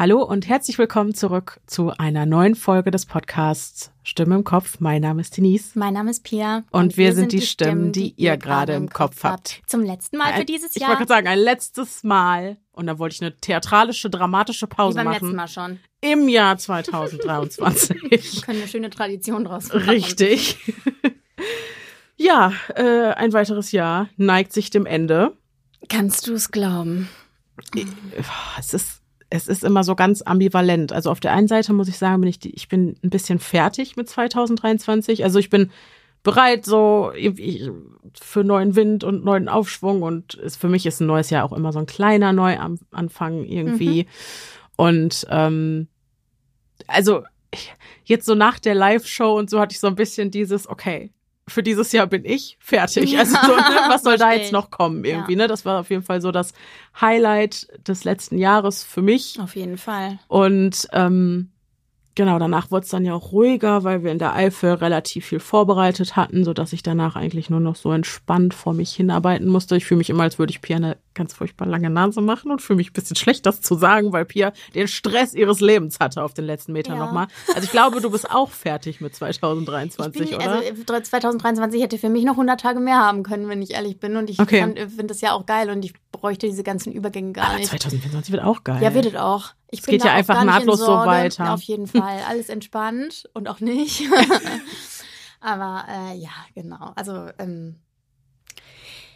[0.00, 4.80] Hallo und herzlich willkommen zurück zu einer neuen Folge des Podcasts Stimme im Kopf.
[4.80, 5.78] Mein Name ist Denise.
[5.78, 6.64] Mein Name ist Pia.
[6.70, 9.60] Und, und wir, wir, sind die Stimmen, die, die ihr gerade im Kopf habt.
[9.66, 10.92] Zum letzten Mal für dieses ich Jahr.
[10.92, 12.56] Ich wollte gerade sagen, ein letztes Mal.
[12.72, 15.20] Und da wollte ich eine theatralische, dramatische Pause Wie beim machen.
[15.22, 15.80] letzten Mal schon.
[16.00, 18.02] Im Jahr 2023.
[18.10, 19.82] wir können eine schöne Tradition draus machen.
[19.82, 20.56] Richtig.
[22.16, 25.36] ja, äh, ein weiteres Jahr neigt sich dem Ende.
[25.90, 27.10] Kannst du es glauben?
[28.58, 28.99] Es ist
[29.30, 30.92] es ist immer so ganz ambivalent.
[30.92, 33.96] Also auf der einen Seite muss ich sagen, bin ich, ich bin ein bisschen fertig
[33.96, 35.22] mit 2023.
[35.24, 35.70] Also ich bin
[36.22, 37.12] bereit so
[38.20, 41.52] für neuen Wind und neuen Aufschwung und es, für mich ist ein neues Jahr auch
[41.52, 44.02] immer so ein kleiner Neuanfang irgendwie.
[44.02, 44.08] Mhm.
[44.76, 45.88] Und ähm,
[46.88, 47.22] also
[48.04, 51.12] jetzt so nach der Live-Show und so hatte ich so ein bisschen dieses, okay,
[51.50, 53.18] für dieses Jahr bin ich fertig.
[53.18, 55.38] Also so, ne, was soll da jetzt noch kommen irgendwie, ja.
[55.38, 55.48] ne?
[55.48, 56.52] Das war auf jeden Fall so das
[57.00, 59.38] Highlight des letzten Jahres für mich.
[59.40, 60.18] Auf jeden Fall.
[60.28, 61.50] Und ähm,
[62.14, 65.40] genau, danach wurde es dann ja auch ruhiger, weil wir in der Eifel relativ viel
[65.40, 69.76] vorbereitet hatten, so dass ich danach eigentlich nur noch so entspannt vor mich hinarbeiten musste.
[69.76, 72.62] Ich fühle mich immer, als würde ich Pia eine ganz furchtbar lange Nase machen und
[72.62, 76.22] fühle mich ein bisschen schlecht, das zu sagen, weil Pia den Stress ihres Lebens hatte
[76.22, 77.04] auf den letzten Metern ja.
[77.04, 77.26] nochmal.
[77.48, 80.62] Also ich glaube, du bist auch fertig mit 2023, bin, oder?
[80.62, 84.16] Also 2023 hätte für mich noch 100 Tage mehr haben können, wenn ich ehrlich bin.
[84.16, 84.62] Und ich okay.
[84.74, 87.70] finde das ja auch geil und ich bräuchte diese ganzen Übergänge gar Aber nicht.
[87.70, 88.82] 2024 wird auch geil.
[88.82, 89.54] Ja, wird es auch.
[89.70, 91.54] Ich es geht ja einfach nahtlos so weiter.
[91.54, 92.20] Auf jeden Fall.
[92.28, 94.02] Alles entspannt und auch nicht.
[95.40, 96.92] Aber äh, ja, genau.
[96.96, 97.76] Also ähm,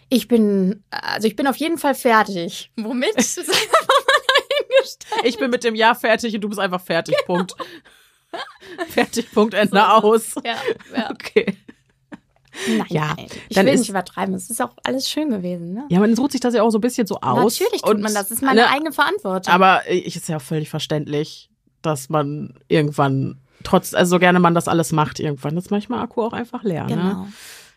[0.08, 2.70] ich bin, also ich bin auf jeden Fall fertig.
[2.76, 3.16] Womit?
[5.24, 7.16] ich bin mit dem Jahr fertig und du bist einfach fertig.
[7.26, 7.54] Punkt.
[8.88, 9.30] fertig.
[9.32, 9.54] Punkt.
[9.54, 10.34] Ende so, aus.
[10.44, 10.56] Ja,
[10.96, 11.10] ja.
[11.10, 11.56] Okay.
[12.68, 13.26] Nein, ja, nein.
[13.48, 14.34] ich will nicht übertreiben.
[14.34, 15.74] Es ist auch alles schön gewesen.
[15.74, 15.86] Ne?
[15.88, 17.58] Ja, man sucht sich das ja auch so ein bisschen so aus.
[17.58, 18.28] Natürlich tut man das.
[18.28, 19.52] Das ist meine ne, eigene Verantwortung.
[19.52, 21.50] Aber ich ist ja völlig verständlich,
[21.82, 26.22] dass man irgendwann trotz, also so gerne man das alles macht, irgendwann ist manchmal Akku
[26.22, 26.86] auch einfach leer.
[26.88, 27.02] Genau.
[27.02, 27.32] Ne?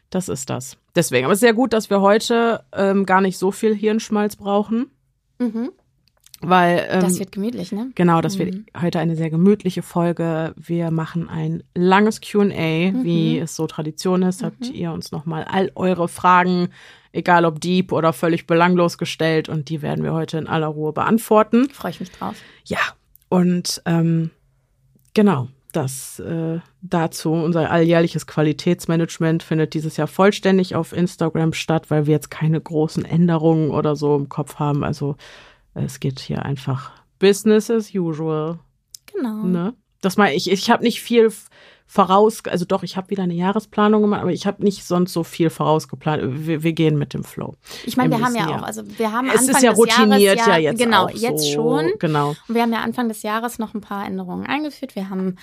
[0.10, 0.78] Das ist das.
[0.96, 1.26] Deswegen.
[1.26, 4.92] Aber es ist sehr gut, dass wir heute ähm, gar nicht so viel Hirnschmalz brauchen.
[5.40, 5.72] Mhm.
[6.42, 7.92] Weil, ähm, das wird gemütlich, ne?
[7.96, 8.40] Genau, das mhm.
[8.40, 10.54] wird heute eine sehr gemütliche Folge.
[10.56, 13.04] Wir machen ein langes QA, mhm.
[13.04, 14.44] wie es so Tradition ist.
[14.44, 14.76] Habt mhm.
[14.76, 16.70] ihr uns nochmal all eure Fragen,
[17.12, 20.94] egal ob deep oder völlig belanglos gestellt, und die werden wir heute in aller Ruhe
[20.94, 21.70] beantworten.
[21.72, 22.36] Freue ich mich drauf.
[22.66, 22.80] Ja,
[23.30, 24.30] und ähm,
[25.16, 27.32] genau, das äh, dazu.
[27.32, 33.06] Unser alljährliches Qualitätsmanagement findet dieses Jahr vollständig auf Instagram statt, weil wir jetzt keine großen
[33.06, 34.84] Änderungen oder so im Kopf haben.
[34.84, 35.16] Also
[35.76, 38.60] es geht hier einfach Business as usual.
[39.14, 39.44] Genau.
[39.44, 39.74] Ne?
[40.02, 41.32] Das mal, ich, ich habe nicht viel
[41.88, 45.24] voraus, also doch, ich habe wieder eine Jahresplanung gemacht, aber ich habe nicht sonst so
[45.24, 46.22] viel vorausgeplant.
[46.46, 47.56] Wir, wir gehen mit dem Flow.
[47.86, 50.38] Ich meine, wir haben ja auch, also wir haben es Anfang ist ja des routiniert
[50.38, 51.92] Jahres, ja jetzt genau, auch jetzt so, schon.
[52.00, 52.36] Genau.
[52.48, 54.96] Und wir haben ja Anfang des Jahres noch ein paar Änderungen eingeführt.
[54.96, 55.38] Wir haben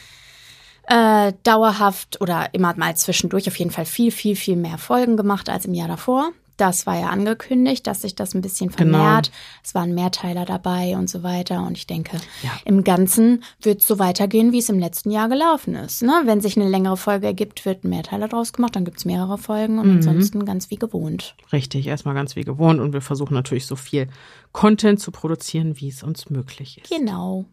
[0.86, 5.48] äh, dauerhaft oder immer mal zwischendurch auf jeden Fall viel, viel, viel mehr Folgen gemacht
[5.48, 6.30] als im Jahr davor.
[6.56, 8.98] Das war ja angekündigt, dass sich das ein bisschen Genau.
[8.98, 9.32] vermehrt.
[9.64, 11.66] Es waren Mehrteiler dabei und so weiter.
[11.66, 12.50] Und ich denke, Ja.
[12.64, 16.02] im Ganzen wird es so weitergehen, wie es im letzten Jahr gelaufen ist.
[16.02, 16.22] Ne?
[16.26, 19.36] Wenn sich eine längere Folge ergibt, wird ein Mehrteiler draus gemacht, dann gibt es mehrere
[19.36, 19.96] Folgen und Mhm.
[19.96, 21.34] ansonsten ganz wie gewohnt.
[21.52, 24.08] Richtig, erstmal ganz wie gewohnt und wir versuchen natürlich so viel
[24.52, 26.88] Content zu produzieren, wie es uns möglich ist.
[26.90, 27.46] Genau.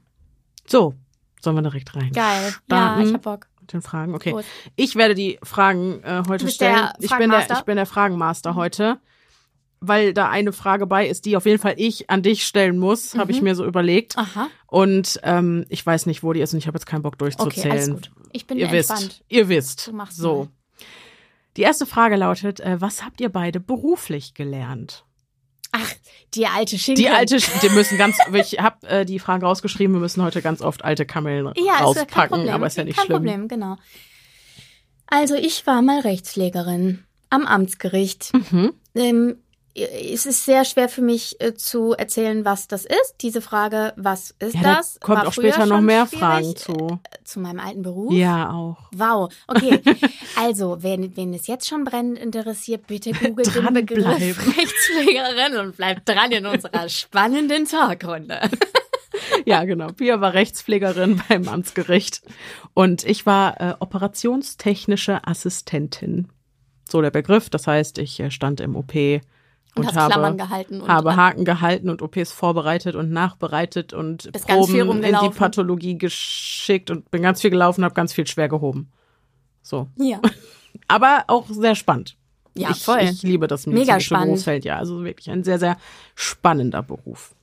[0.67, 0.93] So,
[1.41, 2.11] sollen wir direkt rein?
[2.11, 2.51] Geil.
[2.67, 3.47] Starten Ja, ich hab Bock.
[3.61, 4.13] Mit den Fragen.
[4.15, 4.31] Okay.
[4.31, 4.45] Gut.
[4.75, 6.89] Ich werde die Fragen äh, heute stellen.
[6.99, 7.55] ich bin der, Fragenmaster?
[7.57, 8.99] ich bin der Fragenmaster heute,
[9.79, 13.15] weil da eine Frage bei ist, die auf jeden Fall ich an dich stellen muss,
[13.15, 14.17] habe ich mir so überlegt.
[14.17, 14.47] Aha.
[14.67, 17.25] Und ähm, ich weiß nicht, wo die ist und ich habe jetzt keinen Bock Okay,
[17.35, 17.71] durchzuzählen.
[17.71, 18.11] alles gut.
[18.33, 19.01] Ich bin Ihr entspannt.
[19.01, 19.87] wisst, ihr wisst.
[19.87, 20.35] Du machst so.
[20.45, 20.47] mal.
[21.57, 25.05] Die erste Frage lautet: äh, Was habt ihr beide beruflich gelernt?
[25.71, 25.93] Ach,
[26.33, 27.03] die alte Schinken.
[27.03, 30.61] Die alte, die müssen ganz, ich habe äh, die Frage rausgeschrieben, wir müssen heute ganz
[30.61, 32.53] oft alte Kamellen ja, ist ja kein rauspacken, Problem.
[32.53, 33.17] aber ist ja nicht kein schlimm.
[33.17, 33.77] Problem, genau.
[35.07, 38.31] Also ich war mal Rechtspflegerin am Amtsgericht.
[38.33, 38.73] Mhm.
[38.95, 39.37] Ähm,
[39.73, 43.15] es ist sehr schwer für mich äh, zu erzählen, was das ist.
[43.21, 44.99] Diese Frage, was ist Ja, da das?
[44.99, 46.99] kommt war auch später noch mehr Fragen zu.
[47.09, 48.13] äh, Zu meinem alten Beruf?
[48.13, 48.77] Ja, auch.
[48.93, 49.79] Wow, okay.
[50.37, 53.73] Also, wenn, wenn es jetzt schon brennend interessiert, bitte googelt den.
[53.73, 54.05] Begriff
[54.57, 58.39] Rechtspflegerin und bleibt dran in unserer spannenden Talkrunde.
[59.45, 59.87] Ja, genau.
[59.87, 62.21] Pia war Rechtspflegerin beim Amtsgericht
[62.73, 66.29] und ich war äh, operationstechnische Assistentin.
[66.89, 67.49] So der Begriff.
[67.49, 68.93] Das heißt, ich äh, stand im OP
[69.75, 73.93] und, Und hast habe, Klammern gehalten und habe Haken gehalten und OPs vorbereitet und nachbereitet
[73.93, 75.29] und Proben in die.
[75.29, 78.91] Pathologie geschickt und bin ganz viel gelaufen, habe ganz viel schwer gehoben.
[79.61, 79.87] So.
[79.97, 80.19] ja.
[80.87, 82.17] Aber auch sehr spannend.
[82.53, 82.99] Ja, ich, voll.
[83.01, 84.13] ich liebe das medizinische.
[84.15, 84.77] Berufsfeld, ja.
[84.77, 85.77] Also wirklich ein sehr, sehr
[86.15, 87.33] spannender Beruf.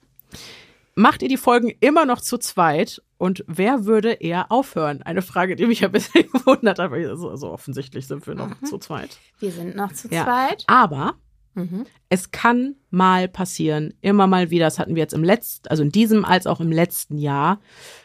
[0.94, 3.02] Macht ihr die Folgen immer noch zu zweit?
[3.18, 5.02] Und wer würde eher aufhören?
[5.02, 8.48] Eine Frage, die mich ein bisschen gewundert hat, weil so, so offensichtlich sind wir noch
[8.60, 8.66] Mhm.
[8.66, 9.16] zu zweit.
[9.38, 10.24] Wir sind noch zu Ja.
[10.24, 10.64] zweit.
[10.66, 11.14] Aber
[11.58, 11.86] Mhm.
[12.08, 15.90] es kann mal passieren, immer mal wieder, das hatten wir jetzt im letzten, also in
[15.90, 17.60] diesem als auch im letzten Jahr,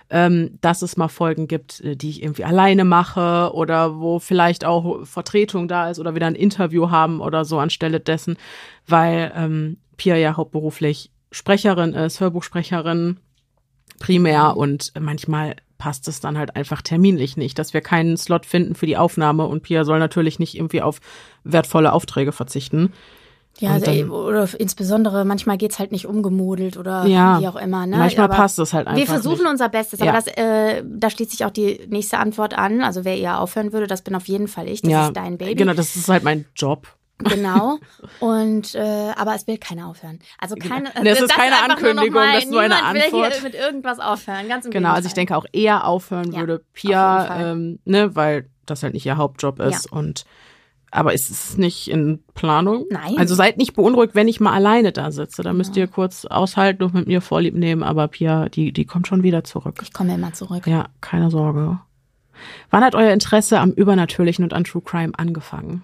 [0.09, 4.65] ähm, dass es mal Folgen gibt, äh, die ich irgendwie alleine mache oder wo vielleicht
[4.65, 8.37] auch Vertretung da ist oder wieder ein Interview haben oder so anstelle dessen,
[8.87, 13.17] weil ähm, Pia ja hauptberuflich Sprecherin ist, Hörbuchsprecherin
[13.99, 18.73] primär und manchmal passt es dann halt einfach terminlich nicht, dass wir keinen Slot finden
[18.73, 20.99] für die Aufnahme und Pia soll natürlich nicht irgendwie auf
[21.43, 22.93] wertvolle Aufträge verzichten.
[23.59, 27.39] Ja, also, dann- oder insbesondere manchmal geht's halt nicht umgemodelt oder Ja.
[27.39, 27.85] wie auch immer.
[27.85, 27.97] Ne?
[27.97, 29.49] Manchmal Aber passt es halt einfach Wir versuchen nicht.
[29.51, 30.07] unser Bestes, Ja.
[30.07, 32.81] aber das, äh, da schließt sich auch die nächste Antwort an.
[32.81, 34.81] Also wer eher aufhören würde, das bin auf jeden Fall ich.
[34.81, 35.55] Das ja, ist dein Baby.
[35.55, 36.87] Genau, das ist halt mein Job.
[37.19, 37.77] Genau.
[38.19, 40.19] Und äh, aber es will keiner aufhören.
[40.39, 40.89] Also keine.
[41.01, 43.33] Nee, es ist keine Ankündigung, mal, das ist nur eine niemand will Antwort.
[43.33, 44.47] hier mit irgendwas aufhören.
[44.49, 45.37] Ganz im Genau, also ich Gegenteil.
[45.37, 49.59] denke auch eher aufhören Ja, würde Pia, ähm, ne, weil das halt nicht ihr Hauptjob
[49.59, 50.25] ist und
[50.93, 52.85] aber es ist nicht in Planung.
[52.89, 53.17] Nein.
[53.17, 55.41] Also seid nicht beunruhigt, wenn ich mal alleine da sitze.
[55.41, 59.07] Da müsst ihr kurz aushalten und mit mir Vorlieb nehmen, aber Pia, die, die kommt
[59.07, 59.79] schon wieder zurück.
[59.81, 60.67] Ich komme immer zurück.
[60.67, 61.79] Ja, keine Sorge.
[62.69, 65.83] Wann hat euer Interesse am Übernatürlichen und an True Crime angefangen?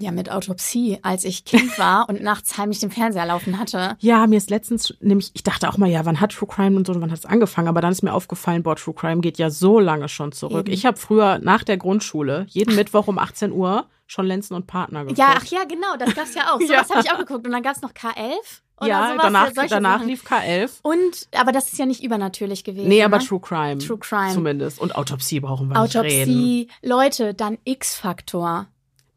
[0.00, 3.96] Ja, mit Autopsie, als ich Kind war und nachts heimlich den Fernseher laufen hatte.
[4.00, 6.86] Ja, mir ist letztens nämlich, ich dachte auch mal, ja, wann hat True Crime und
[6.86, 7.68] so, wann hat es angefangen?
[7.68, 10.68] Aber dann ist mir aufgefallen, boah, True Crime geht ja so lange schon zurück.
[10.68, 10.72] Eben.
[10.72, 15.00] Ich habe früher nach der Grundschule jeden Mittwoch um 18 Uhr schon Lenzen und Partner
[15.02, 15.18] geguckt.
[15.18, 16.58] Ja, ach ja, genau, das gab's ja auch.
[16.70, 16.88] So Ja.
[16.88, 17.46] habe ich auch geguckt.
[17.46, 18.34] Und dann gab's noch K11
[18.80, 19.22] oder ja, sowas.
[19.22, 20.08] danach, danach Sachen.
[20.08, 20.70] lief K11.
[20.82, 22.88] Und, aber das ist ja nicht übernatürlich gewesen.
[22.88, 23.24] Nee, aber ne?
[23.24, 23.78] True Crime.
[23.78, 24.32] True Crime.
[24.34, 24.80] Zumindest.
[24.80, 26.30] Und Autopsie brauchen wir nicht reden.
[26.32, 28.66] Autopsie, Leute, dann X-Faktor.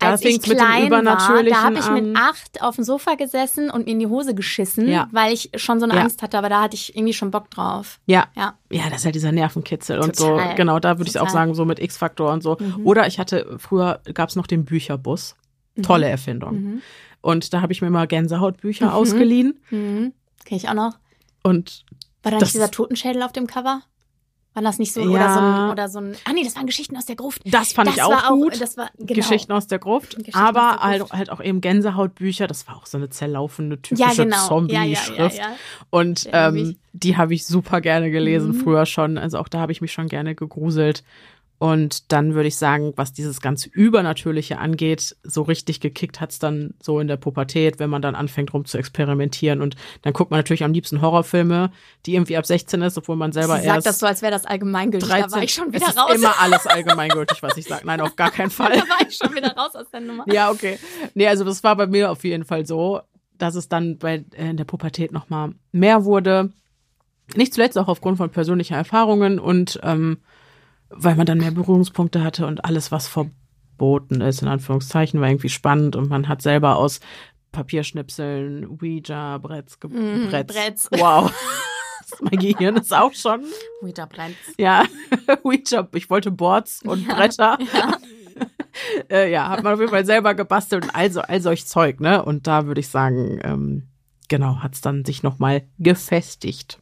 [0.03, 2.75] Ja, Als das ich fing's mit dem klein war, da habe ich mit acht auf
[2.75, 5.07] dem Sofa gesessen und mir in die Hose geschissen, Ja.
[5.11, 6.01] weil ich schon so eine Ja.
[6.01, 7.99] Angst hatte, aber da hatte ich irgendwie schon Bock drauf.
[8.05, 8.27] Ja.
[8.35, 8.57] Ja.
[8.71, 10.27] Ja, das ist halt dieser Nervenkitzel und so.
[10.29, 10.55] Total.
[10.55, 11.33] Genau, da würde ich auch Total.
[11.33, 12.57] sagen, so mit X-Faktor und so.
[12.59, 12.85] Mhm.
[12.85, 15.35] Oder ich hatte, früher gab's noch den Bücherbus.
[15.81, 16.53] Tolle Erfindung.
[16.61, 16.81] Mhm.
[17.21, 18.91] Und da habe ich mir mal Gänsehautbücher Mhm.
[18.93, 19.59] ausgeliehen.
[19.71, 20.13] Mhm.
[20.45, 20.97] Kenn ich auch noch.
[21.43, 21.85] Und
[22.21, 23.81] War da Das- nicht dieser Totenschädel auf dem Cover?
[24.53, 25.01] War das nicht so?
[25.01, 25.07] Ja.
[25.09, 26.15] Oder so ein, oder so ein.
[26.25, 27.41] Ah, nee, das waren Geschichten aus der Gruft.
[27.45, 28.53] das fand das ich auch gut.
[28.53, 29.13] Auch, das war, genau.
[29.15, 30.15] Geschichten aus der Gruft.
[30.33, 31.13] Aber der halt, Gruft.
[31.13, 32.45] halt auch eben Gänsehautbücher.
[32.47, 34.47] Das war auch so eine zerlaufende, typische ja, genau.
[34.47, 35.37] Zombie-Schrift.
[35.37, 35.55] Ja.
[35.89, 38.61] Und ähm, die habe ich super gerne gelesen, Mhm.
[38.61, 39.17] früher schon.
[39.17, 41.03] Also auch da habe ich mich schon gerne gegruselt.
[41.63, 46.73] Und dann würde ich sagen, was dieses ganze Übernatürliche angeht, so richtig gekickt hat's dann
[46.83, 49.61] so in der Pubertät, wenn man dann anfängt rum zu experimentieren.
[49.61, 51.71] Und dann guckt man natürlich am liebsten Horrorfilme,
[52.05, 54.33] die irgendwie ab 16 ist, obwohl man selber Sie sagt erst das so, als wäre
[54.33, 55.07] das allgemeingültig.
[55.07, 55.29] 13.
[55.29, 56.15] Da war ich schon es wieder ist raus.
[56.15, 57.85] immer alles allgemeingültig, was ich sage.
[57.85, 58.73] Nein, auf gar keinen Fall.
[58.73, 60.25] da war ich schon wieder raus aus der Nummer.
[60.27, 60.77] Ja, okay.
[61.13, 62.99] Nee, also das war bei mir auf jeden Fall so,
[63.37, 66.51] dass es dann bei äh, in der Pubertät noch mal mehr wurde.
[67.37, 70.17] Nicht zuletzt auch aufgrund von persönlicher Erfahrungen und ähm,
[70.89, 75.49] weil man dann mehr Berührungspunkte hatte und alles, was verboten ist, in Anführungszeichen, war irgendwie
[75.49, 76.99] spannend und man hat selber aus
[77.51, 80.53] Papierschnipseln, Ouija, Bretts, ge Mhm, Bretts.
[80.53, 80.89] Bretts.
[80.91, 81.31] Wow.
[82.21, 83.43] mein Gehirn ist auch schon.
[83.81, 84.35] Ouija brennt.
[84.57, 84.85] Ja,
[85.43, 87.57] Ouija, ich wollte Boards und Bretter.
[87.73, 87.97] Ja.
[89.09, 91.99] äh, ja, hat man auf jeden Fall selber gebastelt und all, so, all solch Zeug,
[91.99, 92.23] ne?
[92.23, 93.87] Und da würde ich sagen, ähm,
[94.29, 96.79] genau, hat's dann sich nochmal gefestigt.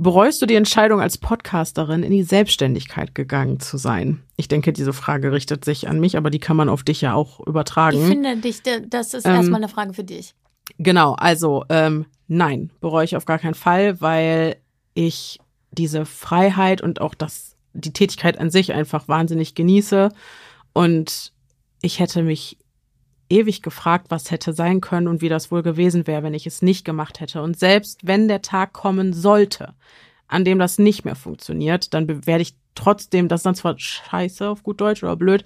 [0.00, 4.22] Bereust du die Entscheidung, als Podcasterin in die Selbstständigkeit gegangen zu sein?
[4.36, 7.14] Ich denke, diese Frage richtet sich an mich, aber die kann man auf dich ja
[7.14, 8.00] auch übertragen.
[8.00, 10.36] Ich finde dich, das ist Ähm, erstmal eine Frage für dich.
[10.78, 14.58] Genau, also ähm, nein, bereue ich auf gar keinen Fall, weil
[14.94, 15.40] ich
[15.72, 20.10] diese Freiheit und auch das, die Tätigkeit an sich einfach wahnsinnig genieße.
[20.74, 21.32] Und
[21.82, 22.56] ich hätte mich
[23.30, 26.62] ewig gefragt, was hätte sein können und wie das wohl gewesen wäre, wenn ich es
[26.62, 27.42] nicht gemacht hätte.
[27.42, 29.74] Und selbst wenn der Tag kommen sollte,
[30.28, 34.48] an dem das nicht mehr funktioniert, dann werde ich trotzdem, das ist dann zwar scheiße
[34.48, 35.44] auf gut Deutsch oder blöd,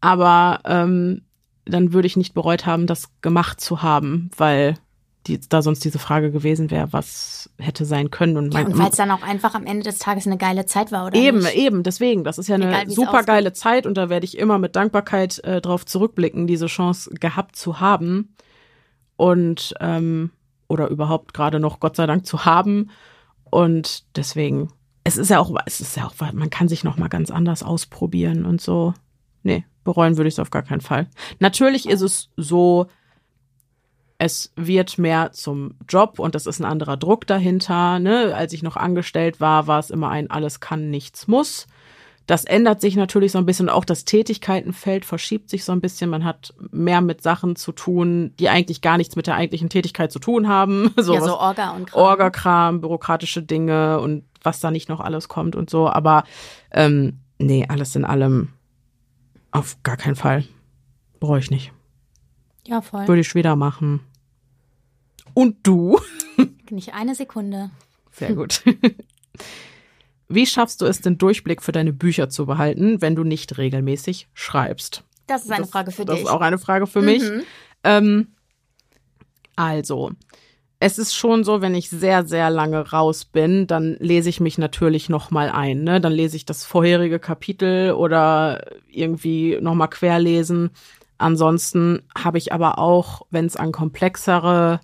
[0.00, 1.22] aber ähm,
[1.64, 4.74] dann würde ich nicht bereut haben, das gemacht zu haben, weil
[5.26, 8.36] die, da sonst diese Frage gewesen wäre, was hätte sein können.
[8.36, 10.92] Und Ja, und weil es dann auch einfach am Ende des Tages eine geile Zeit
[10.92, 11.16] war, oder?
[11.16, 11.54] Eben, nicht?
[11.54, 12.24] eben, deswegen.
[12.24, 14.76] Das ist ja eine Egal, wie's super geile Zeit und da werde ich immer mit
[14.76, 18.34] Dankbarkeit äh, drauf zurückblicken, diese Chance gehabt zu haben
[19.16, 20.30] und ähm,
[20.68, 22.90] oder überhaupt gerade noch Gott sei Dank zu haben.
[23.50, 24.72] Und deswegen,
[25.04, 27.62] es ist ja auch, es ist ja auch, man kann sich noch mal ganz anders
[27.62, 28.94] ausprobieren und so.
[29.42, 31.08] Nee, bereuen würde ich es auf gar keinen Fall.
[31.38, 32.88] Natürlich ist es so,
[34.18, 37.98] es wird mehr zum Job und das ist ein anderer Druck dahinter.
[37.98, 38.34] Ne?
[38.34, 41.66] Als ich noch angestellt war, war es immer ein alles kann, nichts muss.
[42.26, 43.68] Das ändert sich natürlich so ein bisschen.
[43.68, 46.10] Auch das Tätigkeitenfeld verschiebt sich so ein bisschen.
[46.10, 50.10] Man hat mehr mit Sachen zu tun, die eigentlich gar nichts mit der eigentlichen Tätigkeit
[50.10, 50.92] zu tun haben.
[50.96, 52.02] So ja, so Orga und Kram.
[52.02, 55.88] Orga-Kram, bürokratische Dinge und was da nicht noch alles kommt und so.
[55.88, 56.24] Aber
[56.72, 58.48] ähm, nee, alles in allem
[59.52, 60.44] auf gar keinen Fall.
[61.20, 61.72] Brauche ich nicht.
[62.66, 63.06] Ja, voll.
[63.06, 64.00] Würde ich wieder machen.
[65.34, 66.00] Und du?
[66.70, 67.70] Nicht eine Sekunde.
[68.10, 68.62] Sehr gut.
[70.28, 74.28] Wie schaffst du es, den Durchblick für deine Bücher zu behalten, wenn du nicht regelmäßig
[74.34, 75.04] schreibst?
[75.28, 76.24] Das ist eine das, Frage für das dich.
[76.24, 77.06] Das ist auch eine Frage für mhm.
[77.06, 77.22] mich.
[77.84, 78.28] Ähm,
[79.54, 80.10] also,
[80.78, 84.58] es ist schon so, wenn ich sehr, sehr lange raus bin, dann lese ich mich
[84.58, 85.84] natürlich nochmal ein.
[85.84, 86.00] Ne?
[86.00, 90.70] Dann lese ich das vorherige Kapitel oder irgendwie nochmal querlesen.
[91.18, 94.80] Ansonsten habe ich aber auch, wenn es an komplexere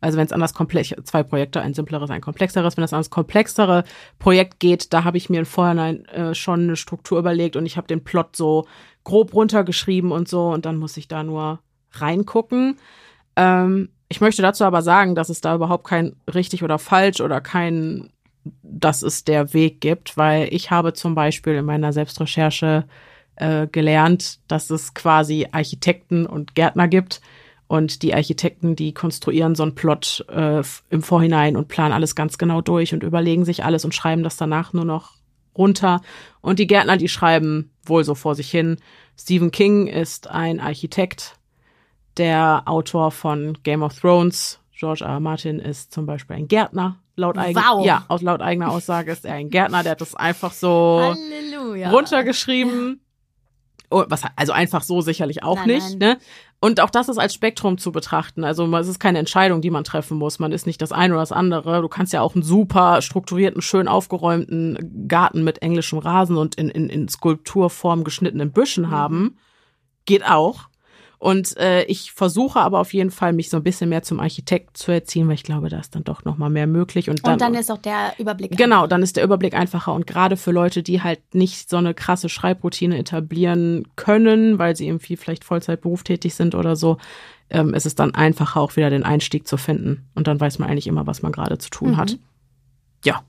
[0.00, 3.00] also wenn es an das komplex zwei Projekte, ein simpleres, ein komplexeres, wenn es an
[3.00, 3.84] das komplexere
[4.18, 7.76] Projekt geht, da habe ich mir im Vorhinein äh, schon eine Struktur überlegt und ich
[7.76, 8.66] habe den Plot so
[9.04, 11.60] grob runtergeschrieben und so und dann muss ich da nur
[11.92, 12.76] reingucken.
[13.36, 17.40] Ähm, ich möchte dazu aber sagen, dass es da überhaupt kein richtig oder falsch oder
[17.40, 18.10] kein,
[18.62, 22.84] dass es der Weg gibt, weil ich habe zum Beispiel in meiner Selbstrecherche
[23.40, 27.20] äh, gelernt, dass es quasi Architekten und Gärtner gibt
[27.68, 32.38] und die Architekten, die konstruieren so einen Plot äh, im Vorhinein und planen alles ganz
[32.38, 35.12] genau durch und überlegen sich alles und schreiben das danach nur noch
[35.56, 36.00] runter.
[36.40, 38.78] Und die Gärtner, die schreiben wohl so vor sich hin.
[39.20, 41.36] Stephen King ist ein Architekt,
[42.16, 44.60] der Autor von Game of Thrones.
[44.74, 45.10] George R.
[45.10, 45.20] R.
[45.20, 46.96] Martin ist zum Beispiel ein Gärtner.
[47.16, 47.84] Laut, eigen, wow.
[47.84, 51.90] ja, laut eigener Aussage ist er ein Gärtner, der hat das einfach so Halleluja.
[51.90, 53.00] runtergeschrieben.
[53.90, 55.98] Oh, was, also einfach so sicherlich auch nein, nicht.
[55.98, 55.98] Nein.
[55.98, 56.18] Ne?
[56.60, 58.44] Und auch das ist als Spektrum zu betrachten.
[58.44, 60.38] Also es ist keine Entscheidung, die man treffen muss.
[60.38, 61.80] Man ist nicht das eine oder das andere.
[61.80, 66.68] Du kannst ja auch einen super strukturierten, schön aufgeräumten Garten mit englischem Rasen und in,
[66.68, 68.90] in, in Skulpturform geschnittenen Büschen mhm.
[68.90, 69.38] haben.
[70.04, 70.67] Geht auch.
[71.18, 74.76] Und äh, ich versuche aber auf jeden Fall, mich so ein bisschen mehr zum Architekt
[74.76, 77.10] zu erziehen, weil ich glaube, da ist dann doch noch mal mehr möglich.
[77.10, 78.56] Und dann, und dann ist auch der Überblick.
[78.56, 79.92] Genau, dann ist der Überblick einfacher.
[79.94, 84.86] Und gerade für Leute, die halt nicht so eine krasse Schreibroutine etablieren können, weil sie
[84.86, 86.98] irgendwie vielleicht Vollzeit berufstätig sind oder so,
[87.50, 90.08] ähm, ist es dann einfacher, auch wieder den Einstieg zu finden.
[90.14, 91.96] Und dann weiß man eigentlich immer, was man gerade zu tun mhm.
[91.96, 92.18] hat.
[93.04, 93.24] Ja,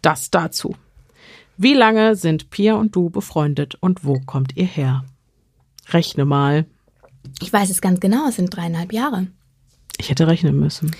[0.00, 0.76] das dazu.
[1.56, 5.04] Wie lange sind Pia und du befreundet und wo kommt ihr her?
[5.88, 6.66] Rechne mal.
[7.40, 9.26] Ich weiß es ganz genau, es sind dreieinhalb Jahre.
[9.98, 10.90] Ich hätte rechnen müssen.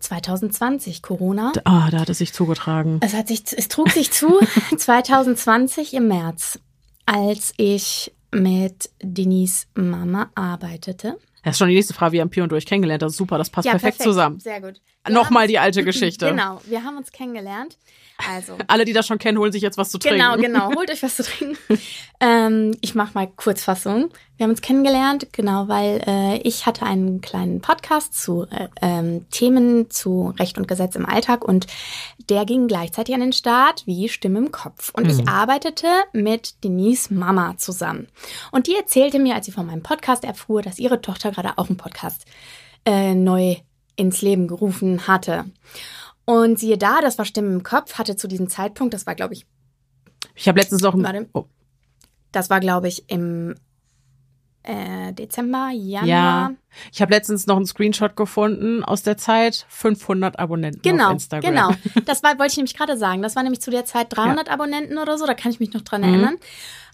[0.00, 1.52] 2020, Corona.
[1.64, 3.00] Ah, da hat es sich zugetragen.
[3.02, 4.38] Es, hat sich, es trug sich zu
[4.76, 6.60] 2020 im März,
[7.06, 11.18] als ich mit Denise Mama arbeitete.
[11.42, 12.12] Das ist schon die nächste Frage.
[12.12, 13.02] Wir haben Pio und durch kennengelernt.
[13.02, 14.40] Das ist super, das passt ja, perfekt, perfekt, zusammen.
[14.40, 14.80] Sehr gut.
[15.08, 16.26] Nochmal die alte Geschichte.
[16.30, 17.78] Genau, wir haben uns kennengelernt.
[18.30, 18.58] Also.
[18.66, 20.18] Alle, die das schon kennen, holen sich jetzt was zu trinken.
[20.18, 20.74] Genau, genau.
[20.74, 21.56] Holt euch was zu trinken.
[22.20, 24.10] ähm, ich mache mal Kurzfassung.
[24.38, 29.28] Wir haben uns kennengelernt, genau, weil äh, ich hatte einen kleinen Podcast zu äh, ähm,
[29.30, 31.66] Themen zu Recht und Gesetz im Alltag und
[32.30, 34.92] der ging gleichzeitig an den Start wie Stimme im Kopf.
[34.94, 35.10] Und mhm.
[35.10, 38.06] ich arbeitete mit Denise Mama zusammen.
[38.52, 41.68] Und die erzählte mir, als sie von meinem Podcast erfuhr, dass ihre Tochter gerade auch
[41.68, 42.24] einen Podcast
[42.86, 43.56] äh, neu
[43.96, 45.46] ins Leben gerufen hatte.
[46.26, 49.34] Und siehe da, das war Stimmen im Kopf, hatte zu diesem Zeitpunkt, das war, glaube
[49.34, 49.46] ich.
[50.36, 50.96] Ich habe letztens noch.
[50.96, 51.46] Warte, oh.
[52.30, 53.56] Das war, glaube ich, im
[54.68, 56.06] äh, Dezember, Januar.
[56.06, 56.50] Ja,
[56.92, 61.50] ich habe letztens noch einen Screenshot gefunden aus der Zeit, 500 Abonnenten genau, auf Instagram.
[61.50, 61.70] Genau,
[62.04, 63.22] das war, wollte ich nämlich gerade sagen.
[63.22, 64.52] Das war nämlich zu der Zeit 300 ja.
[64.52, 66.08] Abonnenten oder so, da kann ich mich noch dran mhm.
[66.08, 66.36] erinnern.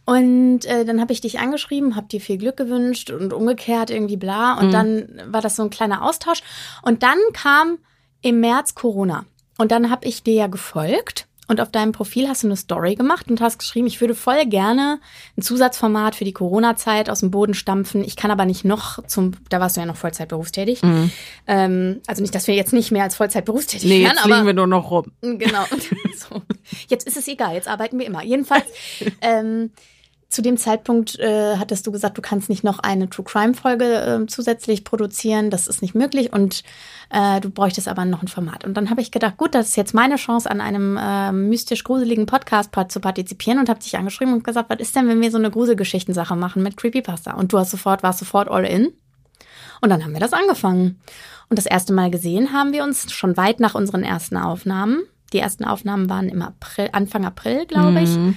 [0.07, 4.19] Und äh, dann habe ich dich angeschrieben, habe dir viel Glück gewünscht und umgekehrt irgendwie
[4.19, 4.54] bla.
[4.54, 4.73] Und mhm.
[4.73, 6.43] dann war das so ein kleiner Austausch.
[6.83, 7.78] Und dann kam
[8.21, 9.25] im März Corona.
[9.59, 12.95] Und dann habe ich dir ja gefolgt und auf deinem Profil hast du eine Story
[12.95, 15.01] gemacht und hast geschrieben, ich würde voll gerne
[15.37, 18.03] ein Zusatzformat für die Corona-Zeit aus dem Boden stampfen.
[18.05, 20.83] Ich kann aber nicht noch zum, da warst du ja noch Vollzeit berufstätig.
[20.83, 21.11] Mhm.
[21.47, 24.47] Ähm, also nicht, dass wir jetzt nicht mehr als Vollzeit berufstätig nee, werden, jetzt liegen
[24.47, 25.13] wir nur noch rum.
[25.21, 25.65] Genau.
[26.17, 26.43] so.
[26.89, 28.23] Jetzt ist es egal, jetzt arbeiten wir immer.
[28.23, 28.67] Jedenfalls,
[29.21, 29.71] ähm,
[30.35, 33.85] zu dem Zeitpunkt äh, hattest du gesagt, du kannst nicht noch eine True Crime Folge
[33.85, 35.49] äh, zusätzlich produzieren.
[35.49, 36.64] Das ist nicht möglich und
[37.11, 38.64] äh, du bräuchtest aber noch ein Format.
[38.64, 41.85] Und dann habe ich gedacht, gut, das ist jetzt meine Chance, an einem äh, mystisch
[41.85, 45.31] gruseligen Podcast zu partizipieren und habe dich angeschrieben und gesagt, was ist denn, wenn wir
[45.31, 47.35] so eine Gruselgeschichtensache machen mit Creepypasta?
[47.35, 48.93] Und du hast sofort, warst sofort all in.
[49.81, 51.00] Und dann haben wir das angefangen.
[51.49, 55.03] Und das erste Mal gesehen haben wir uns schon weit nach unseren ersten Aufnahmen.
[55.33, 58.17] Die ersten Aufnahmen waren im April, Anfang April, glaube ich.
[58.17, 58.37] Mhm.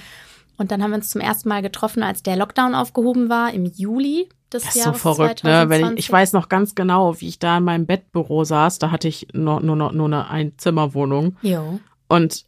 [0.58, 3.64] Und dann haben wir uns zum ersten Mal getroffen, als der Lockdown aufgehoben war, im
[3.64, 5.84] Juli des das ist Jahres so verrückt, 2020.
[5.84, 5.92] ne?
[5.94, 8.78] Ich, ich weiß noch ganz genau, wie ich da in meinem Bettbüro saß.
[8.78, 11.36] Da hatte ich nur, nur, nur, nur eine Einzimmerwohnung.
[11.42, 11.80] Jo.
[12.08, 12.44] Und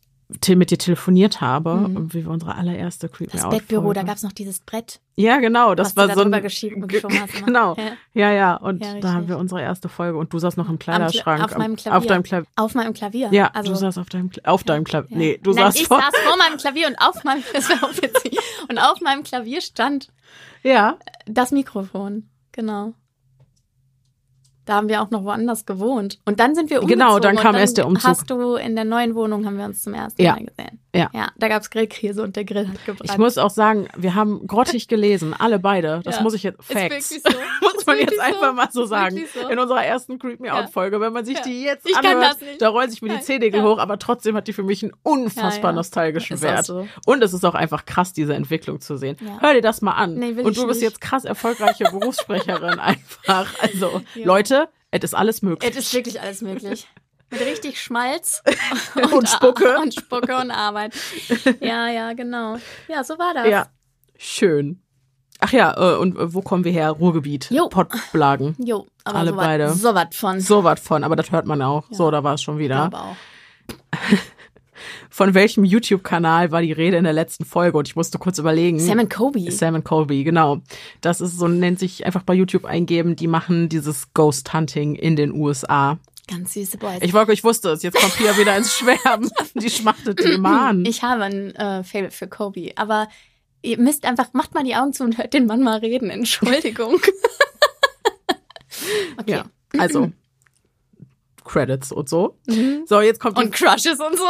[0.56, 3.38] mit dir telefoniert habe und wie wir unsere allererste Creep Mhm.
[3.38, 5.00] Das Bettbüro, da gab's noch dieses Brett.
[5.16, 6.40] Ja, genau, das war so ein immer.
[7.46, 7.74] Genau.
[7.76, 7.92] Ja.
[8.14, 10.78] Ja, ja, und Ja, da haben wir unsere erste Folge und du saßt noch im
[10.78, 11.98] Kleiderschrank auf meinem Klavier.
[11.98, 12.46] auf deinem Klavier.
[12.56, 13.28] Auf meinem Klavier.
[13.32, 15.16] Ja, also, du saßt auf deinem auf deinem Klavier.
[15.16, 15.98] Nee, du Nein, saßt ich vor.
[16.00, 19.60] saß vor meinem Klavier und auf meinem, das war auch witzig, und auf meinem Klavier
[19.60, 20.08] stand
[20.62, 20.96] Ja.
[21.26, 22.28] das Mikrofon.
[22.52, 22.94] Genau.
[24.70, 26.20] Da haben wir auch noch woanders gewohnt.
[26.26, 27.00] Und dann sind wir umgezogen.
[27.04, 28.04] Genau, dann kam erst der Umzug.
[28.08, 30.34] Hast du in der neuen Wohnung haben wir uns zum ersten Ja.
[30.36, 30.78] Mal gesehen.
[30.94, 31.08] Ja.
[31.12, 33.10] Ja, da gab's Grillkäse und der Grill hat gebrannt.
[33.10, 36.00] Ich muss auch sagen, wir haben grottig gelesen, alle beide.
[36.04, 36.22] Das Ja.
[36.22, 37.10] muss ich jetzt, Ist Facts.
[37.10, 37.40] wirklich so.
[37.62, 38.52] muss Ist man jetzt einfach so.
[38.52, 39.24] mal so Ist sagen.
[39.34, 39.48] so.
[39.48, 40.52] In unserer ersten Creep Me.
[40.52, 42.62] Out Folge, wenn man sich die jetzt Ich kann anhört, das nicht.
[42.62, 43.20] da rollen sich mir die.
[43.20, 46.70] Zehennägel hoch, aber trotzdem hat die für mich einen unfassbar nostalgischen Ist Wert.
[47.06, 49.16] Und es ist auch einfach krass, diese Entwicklung zu sehen.
[49.40, 50.14] Hör dir das mal an.
[50.14, 50.88] Nee, Und du bist nicht.
[50.90, 53.48] jetzt krass erfolgreiche Berufssprecherin einfach.
[53.60, 54.02] Also.
[54.16, 54.59] Leute,
[54.90, 55.70] es ist alles möglich.
[55.70, 56.88] Es ist wirklich alles möglich.
[57.30, 58.42] Mit richtig Schmalz
[59.12, 59.78] Und Spucke.
[59.78, 60.94] und Spucke und Arbeit.
[61.60, 62.56] Ja, ja, genau.
[62.88, 63.46] Ja, so war das.
[63.48, 63.66] ja,
[64.18, 64.82] schön.
[65.38, 66.90] Ach ja, äh, und äh, wo kommen wir her?
[66.90, 67.48] Ruhrgebiet.
[67.50, 67.68] Jo.
[67.68, 68.56] Pottblagen.
[68.58, 69.70] Jo, aber Alle so wat- beide.
[69.72, 70.40] So was von.
[70.40, 71.84] So was von, aber das hört man auch.
[71.90, 72.76] So, da war es schon wieder.
[72.82, 73.16] Aber auch.
[75.12, 77.76] Von welchem YouTube-Kanal war die Rede in der letzten Folge?
[77.76, 78.78] Und ich musste kurz überlegen.
[78.78, 79.50] Sam and Kobe.
[79.50, 80.60] Sam and Colby, genau.
[81.00, 83.16] Das ist so, nennt sich einfach bei YouTube eingeben.
[83.16, 85.98] Die machen dieses Ghost Hunting in den USA.
[86.28, 86.98] Ganz süße Boys.
[87.00, 87.82] Ich wollte, ich wusste es.
[87.82, 89.30] Jetzt kommt Pia wieder ins Schwärmen.
[89.54, 90.84] Die schmachtet immer an.
[90.84, 93.08] Ich habe ein äh, Fable für Kobe, aber
[93.62, 96.08] ihr müsst einfach, macht mal die Augen zu und hört den Mann mal reden.
[96.10, 96.94] Entschuldigung.
[99.18, 99.32] okay.
[99.32, 99.44] Ja,
[99.76, 100.12] also
[101.44, 102.38] Credits und so.
[102.86, 103.44] So, jetzt kommt Mhm.
[103.44, 104.24] Und Crushes und so.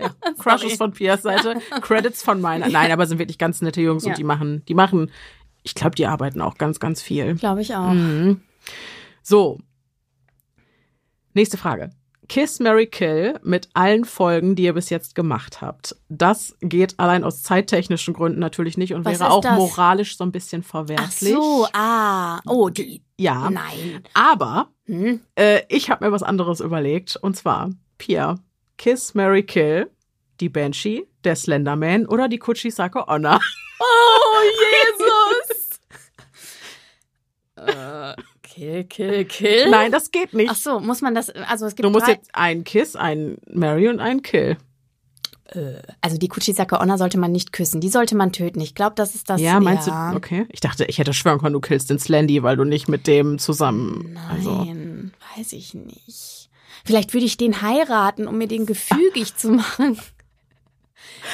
[0.00, 2.68] Die Crushes von Pias Seite, Credits von meiner.
[2.68, 4.10] Nein, aber sind wirklich ganz nette Jungs Ja.
[4.10, 5.10] und die machen, die machen,
[5.62, 7.34] ich glaube, die arbeiten auch ganz, ganz viel.
[7.36, 7.92] Glaube ich auch.
[7.92, 8.40] Mhm.
[9.22, 9.58] So.
[11.34, 11.90] Nächste Frage.
[12.28, 15.96] Kiss, Mary Kill mit allen Folgen, die ihr bis jetzt gemacht habt.
[16.08, 19.56] Das geht allein aus zeittechnischen Gründen natürlich nicht und Was wäre auch das?
[19.58, 21.32] moralisch so ein bisschen Ach verwerflich.
[21.34, 22.40] so, ah.
[22.46, 23.02] Oh, die.
[23.18, 23.50] Ja.
[23.50, 24.02] Nein.
[24.14, 25.20] Aber Hm?
[25.36, 27.16] äh, ich habe mir was anderes überlegt.
[27.16, 28.36] Und zwar, Pia,
[28.82, 29.92] Kiss, Mary Kill,
[30.40, 33.38] die Banshee, der Slenderman oder die Kuchisake Onna.
[33.78, 33.84] Oh,
[34.98, 35.78] Jesus.
[37.76, 39.70] äh, kill, kill, kill.
[39.70, 40.50] Nein, das geht nicht.
[40.50, 43.38] Ach so, muss man das, also es gibt du musst drei, jetzt einen Kiss, einen
[43.46, 44.56] Mary und einen Kill.
[46.00, 48.60] also die Kuchisake Onna sollte man nicht küssen, die sollte man töten.
[48.60, 49.40] Ich glaube, das ist das.
[49.40, 50.10] ja, meinst ja.
[50.10, 50.16] du?
[50.16, 50.46] Okay.
[50.48, 53.38] Ich dachte, ich hätte schwören können, du killst den Slendy, weil du nicht mit dem
[53.38, 54.18] zusammen.
[54.28, 54.64] Also.
[54.64, 56.41] Nein, weiß ich nicht.
[56.84, 59.98] Vielleicht würde ich den heiraten, um mir den gefügig zu machen.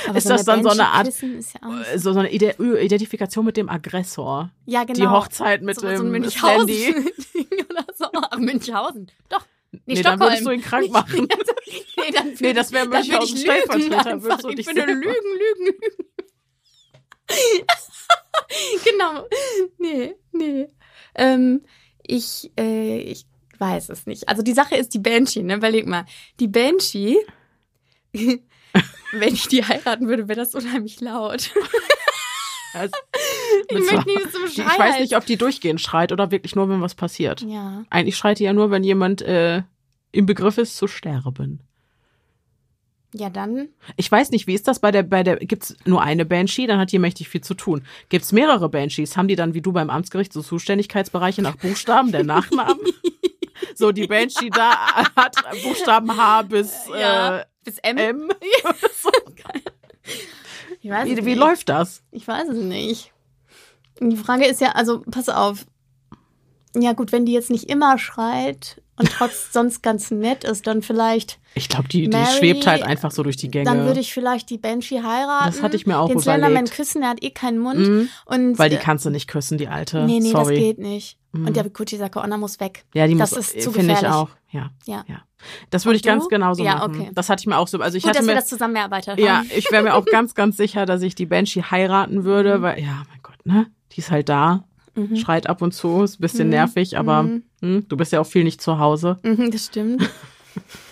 [0.07, 1.13] Aber Ist das dann so eine Art- ja
[1.63, 4.51] auch nicht- So, so eine Ide Identifikation mit dem Aggressor.
[4.67, 4.99] ja, genau.
[5.01, 6.67] Die Hochzeit mit so, dem so ein Münchhausen
[7.71, 8.07] oder so.
[8.39, 9.11] Münchhausen.
[9.29, 9.45] Doch.
[9.71, 10.31] Nee, Nee, dann Stockholm.
[10.31, 11.29] würdest du ihn krank machen.
[11.97, 14.07] nee, dann Nee, das wäre dann Münchhausen Stellvertreter.
[14.07, 14.23] einfach.
[14.23, 16.05] Würdest du Ich würde lügen, lügen, lügen.
[18.85, 19.27] genau.
[19.79, 20.69] Nee, nee.
[21.15, 21.63] Ähm,
[22.03, 23.27] ich, äh, ich
[23.59, 24.29] weiß es nicht.
[24.29, 25.57] Also die Sache ist die Banshee, ne?
[25.57, 26.05] Überleg mal.
[26.41, 27.17] Die Banshee,
[28.13, 31.51] wenn ich die heiraten würde, wäre das unheimlich laut.
[32.75, 32.93] Also,
[33.71, 36.95] Ich zum die, ich weiß nicht, ob die durchgehend schreit oder wirklich nur, wenn was
[36.95, 37.43] passiert.
[37.43, 37.85] Ja.
[37.91, 39.63] Eigentlich schreit die ja nur, wenn jemand äh,
[40.13, 41.61] im Begriff ist zu sterben.
[43.15, 43.69] Ja, dann.
[43.97, 46.79] Ich weiß nicht, wie ist das bei der, bei der, gibt's nur eine Banshee, dann
[46.79, 47.83] hat die mächtig viel zu tun.
[48.11, 49.17] Gibt's mehrere Banshees?
[49.17, 52.81] Haben die dann, wie du beim Amtsgericht, so Zuständigkeitsbereiche nach Buchstaben, der Nachnamen?
[53.75, 57.39] so, die Banshee da hat Buchstaben H bis Ja.
[57.39, 57.99] äh, Bis M.
[57.99, 58.29] M.
[60.81, 61.37] Ich weiß Wie, wie nicht.
[61.39, 62.03] läuft das?
[62.13, 63.13] Ich weiß es nicht.
[64.01, 65.67] Die Frage ist ja, also pass auf.
[66.77, 70.83] Ja gut, wenn die jetzt nicht immer schreit und trotz sonst ganz nett ist, dann
[70.83, 73.65] vielleicht, Ich glaube, die, die Mary, schwebt halt einfach so durch die Gänge.
[73.67, 75.47] dann würde ich vielleicht die Banshee heiraten.
[75.47, 76.75] Das hatte ich mir auch Den Slenderman überlegt.
[76.75, 77.79] küssen, der hat eh keinen Mund.
[77.81, 78.09] Mhm.
[78.25, 80.05] Und, Weil die äh, kannst du nicht küssen, die alte.
[80.07, 80.55] Nee, nee, Sorry.
[80.55, 81.19] das geht nicht.
[81.33, 81.47] Mhm.
[81.49, 82.85] Und der Kuchisake Onna muss weg.
[82.95, 84.31] Ja, die Das muss, ist zu finde ich auch.
[84.51, 85.05] Ja, Ja.
[85.09, 85.23] ja.
[85.71, 86.09] Das würde ich du?
[86.09, 86.97] ganz genauso Ja, machen.
[86.97, 87.11] okay.
[87.15, 87.79] Das hatte ich mir auch so.
[87.81, 89.51] Also ich Gut, hatte dass wir mir, das zusammen erarbeitet ja, haben.
[89.55, 92.63] ich wäre mir auch ganz, ganz sicher, dass ich die Banshee heiraten würde, Mhm.
[92.63, 93.67] weil, ja, mein Gott, ne?
[93.93, 95.15] Die ist halt da, Mhm.
[95.17, 96.55] schreit ab und zu, ist ein bisschen Mhm.
[96.55, 97.43] nervig, aber Mhm.
[97.61, 99.19] hm, du bist ja auch viel nicht zu Hause.
[99.23, 100.09] Mhm, das stimmt.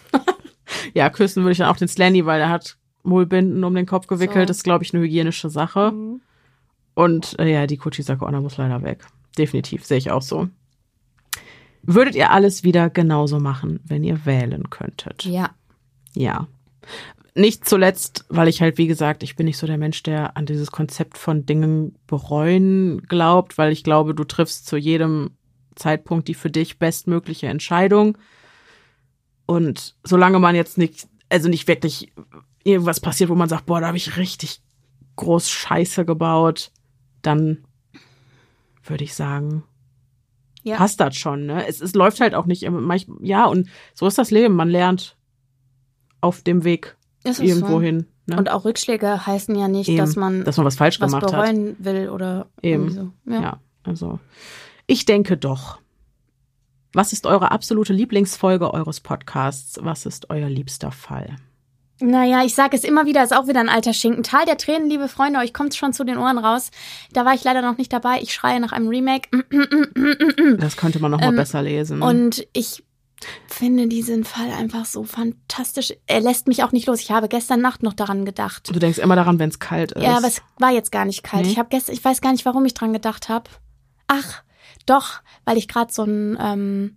[0.94, 4.06] Ja, küssen würde ich dann auch den Slendy, weil er hat Mullbinden um den Kopf
[4.06, 4.44] gewickelt.
[4.44, 4.46] So.
[4.46, 5.92] Das ist, glaube ich, eine hygienische Sache.
[5.92, 6.20] Mhm.
[6.94, 9.04] Und äh, ja, die Kuchisake Onna muss leider weg.
[9.38, 10.48] Definitiv, sehe ich auch so.
[11.82, 15.24] Würdet ihr alles wieder genauso machen, wenn ihr wählen könntet?
[15.24, 15.50] Ja.
[16.14, 16.48] Ja.
[17.34, 20.46] Nicht zuletzt, weil ich halt, wie gesagt, ich bin nicht so der Mensch, der an
[20.46, 25.30] dieses Konzept von Dingen bereuen glaubt, weil ich glaube, du triffst zu jedem
[25.76, 28.16] Zeitpunkt die für dich bestmögliche Entscheidung.
[29.46, 32.12] Und solange man jetzt nicht also nicht wirklich
[32.64, 34.60] irgendwas passiert, wo man sagt, boah, da habe ich richtig
[35.16, 36.70] groß Scheiße gebaut,
[37.22, 37.64] dann
[38.84, 39.64] würde ich sagen,
[40.62, 40.76] Ja.
[40.76, 41.46] passt das schon.
[41.46, 41.66] Ne?
[41.66, 42.96] Es, es läuft halt auch nicht immer.
[43.20, 44.54] Ja, und so ist das Leben.
[44.54, 45.16] Man lernt
[46.20, 48.06] auf dem Weg irgendwo hin.
[48.26, 48.36] Ne?
[48.36, 51.24] Und auch Rückschläge heißen ja nicht, Eben, dass man dass man was falsch was gemacht
[51.24, 51.30] hat.
[51.32, 52.88] bereuen will oder Eben.
[52.88, 53.12] irgendwie so.
[53.32, 53.42] Ja.
[53.42, 54.18] Ja, also
[54.86, 55.78] ich denke doch.
[56.96, 59.78] Was ist eure absolute Lieblingsfolge eures Podcasts?
[59.82, 61.36] Was ist euer liebster Fall?
[62.00, 64.22] Naja, ich sage es immer wieder, ist auch wieder ein alter Schinken.
[64.22, 66.70] Tal der Tränen, liebe Freunde, euch kommt's schon zu den Ohren raus.
[67.12, 68.22] Da war ich leider noch nicht dabei.
[68.22, 69.28] Ich schreie nach einem Remake.
[70.58, 72.00] Das könnte man noch mal Ähm, besser lesen.
[72.00, 72.82] Und ich
[73.46, 75.92] finde diesen Fall einfach so fantastisch.
[76.06, 77.00] Er lässt mich auch nicht los.
[77.00, 78.74] Ich habe gestern Nacht noch daran gedacht.
[78.74, 80.02] du denkst immer daran, wenn es kalt ist.
[80.02, 81.44] Ja, aber es war jetzt gar nicht kalt.
[81.44, 81.52] Nee?
[81.52, 83.50] Ich habe gestern, ich weiß gar nicht, warum ich dran gedacht habe.
[84.08, 84.42] Ach,
[84.86, 86.96] doch, weil ich gerade so ein ähm,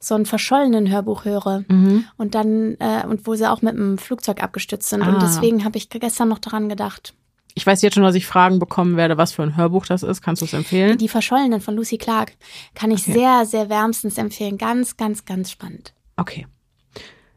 [0.00, 2.04] so ein verschollenen Hörbuch höre mhm.
[2.18, 5.18] und dann äh, und wo sie auch mit dem Flugzeug abgestützt sind und Ah.
[5.20, 7.14] deswegen habe ich gestern noch daran gedacht.
[7.54, 10.20] Ich weiß jetzt schon, dass ich Fragen bekommen werde, was für ein Hörbuch das ist.
[10.22, 10.98] Kannst du es empfehlen?
[10.98, 12.32] Die verschollenen von Lucy Clark
[12.74, 13.12] kann ich Okay.
[13.12, 14.58] sehr sehr wärmstens empfehlen.
[14.58, 15.94] Ganz ganz ganz spannend.
[16.16, 16.46] Okay.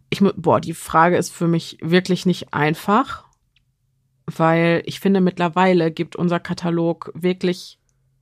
[0.09, 3.25] Ich, boah, die Frage ist für mich wirklich nicht einfach,
[4.25, 7.77] weil ich finde, mittlerweile gibt unser Katalog wirklich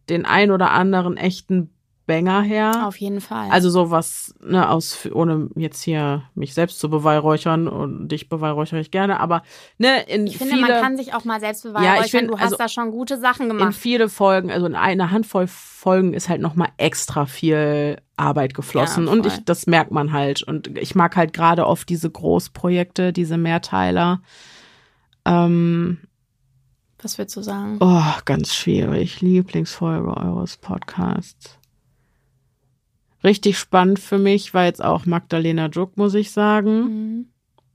[0.09, 1.69] den ein oder anderen echten
[2.07, 2.85] Banger her.
[2.85, 3.49] Auf jeden Fall.
[3.49, 8.91] Also sowas, ne, aus, ohne jetzt hier mich selbst zu beweihräuchern und dich beweihräuchere ich
[8.91, 9.41] gerne, aber
[9.79, 12.05] ne, in ich finde, viele, man kann sich auch mal selbst Ja, beweihräuchern.
[12.05, 13.73] ich find, du hast also da schon gute Sachen in gemacht.
[13.73, 19.11] viele Folgen, also in einer Handvoll Folgen ist halt nochmal extra viel Arbeit geflossen Ja,
[19.11, 23.37] und ich, das merkt man halt und ich mag halt gerade oft diese Großprojekte, diese
[23.37, 24.21] Mehrteiler.
[25.25, 25.97] Ähm,
[27.05, 27.77] Was würdest du sagen?
[27.81, 29.21] oh, ganz schwierig.
[29.21, 31.59] Lieblingsfolge eures Podcasts.
[33.23, 37.27] Richtig spannend für mich war jetzt auch Magdalena Druck, muss ich sagen.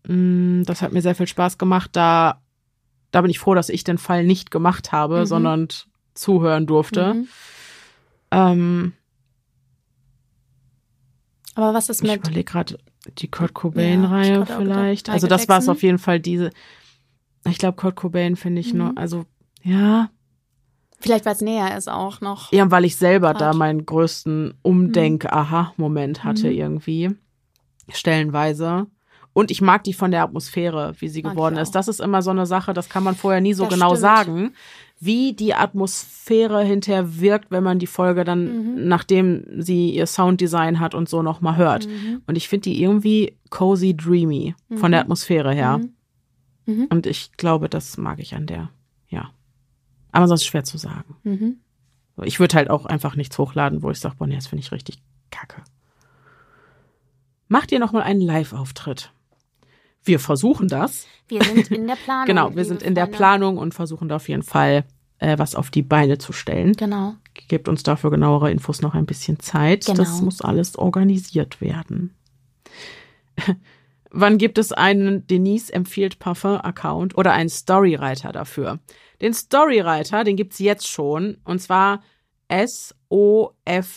[0.07, 0.61] Mhm.
[0.61, 1.91] Mm, Das hat mir sehr viel Spaß gemacht.
[1.93, 2.41] Da,
[3.13, 5.27] da bin ich froh, dass ich den Fall nicht gemacht habe, Mhm.
[5.27, 5.69] sondern
[6.15, 7.15] zuhören durfte.
[7.15, 7.29] Mhm.
[8.33, 8.93] Ähm,
[11.55, 12.79] Aber was ist ich mit überlege gerade
[13.19, 15.09] die Kurt Ja, Cobain-Reihe ich auch vielleicht.
[15.09, 16.51] Also das war es auf jeden Fall diese.
[17.49, 18.79] Ich glaube, Kurt Cobain finde ich Mhm.
[18.79, 19.25] noch, also
[19.63, 20.11] ja,
[21.01, 22.53] vielleicht weil es näher ist auch noch.
[22.53, 23.57] ja, weil ich selber da Hart.
[23.57, 26.53] meinen größten Umdenk-Aha-Moment hatte Mhm.
[26.59, 27.11] irgendwie,
[27.93, 28.87] stellenweise.
[29.33, 31.71] Und ich mag die von der Atmosphäre, wie sie Mag geworden ist.
[31.73, 34.01] Das ist immer so eine Sache, das kann man vorher nie so Das genau stimmt.
[34.01, 34.53] sagen,
[34.99, 38.89] wie die Atmosphäre hinterher wirkt, wenn man die Folge dann, Mhm.
[38.89, 41.87] nachdem sie ihr Sounddesign hat und so nochmal hört.
[41.87, 42.23] Mhm.
[42.27, 44.93] Und ich finde die irgendwie cozy, dreamy von Mhm.
[44.93, 45.79] der Atmosphäre her.
[45.79, 45.93] Mhm.
[46.71, 46.87] Mhm.
[46.91, 48.71] Und ich glaube, das mag ich an der,
[49.09, 49.31] ja.
[50.13, 51.17] Aber sonst schwer zu sagen.
[51.23, 51.57] Mhm.
[52.23, 54.73] Ich würde halt auch einfach nichts hochladen, wo ich sage, boah, nee, das finde ich
[54.73, 55.63] richtig kacke.
[57.49, 59.13] Macht ihr nochmal einen Live-Auftritt?
[60.03, 61.07] Wir versuchen das.
[61.29, 62.27] Wir sind in der Planung.
[62.27, 63.07] Genau, wir sind in der.
[63.07, 64.85] Planung und versuchen da auf jeden Fall
[65.19, 66.75] äh, was auf die Beine zu stellen.
[66.75, 67.15] Genau.
[67.49, 69.87] Gebt uns dafür genauere Infos noch ein bisschen Zeit.
[69.87, 69.99] Genau.
[69.99, 72.15] Das muss alles organisiert werden.
[74.11, 78.81] Wann gibt es einen Denise empfiehlt Parfum-Account oder einen Storyreiter dafür?
[79.21, 81.39] Den Storyreiter, den gibt's jetzt schon.
[81.45, 82.03] Und zwar
[82.51, 83.95] S-O-F-D.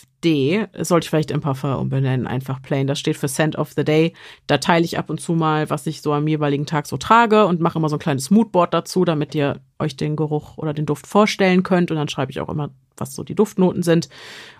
[0.73, 2.86] Das sollte ich vielleicht im Parfum umbenennen, einfach plain.
[2.86, 4.13] Das steht für Scent of the Day.
[4.45, 7.47] Da teile ich ab und zu mal, was ich so am jeweiligen Tag so trage
[7.47, 10.86] und mache immer so ein kleines Moodboard dazu, damit ihr euch den Geruch oder den
[10.86, 11.89] Duft vorstellen könnt.
[11.89, 14.08] Und dann schreibe ich auch immer, was so die Duftnoten sind.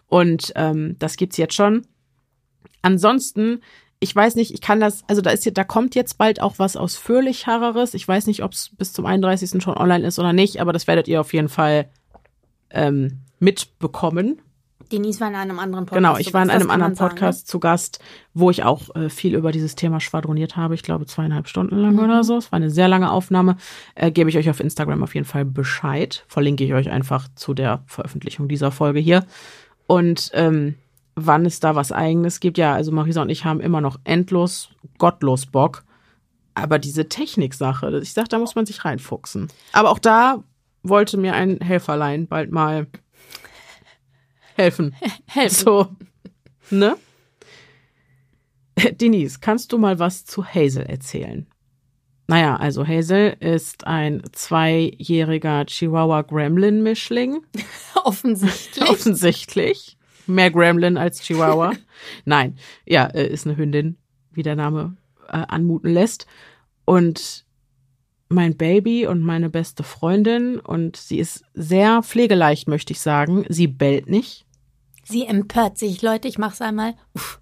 [0.08, 1.86] Und ähm, das gibt's jetzt schon.
[2.82, 3.62] Ansonsten,
[4.04, 6.76] ich weiß nicht, ich kann das, also da ist da kommt jetzt bald auch was
[6.76, 7.94] ausführlicheres.
[7.94, 9.64] Ich weiß nicht, ob es bis zum 31.
[9.64, 11.90] schon online ist oder nicht, aber das werdet ihr auf jeden Fall
[12.70, 14.42] ähm, mitbekommen.
[14.92, 15.98] Denise war in einem anderen Podcast.
[15.98, 17.20] Genau, ich zu war in einem anderen sagen, ne?
[17.20, 18.00] Podcast zu Gast,
[18.34, 20.76] wo ich auch äh, viel über dieses Thema schwadroniert habe.
[20.76, 22.00] Ich glaube zweieinhalb Stunden lang Mhm.
[22.00, 22.38] oder so.
[22.38, 23.56] Es war eine sehr lange Aufnahme.
[23.96, 26.26] Äh, Gebe ich euch auf Instagram auf jeden Fall Bescheid.
[26.28, 29.26] Verlinke ich euch einfach zu der Veröffentlichung dieser Folge hier.
[29.88, 30.76] Und ähm,
[31.16, 34.70] wann es da was Eigenes gibt, ja, also Marisa und ich haben immer noch endlos,
[34.98, 35.84] gottlos Bock.
[36.56, 39.48] Aber diese Techniksache, ich sag, da muss man sich reinfuchsen.
[39.72, 40.44] Aber auch da
[40.84, 42.88] wollte mir ein Helferlein bald mal
[44.56, 44.96] helfen.
[45.26, 45.56] Helfen.
[45.56, 45.88] So,
[46.70, 46.96] ne?
[49.00, 51.48] Denise, kannst du mal was zu Hazel erzählen?
[52.28, 57.42] Naja, also Hazel ist ein zweijähriger Chihuahua-Gremlin-Mischling.
[58.04, 58.90] Offensichtlich.
[58.90, 59.98] Offensichtlich.
[60.28, 61.74] Mehr Gremlin als Chihuahua.
[62.26, 63.98] Nein, ja, äh, ist eine Hündin,
[64.32, 64.96] wie der Name
[65.28, 66.28] äh, anmuten lässt.
[66.86, 67.46] Und
[68.30, 73.46] mein Baby und meine beste Freundin und sie ist sehr pflegeleicht, möchte ich sagen.
[73.50, 74.46] Sie bellt nicht.
[75.04, 76.28] Sie empört sich, Leute.
[76.28, 76.96] Ich mach's einmal.
[77.14, 77.40] Uff.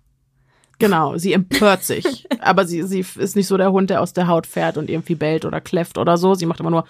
[0.79, 2.27] Genau, sie empört sich.
[2.41, 5.15] aber sie, sie ist nicht so der Hund, der aus der Haut fährt und irgendwie
[5.15, 6.33] bellt oder kläfft oder so.
[6.33, 6.85] Sie macht immer nur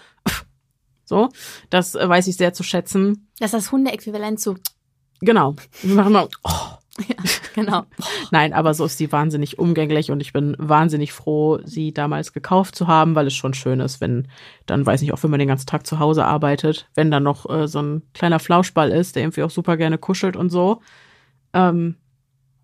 [1.03, 1.29] so.
[1.69, 3.27] Das äh, weiß ich sehr zu schätzen.
[3.39, 4.55] Das ist das Hundeäquivalent zu.
[5.21, 5.55] Genau.
[5.81, 6.27] Wir machen mal.
[6.43, 6.77] Oh.
[7.07, 7.15] Ja,
[7.55, 7.83] genau.
[8.31, 12.75] Nein, aber so ist sie wahnsinnig umgänglich und ich bin wahnsinnig froh, sie damals gekauft
[12.75, 14.27] zu haben, weil es schon schön ist, wenn
[14.65, 17.49] dann, weiß nicht, auch wenn man den ganzen Tag zu Hause arbeitet, wenn dann noch
[17.49, 20.81] äh, so ein kleiner Flauschball ist, der irgendwie auch super gerne kuschelt und so.
[21.53, 21.95] Ähm,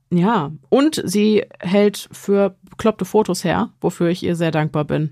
[0.10, 5.12] ja, und sie hält für bekloppte Fotos her, wofür ich ihr sehr dankbar bin.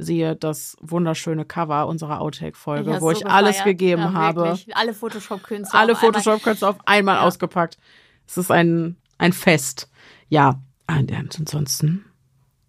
[0.00, 3.64] Siehe das wunderschöne Cover unserer Outtake-Folge, Ja, wo so ich alles gefeiert.
[3.78, 4.56] gegeben ja, habe.
[4.72, 5.78] Alle Photoshop-Künstler.
[5.78, 6.12] Alle auf einmal.
[6.22, 7.22] Photoshop-Künste auf einmal Ja.
[7.22, 7.78] ausgepackt.
[8.26, 9.90] Es ist ein, ein Fest.
[10.28, 12.04] Ja, ansonsten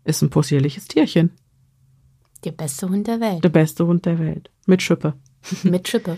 [0.05, 1.31] ist ein possierliches Tierchen.
[2.43, 3.43] Der beste Hund der Welt.
[3.43, 4.49] Der beste Hund der Welt.
[4.65, 5.13] Mit Schippe.
[5.63, 6.17] Mit Schippe.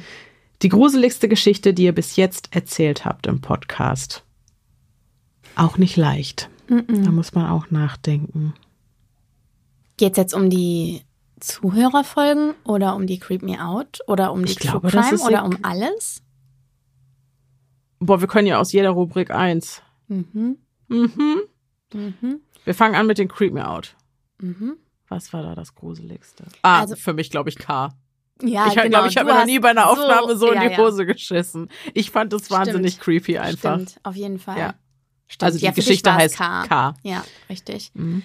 [0.62, 4.24] Die gruseligste Geschichte, die ihr bis jetzt erzählt habt im Podcast.
[5.56, 6.50] Auch nicht leicht.
[6.68, 8.54] Da muss man auch nachdenken.
[10.02, 11.04] Geht es jetzt um die
[11.40, 15.46] Zuhörerfolgen oder um die Creep Me Out oder um die Ich True glaube, Crime oder
[15.46, 16.24] um alles?
[18.00, 19.84] Boah, wir können ja aus jeder Rubrik eins.
[20.08, 20.58] Mhm.
[20.88, 21.42] Mhm.
[21.94, 22.40] Mhm.
[22.64, 23.96] Wir fangen an mit den Creep Me Out.
[24.40, 24.78] Mhm.
[25.08, 26.46] Was war da das Gruseligste?
[26.64, 27.94] Ah, Also- für mich glaube ich K.
[28.42, 29.06] Ja, ich glaube, genau.
[29.06, 30.78] ich habe noch nie bei einer Aufnahme so, in ja, die ja.
[30.80, 31.70] Hose geschissen.
[31.94, 33.76] Ich fand das wahnsinnig creepy einfach.
[33.76, 34.58] Stimmt, auf jeden Fall.
[34.58, 34.74] Ja.
[35.28, 35.44] Stimmt.
[35.44, 36.64] Also die ja, Geschichte heißt K.
[36.66, 36.94] K.
[37.04, 37.92] Ja, richtig.
[37.94, 38.24] Mhm.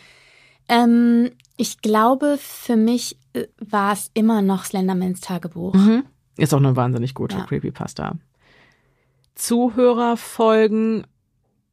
[0.68, 5.74] Ähm, ich glaube, für mich äh, war es immer noch Slendermans Tagebuch.
[5.74, 6.04] Mhm.
[6.36, 7.44] Ist auch eine wahnsinnig gute Ja.
[7.44, 8.16] Creepypasta.
[9.34, 11.06] Zuhörerfolgen,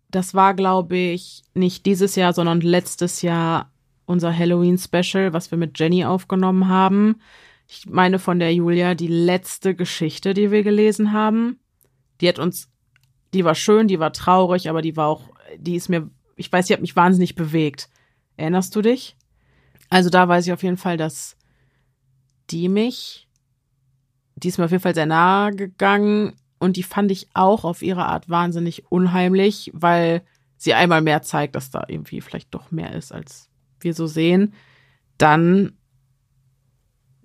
[0.09, 3.71] das war, glaube ich, nicht dieses Jahr, sondern letztes Jahr
[4.05, 7.15] unser Halloween-Special, was wir mit Jenny aufgenommen haben.
[7.67, 11.59] Ich meine von der Julia die letzte Geschichte, die wir gelesen haben.
[12.21, 12.69] Die hat uns,
[13.33, 16.67] die war schön, die war traurig, aber die war auch, die ist mir, ich weiß,
[16.67, 17.89] die hat mich wahnsinnig bewegt.
[18.37, 19.15] Erinnerst du dich?
[19.89, 21.35] Also da weiß ich auf jeden Fall, dass
[22.49, 23.27] die mich,
[24.35, 27.81] die ist mir auf jeden Fall sehr nahe gegangen und die fand ich auch auf
[27.81, 30.23] ihre Art wahnsinnig unheimlich, weil
[30.57, 34.53] sie einmal mehr zeigt, dass da irgendwie vielleicht doch mehr ist, als wir so sehen.
[35.17, 35.77] Dann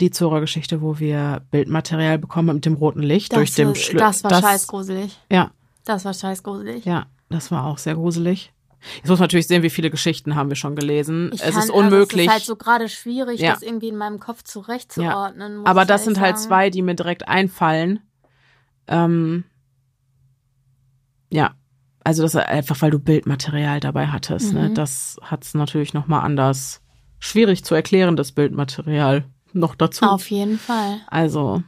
[0.00, 4.22] die Zora-Geschichte, wo wir Bildmaterial bekommen mit dem roten Licht durch dem war- Schlü das
[4.24, 5.18] war scheiß gruselig.
[5.30, 5.50] Ja,
[5.84, 6.84] Das war scheiß gruselig.
[6.84, 8.52] ja, das war auch sehr gruselig.
[8.98, 11.30] Jetzt muss man natürlich sehen, wie viele Geschichten haben wir schon gelesen.
[11.34, 12.00] Ich es kann- ist unmöglich.
[12.00, 13.52] Also es ist halt so gerade schwierig, Ja.
[13.54, 15.58] das irgendwie in meinem Kopf zurechtzuordnen.
[15.58, 16.48] muss Aber das sind halt sagen.
[16.48, 18.00] zwei, die mir direkt einfallen.
[18.86, 19.44] Ähm,
[21.30, 21.54] ja,
[22.04, 24.52] also das einfach, weil du Bildmaterial dabei hattest.
[24.54, 24.70] Ne?
[24.70, 24.74] Mhm.
[24.74, 26.80] Das hat es natürlich noch mal anders
[27.18, 30.04] schwierig zu erklären, das Bildmaterial noch dazu.
[30.06, 31.00] Auf jeden Fall.
[31.08, 31.62] Also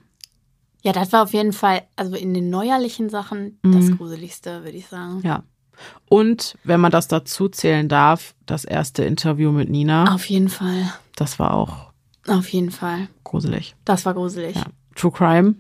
[0.83, 3.99] Ja, das war auf jeden Fall, also in den neuerlichen Sachen, das Mhm.
[3.99, 5.21] Gruseligste, würde ich sagen.
[5.25, 5.43] ja.
[6.09, 10.93] Und wenn man das dazu zählen darf, das erste Interview mit Nina, Auf jeden Fall.
[11.17, 11.93] das war auch
[12.29, 13.09] Auf jeden Fall.
[13.25, 13.75] gruselig.
[13.85, 14.57] Das war gruselig.
[14.57, 14.65] Ja.
[14.97, 15.55] True Crime,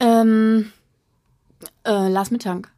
[0.00, 0.72] Ähm,
[1.84, 2.70] äh, Lars Mittank.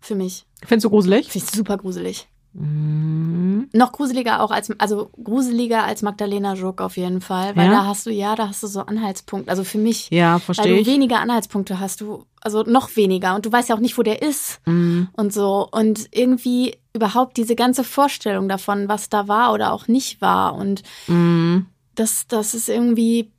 [0.00, 0.46] Für mich.
[0.64, 1.28] findest du gruselig?
[1.30, 2.28] Finde ich super gruselig.
[2.58, 3.68] Mhm.
[3.72, 7.54] Noch gruseliger auch als, also gruseliger als Magdalena Jook auf jeden Fall.
[7.56, 7.72] Weil Ja?
[7.72, 9.50] da hast du, ja, da hast du so Anhaltspunkte.
[9.50, 10.86] Also für mich, Ja, weil verstehe du ich.
[10.86, 13.34] weniger Anhaltspunkte hast, du, also noch weniger.
[13.34, 15.08] Und du weißt ja auch nicht, wo der ist Mhm.
[15.12, 15.68] und so.
[15.70, 20.54] Und irgendwie überhaupt diese ganze Vorstellung davon, was da war oder auch nicht war.
[20.54, 21.66] Und Mhm.
[21.94, 23.30] das, das ist irgendwie,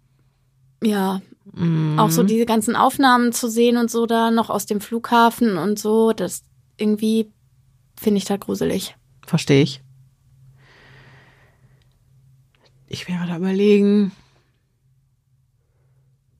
[0.84, 1.22] ja,
[1.54, 1.98] Mhm.
[1.98, 5.80] auch so diese ganzen Aufnahmen zu sehen und so da noch aus dem Flughafen und
[5.80, 6.44] so, das
[6.78, 7.32] irgendwie
[8.00, 8.96] finde ich da gruselig.
[9.28, 9.82] Verstehe ich.
[12.88, 14.14] Ich wäre da überlegen.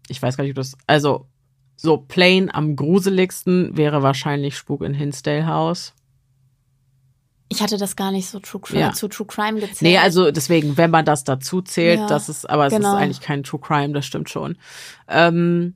[0.08, 0.78] Ich weiß gar nicht, ob das.
[0.88, 1.28] Also,
[1.76, 5.94] so plain am gruseligsten wäre wahrscheinlich Spuk in Hinsdale House.
[7.50, 8.94] Ich hatte das gar nicht so True Crime, Ja.
[8.94, 9.82] zu True Crime gezählt.
[9.82, 12.94] Nee, also deswegen, wenn man das dazu zählt, Ja, das ist, aber es genau.
[12.96, 14.58] ist eigentlich kein True Crime, das stimmt schon.
[15.08, 15.76] Ähm,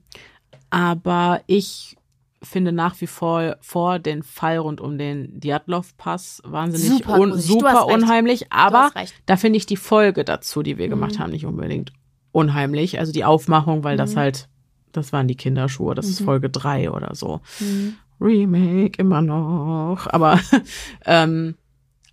[0.70, 1.96] aber ich
[2.42, 7.86] finde nach wie vor vor den Fall rund um den Djatlov-Pass wahnsinnig Super un, super
[7.86, 7.94] recht.
[7.94, 8.90] unheimlich, aber
[9.26, 11.18] da finde ich die Folge dazu, die wir gemacht Mhm.
[11.20, 11.92] haben, nicht unbedingt
[12.32, 12.98] unheimlich.
[12.98, 14.18] Also die Aufmachung, weil das Mhm.
[14.18, 14.48] halt,
[14.92, 16.24] das waren die Kinderschuhe, das ist Mhm.
[16.24, 17.40] Folge drei oder so.
[17.60, 17.94] Mhm.
[18.20, 20.06] Remake immer noch.
[20.08, 20.38] Aber
[21.06, 21.54] ähm,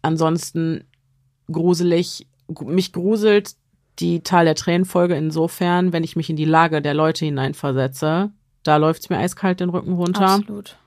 [0.01, 0.83] ansonsten
[1.51, 3.55] gruselig, gru- mich gruselt
[3.99, 8.31] die Tal der Tränen-Folge insofern, wenn ich mich in die Lage der Leute hineinversetze.
[8.63, 10.27] Da läuft's mir eiskalt den Rücken runter.
[10.27, 10.77] Absolut.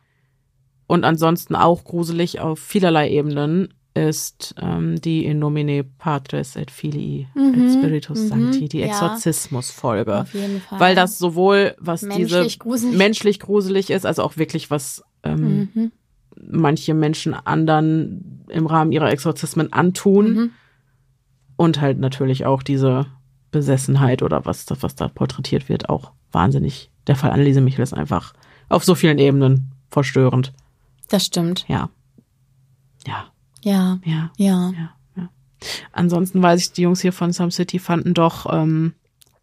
[0.86, 7.28] Und ansonsten auch gruselig auf vielerlei Ebenen ist ähm, die In nomine Patres et Filii
[7.34, 8.82] Mhm, et Spiritus mhm, Sancti, die.
[8.82, 10.20] Exorzismus-Folge.
[10.20, 10.80] Auf jeden Fall.
[10.80, 12.96] Weil das sowohl, was menschlich diese gruselig.
[12.96, 15.92] menschlich gruselig ist, also auch wirklich was ähm, Mhm.
[16.36, 20.34] manche Menschen anderen im Rahmen ihrer Exorzismen antun.
[20.34, 20.50] Mhm.
[21.56, 23.06] Und halt natürlich auch diese
[23.50, 26.90] Besessenheit oder was, das, was da porträtiert wird, auch wahnsinnig.
[27.06, 28.32] Der Fall Anneliese Michel ist einfach
[28.68, 30.52] auf so vielen Ebenen verstörend.
[31.08, 31.64] Das stimmt.
[31.68, 31.90] Ja.
[33.06, 33.26] Ja,
[33.62, 34.72] Ja, ja, ja.
[34.76, 35.28] ja, ja.
[35.92, 38.94] Ansonsten weiß ich, die Jungs hier von Some City fanden doch ähm,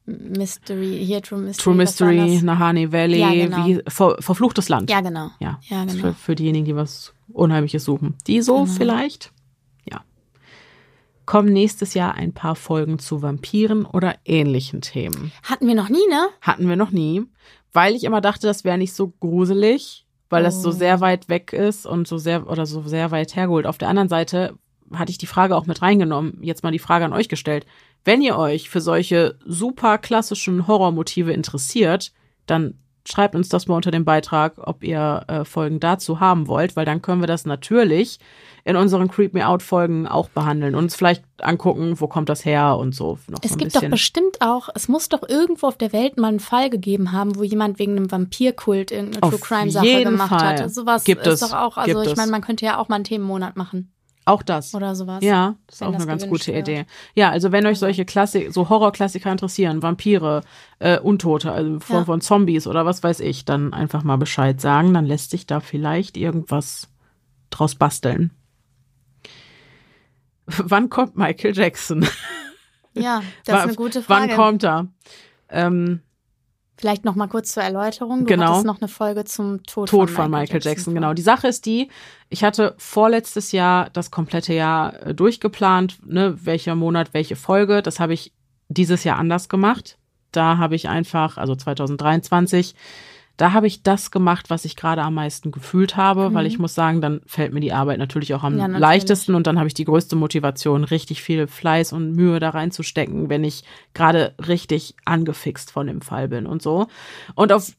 [0.05, 1.63] Mystery, hier True Mystery.
[1.63, 2.41] True Mystery?
[2.41, 3.65] Nahani Valley, Ja, genau.
[3.67, 4.89] wie, ver, verfluchtes Land.
[4.89, 5.29] Ja, genau.
[5.39, 5.99] Ja, Ja, genau.
[6.01, 8.15] für, für diejenigen, die was Unheimliches suchen.
[8.25, 8.65] Die so Genau.
[8.75, 9.31] vielleicht?
[11.29, 15.31] Kommen nächstes Jahr ein paar Folgen zu Vampiren oder ähnlichen Themen.
[15.43, 16.27] Hatten wir noch nie, ne?
[16.41, 17.21] Hatten wir noch nie,
[17.71, 20.71] weil ich immer dachte, das wäre nicht so gruselig, weil das so Oh.
[20.71, 23.67] sehr weit weg ist und so sehr oder so sehr weit hergeholt.
[23.67, 24.57] Auf der anderen Seite
[24.91, 27.67] hatte ich die Frage auch mit reingenommen, jetzt mal die Frage an euch gestellt.
[28.03, 32.11] Wenn ihr euch für solche super klassischen Horrormotive interessiert,
[32.47, 32.79] dann
[33.11, 36.85] schreibt uns das mal unter dem Beitrag, ob ihr äh, Folgen dazu haben wollt, weil
[36.85, 38.19] dann können wir das natürlich
[38.65, 42.45] in unseren Creep Me Out Folgen auch behandeln und uns vielleicht angucken, wo kommt das
[42.45, 43.17] her und so.
[43.27, 43.91] Noch Es so gibt doch bisschen.
[43.91, 47.43] bestimmt auch, es muss doch irgendwo auf der Welt mal einen Fall gegeben haben, wo
[47.43, 50.59] jemand wegen einem Vampirkult irgendeine Auf True Crime Sache gemacht Fall.
[50.63, 50.73] hat.
[50.73, 51.49] Sowas Gibt ist es.
[51.49, 53.91] doch auch, also Gibt ich meine, man könnte ja auch mal einen Themenmonat machen
[54.29, 54.73] auch das.
[54.75, 55.23] oder sowas.
[55.23, 56.67] Ja, ist wenn auch das eine ganz gute wird.
[56.67, 56.85] Idee.
[57.15, 60.41] Ja, also wenn euch solche Klassik, so Horrorklassiker interessieren, Vampire,
[60.79, 62.05] äh, Untote, also in Form Ja.
[62.05, 65.59] von Zombies oder was weiß ich, dann einfach mal Bescheid sagen, dann lässt sich da
[65.59, 66.89] vielleicht irgendwas
[67.49, 68.31] draus basteln.
[70.45, 72.07] Wann kommt Michael Jackson?
[72.93, 74.29] Ja, das ist eine gute Frage.
[74.29, 74.87] Wann kommt er?
[75.49, 76.01] Ähm,
[76.79, 78.19] Vielleicht noch mal kurz zur Erläuterung.
[78.19, 78.45] Du Genau.
[78.51, 81.13] hattest noch eine Folge zum Tod, Tod von Michael Jackson, genau.
[81.13, 81.89] Die Sache ist die,
[82.29, 87.81] ich hatte vorletztes Jahr das komplette Jahr äh, durchgeplant, ne, welcher Monat, welche Folge.
[87.81, 88.31] Das habe ich
[88.69, 89.97] dieses Jahr anders gemacht.
[90.31, 92.75] Da habe ich einfach, also 2023,
[93.39, 96.75] da habe ich das gemacht, was ich gerade am meisten gefühlt habe, weil ich muss
[96.75, 98.81] sagen, dann fällt mir die Arbeit natürlich auch am Ja, natürlich.
[98.81, 103.29] leichtesten und dann habe ich die größte Motivation, richtig viel Fleiß und Mühe da reinzustecken,
[103.29, 106.87] wenn ich gerade richtig angefixt von dem Fall bin und so.
[107.33, 107.71] Und auf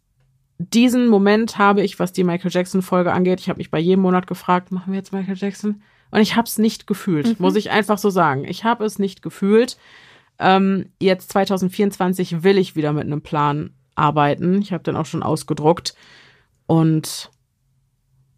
[0.57, 4.01] diesen Moment habe ich, was die Michael Jackson Folge angeht, ich habe mich bei jedem
[4.01, 5.83] Monat gefragt, machen wir jetzt Michael Jackson?
[6.11, 8.47] Und ich habe es nicht gefühlt, muss ich einfach so sagen.
[8.47, 9.77] Ich habe es nicht gefühlt.
[10.39, 14.61] Ähm, jetzt 2024 will ich wieder mit einem Plan arbeiten.
[14.63, 15.95] Ich habe den auch schon ausgedruckt
[16.67, 17.31] und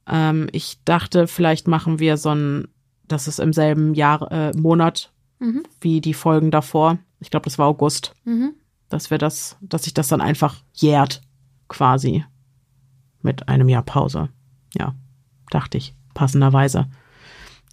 [0.07, 2.69] ähm, ich dachte, vielleicht machen wir so ein,
[3.09, 5.65] das ist im selben Jahr äh, Monat Mhm.
[5.81, 6.99] wie die Folgen davor.
[7.19, 8.55] Ich glaube, das war August Mhm.
[8.89, 11.21] dass wir das, dass sich das dann einfach jährt,
[11.69, 12.25] quasi.
[13.23, 14.29] Mit einem Jahr Pause.
[14.79, 14.95] Ja,
[15.51, 16.89] dachte ich, passenderweise.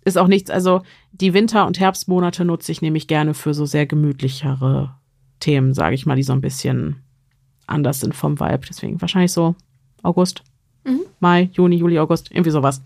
[0.05, 3.85] Ist auch nichts, also die Winter- und Herbstmonate nutze ich nämlich gerne für so sehr
[3.85, 4.95] gemütlichere
[5.39, 7.03] Themen, sage ich mal, die so ein bisschen
[7.69, 8.61] anders sind vom Vibe.
[8.67, 9.55] Deswegen wahrscheinlich so
[10.03, 10.43] August,
[10.85, 11.01] Mhm.
[11.19, 12.81] Mai, Juni, Juli, August, irgendwie sowas.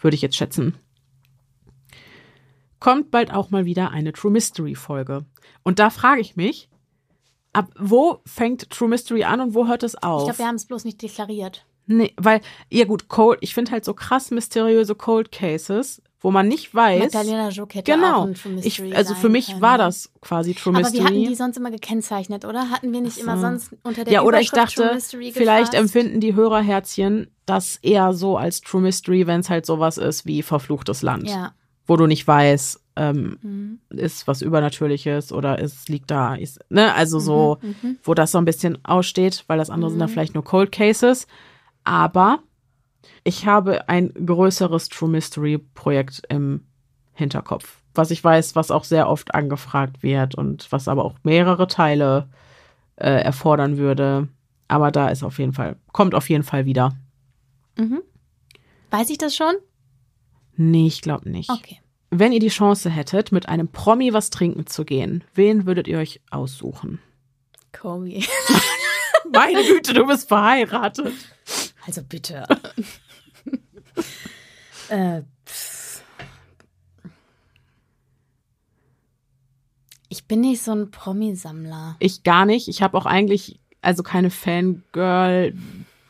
[0.00, 0.74] Würde ich jetzt schätzen.
[2.80, 5.24] Kommt bald auch mal wieder eine True Mystery Folge.
[5.62, 6.68] Und da frage ich mich,
[7.52, 10.22] ab wo fängt True Mystery an und wo hört es auf?
[10.22, 11.66] Ich glaube, wir haben es bloß nicht deklariert.
[11.86, 16.48] Nee, weil, ja gut, Cold, ich finde halt so krass mysteriöse Cold Cases, wo man
[16.48, 17.00] nicht weiß.
[17.00, 18.26] Magdalena Joke hätte auch genau.
[18.26, 19.62] ein True Ich, also für mich können.
[19.62, 20.98] war das quasi True Aber Mystery.
[20.98, 22.70] wir hatten die sonst immer gekennzeichnet, oder?
[22.70, 23.42] Hatten wir nicht Ach immer so.
[23.42, 24.98] sonst unter der ja, oder ich dachte,
[25.32, 30.26] vielleicht empfinden die Hörerherzchen das eher so als True Mystery, wenn es halt sowas ist
[30.26, 31.52] wie verfluchtes Land, Ja.
[31.86, 33.78] wo du nicht weißt, ähm, Mhm.
[33.90, 37.98] ist was Übernatürliches oder es liegt da, ist, ne, also so, Mhm.
[38.02, 40.12] wo das so ein bisschen aussteht, weil das andere sind dann Mhm.
[40.14, 41.28] vielleicht nur Cold Cases.
[41.84, 42.40] Aber
[43.24, 46.66] ich habe ein größeres True Mystery Projekt im
[47.12, 51.66] Hinterkopf, was ich weiß, was auch sehr oft angefragt wird und was aber auch mehrere
[51.66, 52.28] Teile
[52.96, 54.28] äh, erfordern würde.
[54.68, 56.96] Aber da ist auf jeden Fall, kommt auf jeden Fall wieder.
[57.76, 58.02] Mhm.
[58.90, 59.54] Weiß ich das schon?
[60.56, 61.50] Nee, ich glaube nicht.
[61.50, 61.80] Okay.
[62.10, 65.98] Wenn ihr die Chance hättet, mit einem Promi was trinken zu gehen, wen würdet ihr
[65.98, 67.00] euch aussuchen?
[67.72, 68.20] Kobe.
[69.32, 71.12] Meine Güte, du bist verheiratet.
[71.86, 72.44] Also bitte.
[74.88, 75.22] äh,
[80.08, 81.96] ich bin nicht so ein Promi-Sammler.
[81.98, 82.68] Ich gar nicht.
[82.68, 85.54] Ich habe auch eigentlich, also keine Fangirl,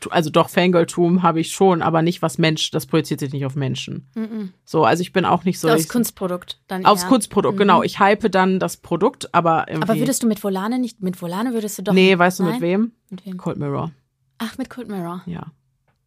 [0.09, 3.55] also doch Fangirl-Tum habe ich schon, aber nicht was Mensch, das projiziert sich nicht auf
[3.55, 4.07] Menschen.
[4.15, 4.53] Mhm.
[4.63, 5.69] So, also ich bin auch nicht so.
[5.69, 7.09] aufs Kunstprodukt dann aufs eher.
[7.09, 7.59] Kunstprodukt, Mhm.
[7.59, 7.83] genau.
[7.83, 9.89] Ich hype dann das Produkt, aber irgendwie.
[9.89, 11.93] Aber würdest du mit Volane nicht, mit Volane würdest du doch.
[11.93, 12.61] nee, weißt du mit Nein?
[12.61, 12.91] wem?
[13.09, 13.37] Mit wem?
[13.37, 13.91] Cold Mirror.
[14.37, 15.21] Ach, mit Cold Mirror.
[15.25, 15.47] Ja.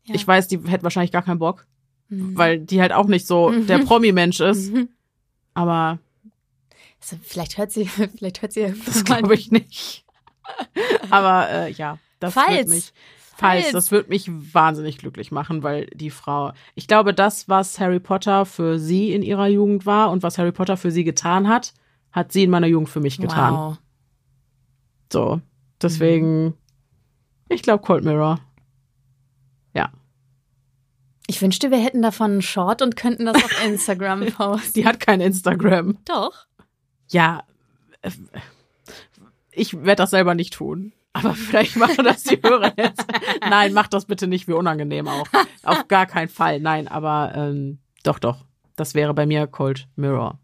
[0.05, 0.14] Ja.
[0.14, 1.66] Ich weiß, die hätte wahrscheinlich gar keinen Bock,
[2.09, 2.36] Mhm.
[2.36, 3.66] weil die halt auch nicht so Mhm.
[3.66, 4.72] der Promi-Mensch ist.
[4.72, 4.88] Mhm.
[5.55, 5.98] Aber
[7.00, 7.86] Also, vielleicht hört sie,
[8.16, 10.05] vielleicht hört sie das glaube ich nicht.
[11.11, 12.50] aber äh, ja, Das Falls.
[12.57, 12.92] Wird mich,
[13.36, 13.62] falls.
[13.64, 13.72] Falls.
[13.72, 18.44] Das wird mich wahnsinnig glücklich machen, weil die Frau, ich glaube, das, was Harry Potter
[18.46, 21.74] für sie in ihrer Jugend war und was Harry Potter für sie getan hat,
[22.12, 23.55] hat sie in meiner Jugend für mich getan.
[23.55, 23.78] Wow.
[25.12, 25.40] So.
[25.80, 26.55] Deswegen,
[27.48, 28.38] ich glaube Cold Mirror.
[31.32, 34.74] Ich wünschte, wir hätten davon einen Short und könnten das auf Instagram posten.
[34.76, 35.96] Die hat kein Instagram.
[36.04, 36.44] Doch.
[37.10, 37.44] Ja.
[38.02, 38.10] äh,
[39.52, 40.92] Ich werde das selber nicht tun.
[41.14, 43.06] Aber vielleicht machen das die Hörer jetzt.
[43.40, 45.26] Nein, mach das bitte nicht, wie unangenehm auch.
[45.62, 46.60] Auf gar keinen Fall.
[46.60, 48.44] Nein, aber ähm, doch, doch.
[48.76, 50.38] Das wäre bei mir Cold Mirror.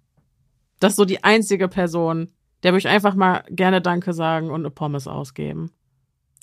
[0.81, 2.31] Das ist so die einzige Person,
[2.63, 5.71] der würde ich einfach mal gerne Danke sagen und eine Pommes ausgeben.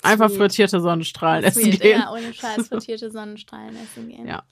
[0.02, 0.38] Einfach Sweet.
[0.38, 2.00] frittierte Sonnenstrahlen essen Sweet, gehen.
[2.00, 4.26] Ja, ohne Scheiß frittierte Sonnenstrahlen essen gehen.
[4.26, 4.42] Ja.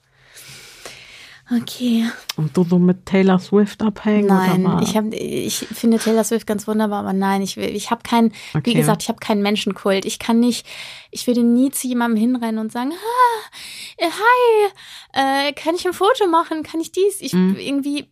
[1.55, 2.09] Okay.
[2.37, 4.25] Und du so mit Taylor Swift abhängen?
[4.25, 4.89] Nein, oder was?
[4.89, 8.31] ich, hab, ich finde Taylor Swift ganz wunderbar, aber nein, ich, will- ich habe keinen,
[8.53, 8.73] wie Okay.
[8.73, 10.05] gesagt, ich habe keinen Menschenkult.
[10.05, 10.65] Ich kann nicht,
[11.11, 16.25] ich würde nie zu jemandem hinrennen und sagen, ah, hi, äh, kann ich ein Foto
[16.27, 17.21] machen, kann ich dies?
[17.21, 17.57] Ich Mhm.
[17.59, 18.09] irgendwie,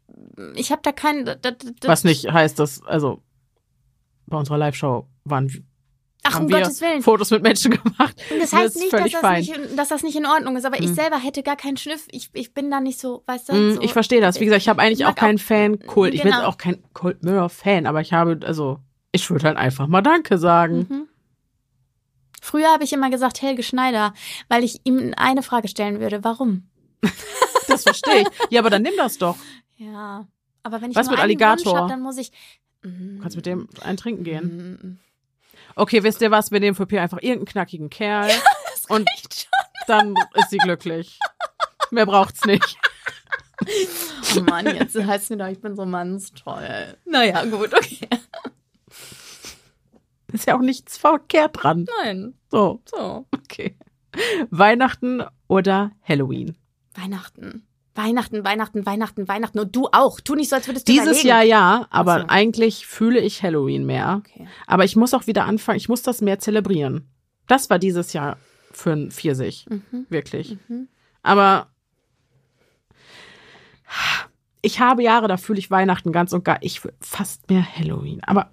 [0.54, 3.24] ich habe da keinen, das, das, Was nicht heißt, dass, also
[4.28, 5.66] bei unserer Live-Show waren
[6.26, 7.02] Ach, haben um wir Gottes Willen.
[7.02, 8.16] Fotos mit Menschen gemacht.
[8.32, 10.66] Und das Das heißt ist nicht dass, das nicht, dass das nicht in Ordnung ist,
[10.66, 10.94] aber ich Mhm.
[10.96, 12.08] selber hätte gar keinen Schniff.
[12.12, 13.54] Ich, ich bin da nicht so, weißt du?
[13.54, 14.40] Mm, so, Ich verstehe das.
[14.40, 16.14] Wie gesagt, ich habe eigentlich Ich auch keinen Fan-Kult.
[16.14, 16.46] Ich bin Genau.
[16.48, 18.80] auch kein Cold Mirror-Fan, aber ich habe, also,
[19.12, 20.88] ich würde halt einfach mal Danke sagen.
[20.90, 21.08] Mhm.
[22.42, 24.14] Früher habe ich immer gesagt Helge Schneider,
[24.50, 26.24] weil ich ihm eine Frage stellen würde.
[26.24, 26.64] Warum?
[27.68, 28.28] Das verstehe ich.
[28.50, 29.38] Ja, aber dann nimm das doch.
[29.78, 30.28] Ja,
[30.64, 31.66] aber wenn ich Was nur mit einen Alligator?
[31.72, 32.32] Wunsch hab, dann muss ich.
[32.82, 34.44] Du kannst mit dem ein Trinken gehen.
[34.82, 35.00] Mm,
[35.76, 36.52] Okay, wisst ihr was?
[36.52, 38.30] Wir nehmen für P einfach irgendeinen knackigen Kerl
[38.90, 39.08] und
[39.88, 41.20] dann ist sie glücklich.
[41.92, 42.78] Mehr braucht's nicht.
[44.36, 46.98] Oh Mann, jetzt heißt mir doch, ich bin so mannstoll.
[47.06, 48.08] Naja, gut, okay.
[50.32, 51.86] Ist ja auch nichts verkehrt dran.
[52.04, 53.28] Nein, So, so.
[53.32, 53.78] okay.
[54.50, 56.58] Weihnachten oder Halloween?
[56.96, 57.68] Weihnachten.
[57.96, 59.60] Weihnachten, Weihnachten, Weihnachten, Weihnachten.
[59.60, 60.20] Und du auch.
[60.20, 61.28] Tu nicht so, als würdest du Dieses überlegen.
[61.28, 62.26] Jahr ja, aber so.
[62.28, 64.22] eigentlich fühle ich Halloween mehr.
[64.26, 64.48] Okay.
[64.66, 67.08] Aber ich muss auch wieder anfangen, ich muss das mehr zelebrieren.
[67.48, 68.38] Das war dieses Jahr
[68.72, 69.68] für ein Pfirsich.
[69.70, 70.08] Mhm.
[70.10, 70.58] Wirklich.
[70.68, 70.88] Mhm.
[71.22, 71.68] Aber
[74.62, 76.58] ich habe Jahre, da fühle ich Weihnachten ganz und gar.
[76.62, 78.22] Ich fast mehr Halloween.
[78.24, 78.52] Aber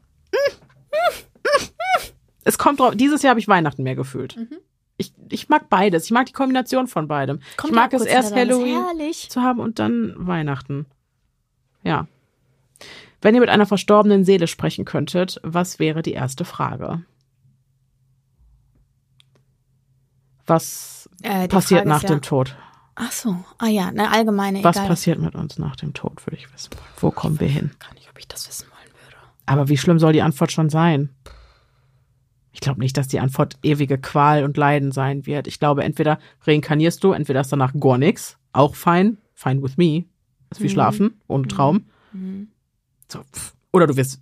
[2.44, 2.94] es kommt drauf.
[2.94, 4.36] Dieses Jahr habe ich Weihnachten mehr gefühlt.
[4.36, 4.58] Mhm.
[5.00, 6.04] Ich, ich mag beides.
[6.04, 7.40] Ich mag die Kombination von beidem.
[7.56, 8.34] Kommt ich mag ja es erst.
[8.34, 10.86] Halloween zu haben und dann Weihnachten.
[11.82, 12.06] Ja.
[13.22, 17.02] Wenn ihr mit einer verstorbenen Seele sprechen könntet, was wäre die erste Frage?
[20.46, 22.56] Was Äh, passiert Frage nach ist dem ja, Tod?
[22.94, 23.42] Ach so.
[23.56, 24.62] Ah ja, eine allgemeine.
[24.62, 24.88] Was egal.
[24.88, 26.84] passiert mit uns nach dem Tod, würde ich wissen wollen.
[26.98, 27.70] Wo kommen wir hin?
[27.78, 29.16] Gar nicht, ob ich das wissen wollen würde.
[29.46, 31.08] Aber wie schlimm soll die Antwort schon sein?
[32.52, 35.46] Ich glaube nicht, dass die Antwort ewige Qual und Leiden sein wird.
[35.46, 40.04] Ich glaube, entweder reinkarnierst du, entweder ist danach gar nichts, auch fein, fine with me,
[40.50, 40.68] ist wie Mhm.
[40.70, 41.86] schlafen, ohne Traum.
[42.12, 42.48] Mhm.
[43.08, 43.54] So, pff.
[43.72, 44.20] Oder du wirst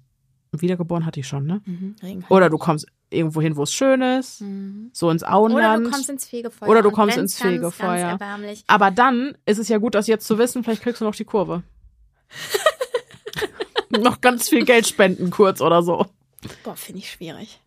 [0.52, 1.62] wiedergeboren, hatte ich schon, ne?
[1.64, 1.94] Mhm.
[2.28, 4.90] Oder du kommst irgendwo hin, wo es schön ist, Mhm.
[4.92, 5.86] so ins Oder Auenland.
[5.86, 6.68] du kommst ins Fegefeuer.
[6.68, 7.88] Oder du kommst ins Fegefeuer.
[7.88, 8.64] Ganz, ganz erbärmlich.
[8.66, 11.24] Aber dann ist es ja gut, das jetzt zu wissen, vielleicht kriegst du noch die
[11.24, 11.62] Kurve.
[13.90, 16.06] noch ganz viel Geld spenden, kurz oder so.
[16.62, 17.60] Boah, finde ich schwierig.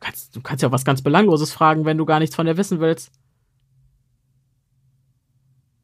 [0.00, 2.80] Kannst, du kannst ja was ganz Belangloses fragen, wenn du gar nichts von der wissen
[2.80, 3.10] willst.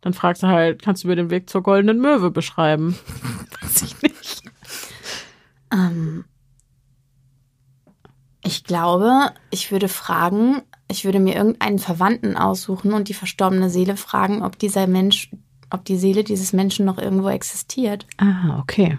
[0.00, 2.96] Dann fragst du halt, kannst du mir den Weg zur goldenen Möwe beschreiben?
[3.62, 4.42] Weiß ich nicht.
[5.72, 6.24] Ähm,
[8.44, 13.96] ich glaube, ich würde fragen, ich würde mir irgendeinen Verwandten aussuchen und die verstorbene Seele
[13.96, 15.30] fragen, ob dieser Mensch,
[15.70, 18.06] ob die Seele dieses Menschen noch irgendwo existiert.
[18.18, 18.98] Ah, okay.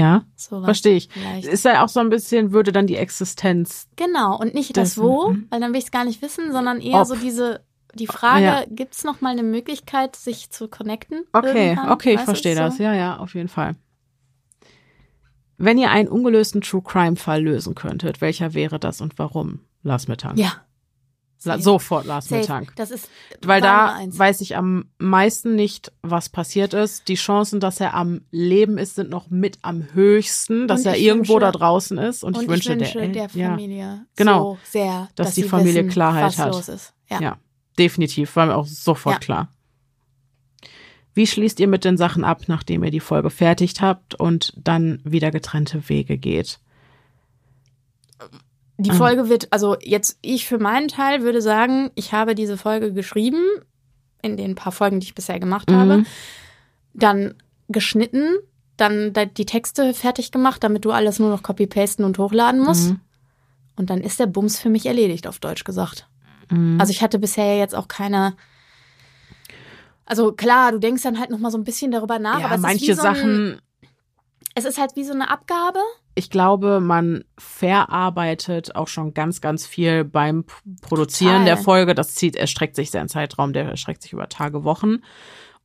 [0.00, 1.08] Ja, So verstehe ich.
[1.12, 1.46] Vielleicht.
[1.46, 3.88] Ist ja auch so ein bisschen, würde dann die Existenz.
[3.96, 5.46] Genau, und nicht das Dessen, Wo, mhm.
[5.50, 7.06] weil dann will ich es gar nicht wissen, sondern eher Ob.
[7.06, 7.60] so diese,
[7.94, 8.64] die Frage, Ja.
[8.68, 11.24] gibt es noch mal eine Möglichkeit, sich zu connecten?
[11.32, 12.60] Okay, okay, ich verstehe so?
[12.62, 12.78] das.
[12.78, 13.74] Ja, ja, auf jeden Fall.
[15.58, 19.60] Wenn ihr einen ungelösten True Crime Fall lösen könntet, welcher wäre das und warum?
[19.82, 20.38] Lars Mittank.
[20.38, 20.52] Ja.
[21.42, 21.62] Safe.
[21.62, 22.40] sofort Lars Safe.
[22.42, 22.72] Mittank.
[22.76, 23.08] Das ist
[23.42, 24.18] Weil da eins.
[24.18, 27.08] weiß ich am meisten nicht, was passiert ist.
[27.08, 31.34] Die Chancen, dass er am Leben ist, sind noch mit am höchsten, dass er irgendwo
[31.34, 32.22] wünsche- da draußen ist.
[32.24, 34.54] Und, Und ich wünsche, ich wünsche der, der, El- ja, Familie Genau.
[34.54, 36.68] so sehr, Dass dass, die Familie wissen, Klarheit hat.
[37.08, 37.20] Ja.
[37.20, 37.38] ja,
[37.78, 38.36] definitiv.
[38.36, 39.18] War mir auch sofort Ja.
[39.20, 39.48] klar.
[41.14, 45.00] Wie schließt ihr mit den Sachen ab, nachdem ihr die Folge fertigt habt und dann
[45.04, 46.60] wieder getrennte Wege geht?
[48.82, 48.94] Die Ah.
[48.94, 53.42] Folge wird, also jetzt ich für meinen Teil würde sagen, ich habe diese Folge geschrieben,
[54.22, 56.06] in den paar Folgen, die ich bisher gemacht habe, Mhm.
[56.94, 57.34] dann
[57.68, 58.36] geschnitten,
[58.76, 62.90] dann da- die Texte fertig gemacht, damit du alles nur noch copy-pasten und hochladen musst.
[62.90, 63.00] Mhm.
[63.76, 66.06] Und dann ist der Bums für mich erledigt, auf Deutsch gesagt.
[66.50, 66.78] Mhm.
[66.80, 68.34] Also ich hatte bisher jetzt auch keine.
[70.06, 72.56] Also klar, du denkst dann halt noch mal so ein bisschen darüber nach, ja, aber
[72.56, 73.60] es manche so ein, Sachen,
[74.54, 75.78] es ist halt wie so eine Abgabe.
[76.14, 80.44] Ich glaube, man verarbeitet auch schon ganz, ganz viel beim
[80.82, 81.44] Produzieren Total.
[81.44, 81.94] der Folge.
[81.94, 84.98] Das zieht, erstreckt sich sehr ein Zeitraum, der erstreckt sich über Tage, Wochen.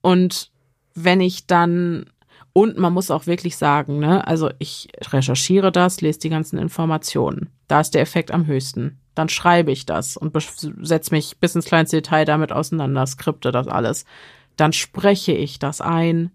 [0.02, 0.52] Und
[0.94, 2.06] wenn ich dann,
[2.54, 7.50] und man muss auch wirklich sagen, ne, also ich recherchiere das, lese die ganzen Informationen.
[7.68, 9.00] Da ist der Effekt am höchsten.
[9.16, 10.36] Dann schreibe ich das und
[10.82, 14.06] setze mich bis ins kleinste Detail damit auseinander, skripte das alles.
[14.58, 16.32] Dann spreche ich das ein,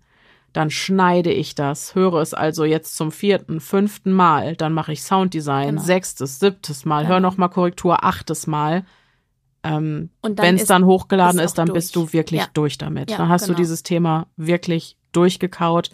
[0.52, 5.02] dann schneide ich das, höre es also jetzt zum vierten, fünften Mal, dann mache ich
[5.02, 5.82] Sounddesign, Genau.
[5.82, 7.14] sechstes, siebtes Mal, Genau.
[7.14, 8.84] hör noch mal Korrektur, achtes Mal.
[9.62, 11.74] Ähm, Wenn es dann hochgeladen ist dann durch.
[11.76, 12.46] bist du wirklich Ja.
[12.54, 13.10] durch damit.
[13.10, 13.58] Ja, dann hast du genau.
[13.58, 15.90] dieses Thema wirklich durchgekaut.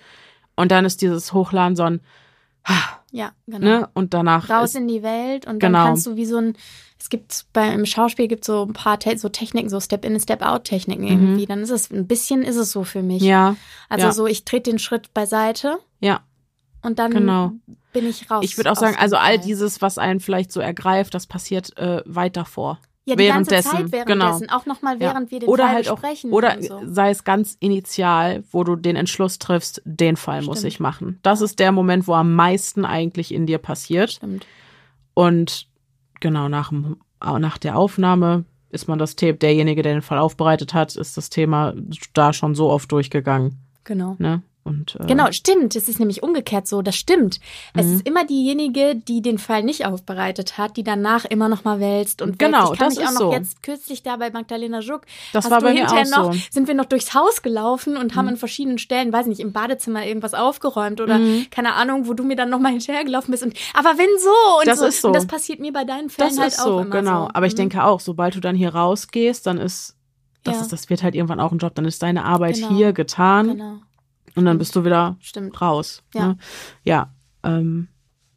[0.55, 2.01] Und dann ist dieses Hochladen so ein,
[3.13, 3.65] Ja, genau.
[3.67, 3.89] ne?
[3.95, 5.79] Und danach Raus in die Welt und Genau.
[5.79, 6.57] dann kannst du wie so ein,
[6.99, 11.47] es gibt beim Schauspiel gibt so ein paar Te so Techniken, so Step-in, Step-out-Techniken irgendwie.
[11.47, 13.23] Dann ist es, ein bisschen ist es so für mich.
[13.23, 13.29] Mhm.
[13.29, 13.57] ja,
[13.89, 14.13] Also ja.
[14.13, 16.21] so, ich trete den Schritt beiseite ja.
[16.83, 17.53] und dann Genau.
[17.93, 18.45] bin ich raus.
[18.45, 22.03] Ich würde auch sagen, also all dieses, was einen vielleicht so ergreift, das passiert äh,
[22.07, 22.79] weit davor.
[23.05, 24.57] ja, die ganze währenddessen, Zeit währenddessen, genau.
[24.57, 25.01] auch nochmal Ja.
[25.13, 26.33] während wir den oder Fall halt auch, besprechen.
[26.33, 26.81] oder so.
[26.87, 30.73] sei es ganz initial, wo du den Entschluss triffst, den Fall muss Stimmt.
[30.73, 31.19] ich machen.
[31.23, 34.13] Das ist der Moment, wo am meisten eigentlich in dir passiert.
[34.13, 34.45] Stimmt.
[35.15, 35.69] Und
[36.21, 40.75] genau nach, dem, nach der Aufnahme ist man das Tape, derjenige, der den Fall aufbereitet
[40.75, 41.75] hat, ist das Thema
[42.13, 43.59] da schon so oft durchgegangen.
[43.85, 44.17] Genau.
[44.19, 44.43] Ne?
[44.67, 45.77] Und, äh, Genau, stimmt.
[45.77, 46.83] Es ist nämlich umgekehrt so.
[46.83, 47.39] Das stimmt.
[47.75, 47.95] Es Mhm.
[47.95, 52.21] ist immer diejenige, die den Fall nicht aufbereitet hat, die danach immer noch mal wälzt
[52.21, 52.73] und Genau, wälzt.
[52.73, 53.33] Ich kann das mich auch ist noch so.
[53.33, 55.03] jetzt kürzlich da bei Magdalena Schuck.
[55.33, 56.41] Das hast war du bei mir hinterher auch noch, so.
[56.51, 58.19] sind wir noch durchs Haus gelaufen und Mhm.
[58.19, 61.47] haben an verschiedenen Stellen, weiß nicht, im Badezimmer irgendwas aufgeräumt oder Mhm.
[61.51, 63.45] keine Ahnung, wo du mir dann noch mal hinterhergelaufen bist.
[63.45, 64.87] Und aber wenn so und Das so.
[64.87, 65.09] ist so.
[65.09, 67.27] Und das passiert mir bei deinen Fällen Das halt ist auch so, genau.
[67.27, 67.31] so.
[67.33, 67.59] Aber ich Mhm.
[67.59, 69.95] denke auch, sobald du dann hier rausgehst, dann ist
[70.45, 70.61] das, Ja.
[70.63, 71.75] ist, das wird halt irgendwann auch ein Job.
[71.75, 72.69] Dann ist deine Arbeit Genau.
[72.69, 73.79] hier getan genau,
[74.37, 75.61] und dann bist du wieder stimmt.
[75.61, 76.03] raus.
[76.15, 76.29] Ja.
[76.29, 76.39] Ne?
[76.85, 77.15] Ja.
[77.43, 77.89] Ähm,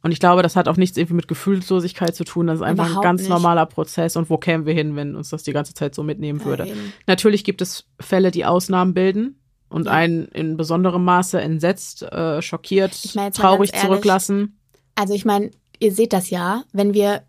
[0.02, 2.46] und ich glaube, das hat auch nichts irgendwie mit Gefühlslosigkeit zu tun.
[2.46, 3.30] Das ist einfach Überhaupt ein ganz nicht.
[3.30, 4.16] normaler Prozess.
[4.16, 6.66] Und wo kämen wir hin, wenn uns das die ganze Zeit so mitnehmen Ja, würde?
[6.68, 6.92] eben.
[7.06, 9.38] Natürlich gibt es Fälle, die Ausnahmen bilden
[9.68, 9.92] und Ja.
[9.92, 14.58] einen in besonderem Maße entsetzt, äh, schockiert, Ich mal traurig ehrlich, zurücklassen.
[14.94, 17.22] Also ich meine, ihr seht das ja, wenn wir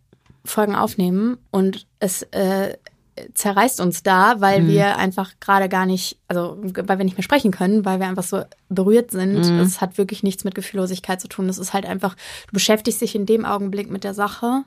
[0.45, 2.77] Folgen aufnehmen und es äh,
[3.33, 4.67] zerreißt uns da, weil Mhm.
[4.69, 8.23] wir einfach gerade gar nicht, also weil wir nicht mehr sprechen können, weil wir einfach
[8.23, 9.33] so berührt sind.
[9.51, 9.59] Mhm.
[9.59, 11.49] Es hat wirklich nichts mit Gefühllosigkeit zu tun.
[11.49, 12.15] Es ist halt einfach,
[12.47, 14.63] du beschäftigst dich in dem Augenblick mit der Sache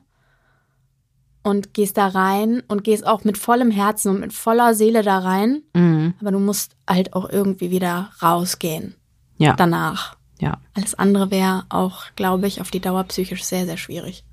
[1.42, 5.18] und gehst da rein und gehst auch mit vollem Herzen und mit voller Seele da
[5.18, 6.14] rein, Mhm.
[6.20, 8.95] aber du musst halt auch irgendwie wieder rausgehen
[9.38, 10.16] Ja, danach.
[10.40, 14.24] ja, Alles andere wäre auch, glaube ich, auf die Dauer psychisch sehr, sehr schwierig.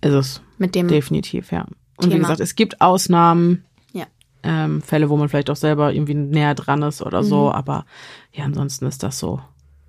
[0.00, 0.40] ist es.
[0.58, 1.66] Mit dem Definitiv, ja.
[2.02, 4.06] Und wie gesagt, es gibt Ausnahmen, Ja.
[4.42, 7.52] ähm, Fälle, wo man vielleicht auch selber irgendwie näher dran ist oder so, Mhm.
[7.52, 7.84] aber
[8.32, 9.40] ja, ansonsten ist das so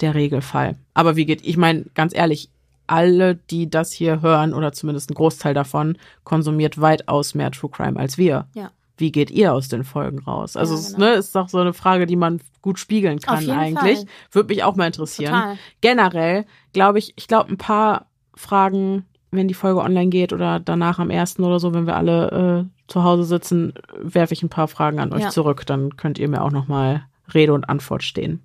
[0.02, 0.76] der Regelfall.
[0.94, 2.50] Aber wie geht, ich meine, ganz ehrlich,
[2.88, 7.98] alle, die das hier hören oder zumindest ein Großteil davon, konsumiert weitaus mehr True Crime
[8.00, 8.48] als wir.
[8.54, 8.72] Ja.
[8.98, 10.56] Wie geht ihr aus den Folgen raus?
[10.58, 11.06] Also Ja, es genau.
[11.06, 14.00] ne, ist doch so eine Frage, die man gut spiegeln kann eigentlich.
[14.00, 14.06] Fall.
[14.32, 15.34] Würde mich auch mal interessieren.
[15.34, 15.58] Total.
[15.82, 18.06] Generell glaube ich, ich glaube ein paar
[18.36, 19.06] Fragen,
[19.36, 22.92] wenn die Folge online geht oder danach am ersten oder so, wenn wir alle äh,
[22.92, 25.30] zu Hause sitzen, werfe ich ein paar Fragen an euch Ja.
[25.30, 25.66] zurück.
[25.66, 27.04] Dann könnt ihr mir auch noch mal
[27.34, 28.44] Rede und Antwort stehen.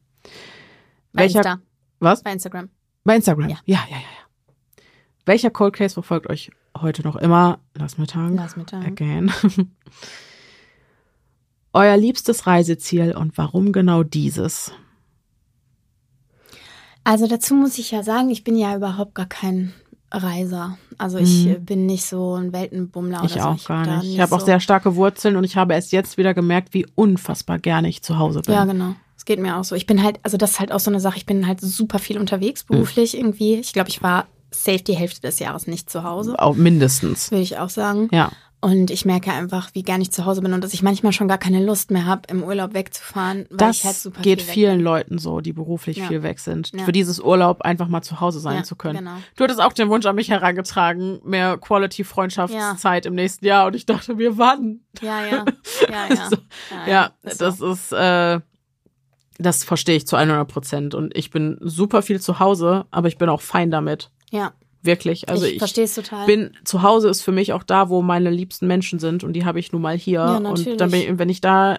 [1.13, 1.59] Bei Welcher Insta,
[2.01, 2.23] was?
[2.23, 2.69] bei Instagram.
[3.05, 3.49] Bei Instagram.
[3.49, 3.57] Ja.
[3.65, 4.83] Ja, ja, ja, ja.
[5.27, 7.59] Welcher Cold Case verfolgt euch heute noch immer?
[7.75, 8.37] Lass mir tagen.
[8.37, 8.81] Lass mich da.
[8.81, 9.31] Again.
[11.73, 14.73] Euer liebstes Reiseziel und warum genau dieses?
[17.05, 19.73] Also dazu muss ich ja sagen, ich bin ja überhaupt gar kein
[20.11, 20.79] Reiser.
[20.97, 21.65] Also ich Mhm.
[21.65, 23.49] bin nicht so ein Weltenbummler Ich oder so.
[23.49, 24.15] auch gar da nicht.
[24.15, 26.87] Ich habe auch so- sehr starke Wurzeln und ich habe erst jetzt wieder gemerkt, wie
[26.95, 28.55] unfassbar gerne ich zu Hause bin.
[28.55, 28.95] Ja, genau.
[29.17, 29.75] Es geht mir auch so.
[29.75, 31.99] Ich bin halt, also das ist halt auch so eine Sache, ich bin halt super
[31.99, 33.57] viel unterwegs beruflich irgendwie.
[33.57, 37.31] Ich glaube, ich war safe die Hälfte des Jahres nicht zu Hause, Auch mindestens.
[37.31, 38.09] würde ich auch sagen.
[38.13, 38.31] Ja.
[38.61, 41.29] Und ich merke einfach, wie gern ich zu Hause bin und dass ich manchmal schon
[41.29, 44.53] gar keine Lust mehr habe, im Urlaub wegzufahren, weil Das ich halt super geht viel
[44.53, 44.81] vielen.
[44.81, 46.09] Leuten so, die beruflich Ja.
[46.09, 46.73] viel weg sind.
[46.73, 46.85] Ja.
[46.85, 48.99] Für dieses Urlaub einfach mal zu Hause sein Ja, zu können.
[48.99, 49.15] genau.
[49.37, 53.87] Du hattest auch den Wunsch an mich herangetragen, mehr Quality-Freundschaftszeit im nächsten Jahr und ich
[53.87, 54.81] dachte mir, wann?
[55.03, 55.45] Ja, ja.
[55.89, 56.29] Ja, ja.
[56.31, 56.37] So,
[56.87, 57.71] ja, Ja, das so.
[57.71, 58.41] ist, äh,
[59.39, 60.95] das verstehe ich zu 100 Prozent.
[60.97, 64.11] Und ich bin super viel zu Hause, aber ich bin auch fein damit.
[64.31, 64.53] Ja,
[64.83, 65.29] Wirklich.
[65.29, 66.27] Also ich, ich, verstehe es total.
[66.27, 69.45] bin zu Hause ist für mich auch da, wo meine liebsten Menschen sind und die
[69.45, 70.21] habe ich nun mal hier.
[70.21, 70.77] Ja, und natürlich.
[70.79, 71.79] dann bin ich, wenn ich da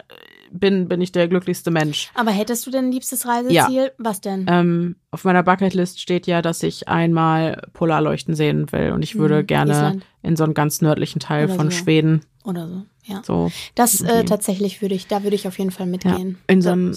[0.52, 2.10] bin, bin ich der glücklichste Mensch.
[2.16, 3.92] Aber hättest du denn ein liebstes Reiseziel?
[4.00, 4.48] Was denn?
[4.50, 9.44] Ähm, auf meiner Bucketlist steht ja, dass ich einmal Polarleuchten sehen will und ich würde
[9.44, 10.06] Mhm, gerne Island.
[10.24, 11.78] in so einen ganz nördlichen Teil Oder von so.
[11.78, 12.22] Schweden.
[12.44, 13.22] Oder so, ja.
[13.24, 16.40] So Das äh, tatsächlich würde ich, da würde ich auf jeden Fall mitgehen.
[16.48, 16.96] in so ein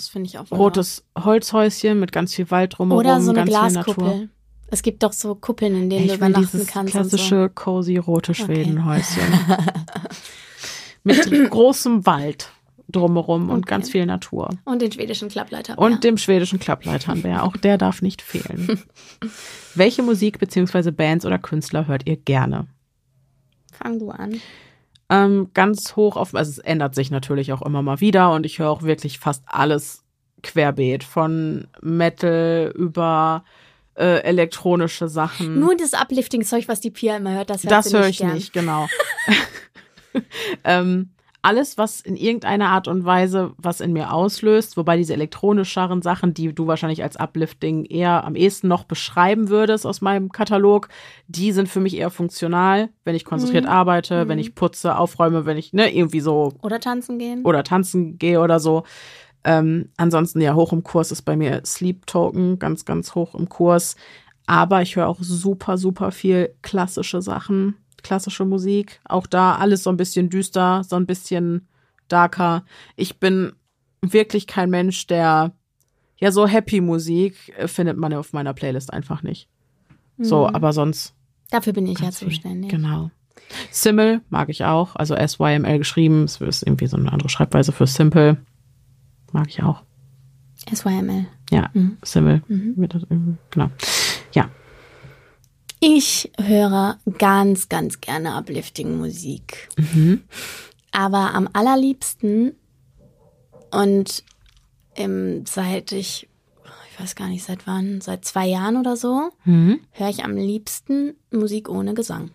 [0.50, 3.94] rotes Holzhäuschen mit ganz viel Wald drumherum, Oder so eine ganz viel Natur.
[3.94, 4.28] Glaskuppel.
[4.73, 6.95] Es gibt doch so Kuppeln, in denen du Ich will übernachten dieses kannst.
[6.95, 8.45] und klassische, cozy rote Okay.
[8.45, 9.23] Schwedenhäuschen.
[11.05, 12.51] Mit großem Wald
[12.89, 13.68] drumherum und Okay.
[13.70, 14.49] ganz viel Natur.
[14.64, 14.70] So.
[14.70, 15.79] Und den schwedischen Klappleiter.
[15.79, 17.45] Und dem schwedischen Klappleiternbär.
[17.45, 18.81] Auch der darf nicht fehlen.
[19.75, 20.91] Welche Musik bzw.
[20.91, 22.66] Bands oder Künstler hört ihr gerne?
[23.73, 24.41] Fang du an.
[25.11, 28.59] Ähm, ganz hoch auf, also es ändert sich natürlich auch immer mal wieder und ich
[28.59, 30.03] höre auch wirklich fast alles
[30.43, 31.05] querbeet.
[31.05, 33.45] Von Metal über
[33.97, 35.59] äh, elektronische Sachen.
[35.61, 38.34] Nur das Uplifting-Zeug, was die Pia immer hört, das hört Das höre ich gern.
[38.34, 38.88] nicht, genau.
[40.64, 41.11] ähm,
[41.45, 46.34] alles, was in irgendeiner Art und Weise was in mir auslöst, wobei diese elektronischeren Sachen,
[46.34, 50.88] die du wahrscheinlich als Uplifting eher am ehesten noch beschreiben würdest aus meinem Katalog,
[51.26, 53.70] die sind für mich eher funktional, wenn ich konzentriert Mhm.
[53.70, 54.43] arbeite, wenn Mhm.
[54.43, 57.45] ich putze, aufräume, wenn ich, ne, irgendwie so Oder tanzen gehen.
[57.45, 58.84] oder tanzen gehe oder so.
[59.45, 63.49] Ähm, ansonsten ja, hoch im Kurs ist bei mir Sleep Token, ganz, ganz hoch im
[63.49, 63.97] Kurs.
[64.47, 69.01] Aber ich höre auch super, super viel klassische Sachen, klassische Musik.
[69.05, 71.66] Auch da alles so ein bisschen düster, so ein bisschen
[72.09, 72.64] darker.
[72.97, 73.53] Ich bin
[74.01, 75.53] wirklich kein Mensch, der
[76.18, 79.49] ja so Happy Musik äh, findet man auf meiner Playlist einfach nicht.
[80.18, 80.55] So, Mhm.
[80.55, 81.14] aber sonst
[81.51, 82.70] Dafür bin ich ja zuständig.
[82.70, 83.11] Genau.
[83.70, 86.24] Simmel mag ich auch, also SYML geschrieben.
[86.24, 88.38] Es ist irgendwie so eine andere Schreibweise für Simple.
[89.33, 89.83] Mag ich auch.
[90.72, 91.26] SYML.
[91.51, 91.99] Ja, Mhm.
[92.03, 92.43] Simmel.
[92.49, 93.39] Mhm.
[93.51, 93.70] Genau.
[94.33, 94.49] Ja.
[95.80, 99.68] Ich höre ganz, ganz gerne Uplifting-Musik.
[99.76, 100.22] Mhm.
[100.93, 102.55] Aber am allerliebsten
[103.70, 104.22] und
[104.95, 106.28] ähm, seit ich,
[106.93, 109.80] ich weiß gar nicht seit wann, seit zwei Jahren oder so, Mhm.
[109.93, 112.30] höre ich am liebsten Musik ohne Gesang.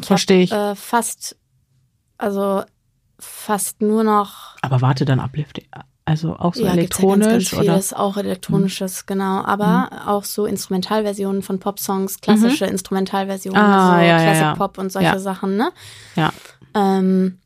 [0.00, 0.52] Verstehe ich.
[0.52, 1.36] Äh, fast,
[2.18, 2.64] also
[3.18, 5.66] fast nur noch Aber warte, dann Uplifting.
[6.04, 7.62] Also auch so ja, gibt's ja elektronisch ganz, ganz oder?
[7.72, 13.72] vieles, auch elektronisches, genau, aber auch so Instrumentalversionen von Popsongs, klassische Instrumentalversionen, Mhm.
[13.72, 14.54] Ah, so ja, ja, Classic ja.
[14.56, 15.20] Pop und solche.
[15.20, 15.70] Sachen, ne?
[16.16, 16.32] Ja.
[16.74, 17.38] Ähm,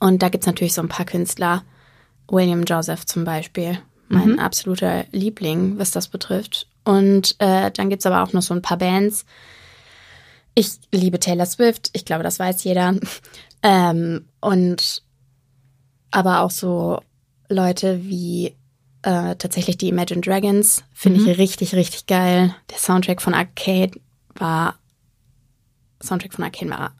[0.00, 1.62] und da gibt's natürlich so ein paar Künstler,
[2.28, 3.78] William Joseph zum Beispiel,
[4.08, 4.38] mein Mhm.
[4.38, 6.66] absoluter Liebling, was das betrifft.
[6.84, 9.24] Und äh, dann gibt's aber auch noch so ein paar Bands.
[10.54, 12.94] Ich liebe Taylor Swift, ich glaube, das weiß jeder.
[13.62, 15.02] Ähm, und
[16.12, 17.00] aber auch so
[17.48, 18.56] Leute wie
[19.02, 21.28] äh, tatsächlich die Imagine Dragons finde Mhm.
[21.28, 22.54] ich richtig, richtig geil.
[22.70, 23.92] Der Soundtrack von Arcade
[24.34, 24.78] war
[26.02, 26.96] Soundtrack von Arcade war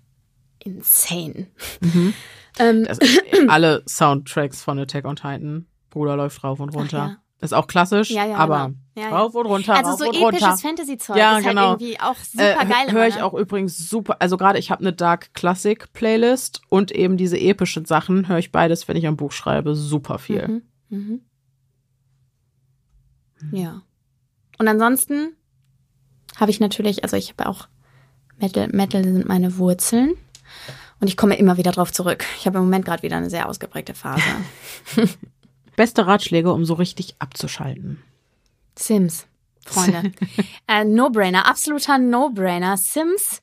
[0.64, 1.47] insane.
[1.80, 2.14] Mhm.
[2.59, 2.86] Ähm,
[3.49, 5.66] alle Soundtracks von Attack on Titan.
[5.90, 7.18] Bruder läuft rauf und runter.
[7.41, 9.09] Ist auch klassisch, Ja, ja, aber genau.
[9.11, 10.62] Ja, rauf und runter, also so episches.
[10.62, 11.70] Fantasy-Zeug Ja, ist genau.
[11.70, 12.89] halt irgendwie auch super geil.
[12.89, 16.93] Äh, Höre ich auch übrigens super, also gerade ich habe eine Dark Classic Playlist und
[16.93, 20.49] eben diese epischen Sachen höre ich beides, wenn ich ein Buch schreibe, super viel.
[20.49, 20.62] Mhm.
[20.89, 21.20] Mhm.
[23.53, 23.82] Ja.
[24.59, 25.37] Und ansonsten
[26.39, 27.68] habe ich natürlich, also ich habe auch
[28.39, 30.14] Metal, Metal sind meine Wurzeln.
[30.99, 32.24] Und ich komme immer wieder drauf zurück.
[32.39, 34.22] Ich habe im Moment gerade wieder eine sehr ausgeprägte Phase.
[35.77, 38.03] Beste Ratschläge, um so richtig abzuschalten.
[38.79, 39.27] Sims,
[39.64, 40.12] Freunde.
[40.68, 42.77] äh, No-Brainer, absoluter No-Brainer.
[42.77, 43.43] Sims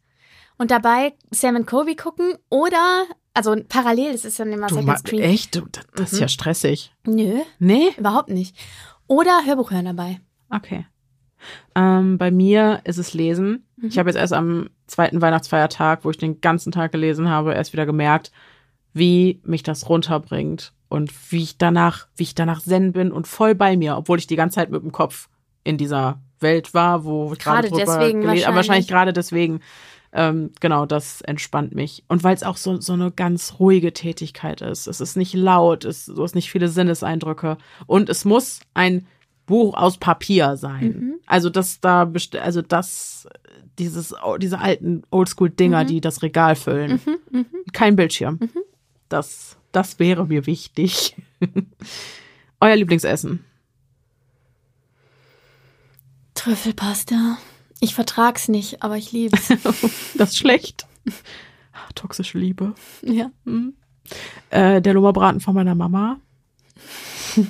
[0.57, 4.99] und dabei Sam und Kobe gucken oder, also parallel, das ist dann immer Du, Second
[4.99, 5.21] Screen.
[5.21, 5.55] echt?
[5.55, 5.63] Das,
[5.95, 6.21] das ist Mhm.
[6.21, 6.93] ja stressig.
[7.05, 7.89] Nö, Nee?
[7.97, 8.55] überhaupt nicht.
[9.07, 10.19] Oder Hörbuch hören dabei.
[10.49, 10.85] Okay.
[11.75, 13.65] Ähm, bei mir ist es Lesen.
[13.77, 13.87] Mhm.
[13.89, 17.73] Ich habe jetzt erst am zweiten Weihnachtsfeiertag, wo ich den ganzen Tag gelesen habe, erst
[17.73, 18.31] wieder gemerkt,
[18.93, 23.55] wie mich das runterbringt und wie ich danach, wie ich danach zen bin und voll
[23.55, 25.27] bei mir, obwohl ich die ganze Zeit mit dem Kopf
[25.63, 28.55] in dieser Welt war, wo ich gerade drüber deswegen gelesen, aber wahrscheinlich.
[28.55, 29.59] wahrscheinlich gerade deswegen.
[30.15, 32.03] Ähm, genau, das entspannt mich.
[32.07, 34.85] Und weil es auch so, so eine ganz ruhige Tätigkeit ist.
[34.85, 37.57] Es ist nicht laut, es, du hast nicht viele Sinneseindrücke.
[37.87, 39.07] Und es muss ein
[39.47, 40.85] Buch aus Papier sein.
[40.85, 41.13] Mhm.
[41.25, 43.27] Also das da, also das,
[43.79, 45.87] dieses, diese alten Oldschool-Dinger, Mhm.
[45.87, 47.01] die das Regal füllen.
[47.03, 47.45] Mhm, mhm.
[47.71, 48.37] Kein Bildschirm.
[49.09, 51.15] Das, das wäre mir wichtig.
[52.61, 53.43] Euer Lieblingsessen.
[56.35, 57.37] Trüffelpasta.
[57.81, 59.49] Ich vertrag's nicht, aber ich lieb's.
[60.17, 60.87] Das ist schlecht.
[61.73, 62.75] Ah, Toxische Liebe.
[63.01, 63.29] ja.
[63.45, 63.73] Hm.
[64.49, 66.19] Äh, der Lummerbraten von meiner Mama.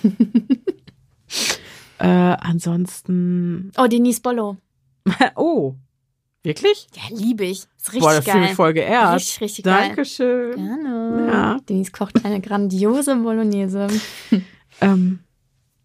[1.98, 3.72] äh, ansonsten.
[3.78, 4.58] Oh, Denise Bollo.
[5.36, 5.76] Oh.
[6.44, 6.88] Wirklich?
[6.96, 7.60] Ja, liebe ich.
[7.78, 8.50] Ist richtig Boah, da fühle geil.
[8.50, 9.16] ich voll geehrt.
[9.16, 9.88] Richtig, richtig geil.
[9.88, 10.56] Dankeschön.
[10.56, 11.28] Gerne.
[11.32, 11.58] Ja.
[11.70, 13.88] Denise kocht eine grandiose Bolognese.
[14.82, 15.20] Ähm,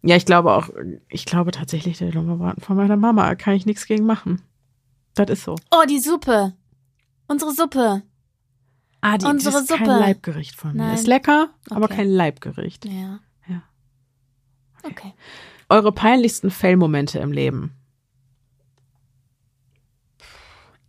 [0.02, 0.70] ja, ich glaube auch,
[1.10, 4.40] ich glaube tatsächlich, der Lungenbraten von meiner Mama, kann ich nichts gegen machen.
[5.14, 5.56] Das ist so.
[5.70, 6.54] Oh, die Suppe.
[7.26, 8.02] Unsere Suppe.
[9.02, 9.90] Ah, die, Unsere das ist kein Suppe.
[10.00, 10.84] Leibgericht von mir.
[10.84, 10.94] Nein.
[10.94, 11.96] Ist lecker, aber Okay.
[11.96, 12.86] kein Leibgericht.
[12.86, 13.20] Ja.
[13.46, 13.62] Ja.
[14.82, 15.12] Okay.
[15.68, 17.74] Eure peinlichsten Fail-Momente im Leben.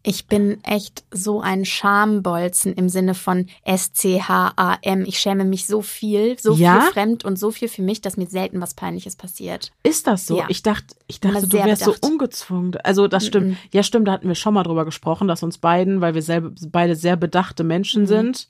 [0.09, 5.03] Ich bin echt so ein Schambolzen im Sinne von S-C-H-A-M.
[5.05, 6.81] Ich schäme mich so viel, so Ja?
[6.81, 9.71] viel fremd und so viel für mich, dass mir selten was Peinliches passiert.
[9.83, 10.39] Ist das so?
[10.39, 10.45] Ja.
[10.49, 12.03] Ich dachte, ich dachte, du wärst bedacht.
[12.03, 12.75] so ungezwungen.
[12.83, 13.49] Also das stimmt.
[13.49, 13.57] Mhm.
[13.71, 16.51] Ja, stimmt, da hatten wir schon mal drüber gesprochen, dass uns beiden, weil wir selber,
[16.69, 18.07] beide sehr bedachte Menschen Mhm.
[18.07, 18.47] sind,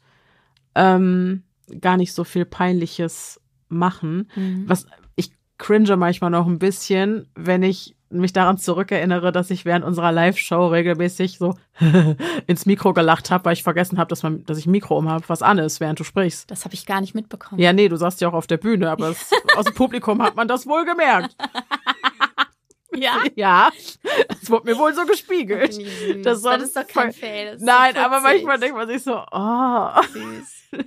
[0.76, 1.44] ähm,
[1.82, 4.30] gar nicht so viel Peinliches machen.
[4.38, 4.64] Mhm.
[4.68, 4.86] Was
[5.18, 10.12] ich cringe manchmal noch ein bisschen, wenn ich mich daran zurückerinnere, dass ich während unserer
[10.12, 11.56] Live-Show regelmäßig so
[12.48, 15.10] ins Mikro gelacht habe, weil ich vergessen habe, dass, man, dass ich ein Mikro um
[15.10, 16.50] habe, was an ist, während du sprichst.
[16.50, 17.62] Das habe ich gar nicht mitbekommen.
[17.62, 20.36] Ja, nee, du saßt ja auch auf der Bühne, aber es, aus dem Publikum hat
[20.36, 21.36] man das wohl gemerkt.
[22.96, 23.20] Ja?
[23.36, 23.70] Ja,
[24.42, 25.78] es wurde mir wohl so gespiegelt.
[26.26, 27.54] Das Das, ist doch kein Fail.
[27.54, 29.90] das Nein, aber manchmal denkt man sich so, oh.
[30.12, 30.84] Süß.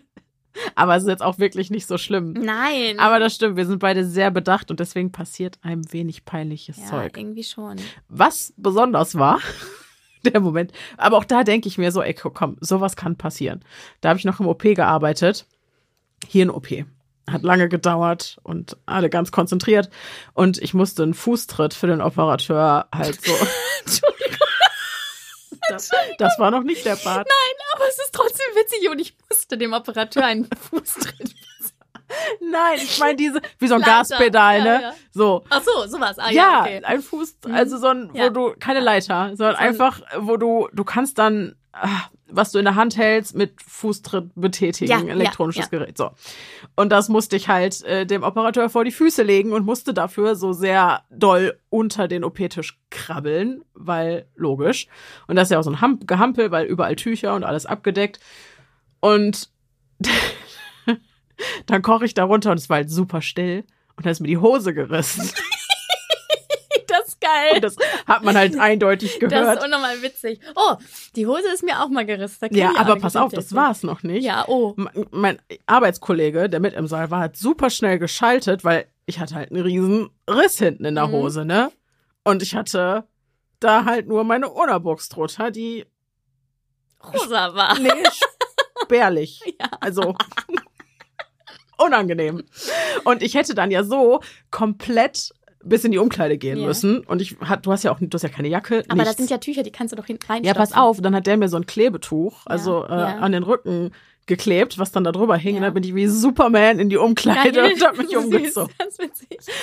[0.74, 2.32] Aber es ist jetzt auch wirklich nicht so schlimm.
[2.32, 2.98] Nein.
[2.98, 6.86] Aber das stimmt, wir sind beide sehr bedacht und deswegen passiert einem wenig peinliches ja,
[6.86, 7.16] Zeug.
[7.16, 7.76] irgendwie schon.
[8.08, 9.40] Was besonders war,
[10.24, 13.64] der Moment, aber auch da denke ich mir so, ey, komm, sowas kann passieren.
[14.00, 15.46] Da habe ich noch im OP gearbeitet.
[16.26, 16.68] Hier ein OP.
[17.28, 19.90] Hat lange gedauert und alle ganz konzentriert.
[20.34, 23.32] Und ich musste einen Fußtritt für den Operateur halt so.
[25.68, 27.26] Das, das war noch nicht der Part.
[27.74, 31.34] Aber es ist trotzdem witzig und ich musste dem Operateur einen Fußtritt.
[32.40, 33.92] Nein, ich meine diese, wie so ein Leiter.
[34.00, 34.82] Gaspedal, Ja, ne?
[34.82, 34.94] ja.
[35.12, 35.44] So.
[35.48, 36.18] Ach so, sowas.
[36.18, 36.84] Ah, ja, ja, okay.
[36.84, 37.54] ein Fuß, Mhm.
[37.54, 38.28] also so ein, wo Ja.
[38.28, 41.86] du, keine Leiter, sondern So ein- einfach, wo du, du kannst dann, ah,
[42.32, 45.78] was du in der Hand hältst, mit Fußtritt betätigen, Ja, ein ja, elektronisches ja.
[45.78, 46.10] Gerät, so.
[46.76, 50.34] Und das musste ich halt äh, dem Operateur vor die Füße legen und musste dafür
[50.34, 54.88] so sehr doll unter den OP-Tisch krabbeln, weil logisch.
[55.26, 58.20] Und das ist ja auch so ein Hamp Gehampel, weil überall Tücher und alles abgedeckt.
[59.00, 59.50] Und
[61.66, 63.64] dann koche ich da runter und es war halt super still.
[63.96, 65.30] Und dann ist mir die Hose gerissen.
[67.32, 67.54] Das geil.
[67.54, 69.58] Und das hat man halt eindeutig Das gehört.
[69.58, 70.40] ist unnormal witzig.
[70.54, 70.74] Oh,
[71.16, 72.48] die Hose ist mir auch mal gerissen.
[72.54, 74.24] Ja, aber pass auf, das war's noch nicht.
[74.24, 74.74] Ja, oh.
[75.10, 79.50] Mein Arbeitskollege, der mit im Saal war, hat super schnell geschaltet, weil ich hatte halt
[79.50, 81.12] einen riesen Riss hinten in der Mhm.
[81.12, 81.70] Hose, ne?
[82.24, 83.04] Und ich hatte
[83.60, 85.84] da halt nur meine Unterbox drunter, die
[87.12, 87.78] Rosa war.
[87.78, 87.90] nee,
[88.84, 89.40] spärlich.
[89.60, 89.66] Ja.
[89.80, 90.14] Also
[91.78, 92.44] unangenehm.
[93.04, 94.20] Und ich hätte dann ja so
[94.50, 95.32] komplett
[95.64, 96.66] bis in die Umkleide gehen Ja.
[96.66, 97.00] müssen.
[97.00, 98.84] Und ich hat, du hast ja auch, du hast ja keine Jacke.
[98.88, 99.10] Aber nichts.
[99.10, 100.44] das sind ja Tücher, die kannst du doch hinten rein.
[100.44, 103.18] Ja, pass auf, dann hat der mir so ein Klebetuch, also äh, ja.
[103.18, 103.92] an den Rücken
[104.26, 105.54] geklebt, was dann da drüber hing.
[105.54, 105.58] Ja.
[105.58, 108.72] Und dann bin ich wie Superman in die Umkleide und hab mich umgezogen.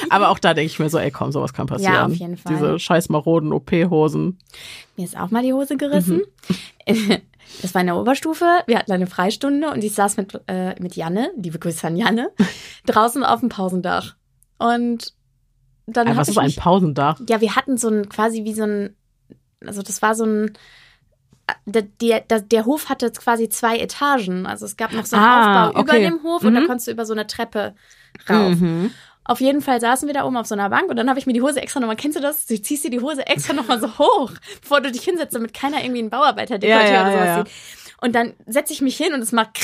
[0.09, 1.93] Aber auch da denke ich mir so, ey komm, sowas kann passieren.
[1.93, 2.53] Ja, auf jeden Fall.
[2.53, 4.37] Diese scheiß maroden OP-Hosen.
[4.97, 6.21] Mir ist auch mal die Hose gerissen.
[7.63, 8.45] Das war in der Oberstufe.
[8.67, 12.29] Wir hatten eine Freistunde und ich saß mit, äh, mit Janne, liebe Grüße an Janne,
[12.85, 14.15] draußen auf dem Pausendach.
[14.59, 15.13] Und
[15.89, 17.19] dann hab was ist ein mich, Pausendach?
[17.27, 18.95] Ja, wir hatten so ein, quasi wie so ein,
[19.65, 20.53] also das war so ein,
[21.65, 21.81] der,
[22.21, 24.45] der, der, Hof hatte quasi zwei Etagen.
[24.45, 25.89] Also es gab noch so einen Ah, Aufbau okay.
[25.97, 26.67] über dem Hof und da Mhm.
[26.67, 27.73] konntest du über so eine Treppe
[28.29, 28.55] rauf.
[28.59, 28.91] Mhm.
[29.23, 31.25] Auf jeden Fall saßen wir da oben auf so einer Bank und dann habe ich
[31.27, 32.45] mir die Hose extra nochmal, kennst du das?
[32.45, 34.31] Du ziehst dir die Hose extra nochmal so hoch,
[34.61, 37.37] bevor du dich hinsetzt, damit keiner irgendwie einen Bauarbeiter Ja, ja, oder sowas ja, ja.
[37.45, 37.53] sieht.
[38.01, 39.57] Und dann setze ich mich hin und es macht.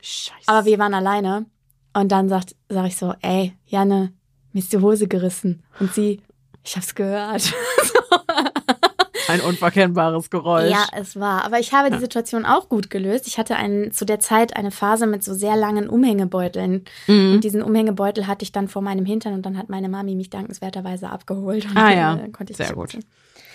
[0.00, 0.46] Scheiße.
[0.46, 1.46] Aber wir waren alleine.
[1.92, 4.12] Und dann sagt, sag ich so, ey, Janne,
[4.52, 5.62] mir ist die Hose gerissen.
[5.78, 6.20] Und sie,
[6.64, 7.52] ich hab's gehört.
[9.28, 10.70] ein unverkennbares Geräusch.
[10.70, 11.44] Ja, es war.
[11.44, 12.00] Aber ich habe die Ja.
[12.00, 13.26] Situation auch gut gelöst.
[13.28, 16.84] Ich hatte einen, zu der Zeit eine Phase mit so sehr langen Umhängebeuteln.
[17.06, 17.34] Mhm.
[17.34, 20.30] Und diesen Umhängebeutel hatte ich dann vor meinem Hintern und dann hat meine Mami mich
[20.30, 21.64] dankenswerterweise abgeholt.
[21.66, 22.98] Und Ah ja, äh, konnte ich sehr gut.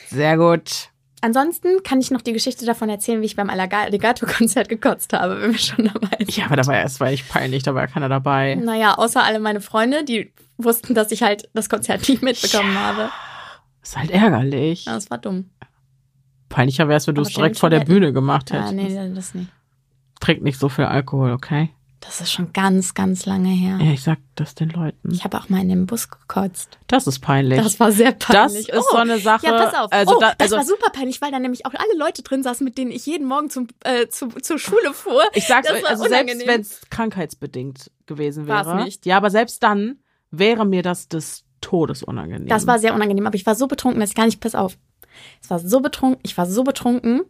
[0.09, 0.89] Sehr gut.
[1.21, 5.51] Ansonsten kann ich noch die Geschichte davon erzählen, wie ich beim Alligator-Konzert gekotzt habe, wenn
[5.53, 6.35] wir schon dabei sind.
[6.35, 8.55] Ja, aber da war ja, es war echt peinlich, da war ja keiner dabei.
[8.55, 13.09] Naja, außer alle meine Freunde, die wussten, dass ich halt das Konzert nicht mitbekommen habe.
[13.81, 14.85] Ist halt ärgerlich.
[14.85, 15.49] Ja, das war dumm.
[16.49, 17.79] Peinlicher wäre es, wenn du es direkt vor der.
[17.85, 18.73] Bühne gemacht Ja, hättest.
[18.75, 19.49] nee, das nicht.
[20.19, 21.69] Trink nicht so viel Alkohol, okay?
[22.01, 23.79] Das ist schon ganz, ganz lange her.
[23.81, 25.11] Ja, ich sag das den Leuten.
[25.11, 26.77] Ich habe auch mal in dem Bus gekotzt.
[26.87, 27.59] Das ist peinlich.
[27.59, 28.69] Das war sehr Das peinlich.
[28.69, 29.47] ist so eine Sache.
[29.47, 29.91] Ja, pass auf.
[29.91, 32.43] Also, oh, da, das also war super peinlich, weil da nämlich auch alle Leute drin
[32.43, 35.23] saßen, mit denen ich jeden Morgen zum, äh, zu, zur Schule fuhr.
[35.33, 38.83] ich sag's das euch, also selbst wenn es krankheitsbedingt gewesen War's wäre.
[38.83, 39.05] nicht.
[39.05, 42.47] Ja, aber selbst dann wäre mir das des Todes unangenehm.
[42.47, 44.77] Das war sehr unangenehm, aber ich war so betrunken, dass ich gar nicht, pass auf.
[45.41, 47.21] Es war so betrunken, ich war so betrunken.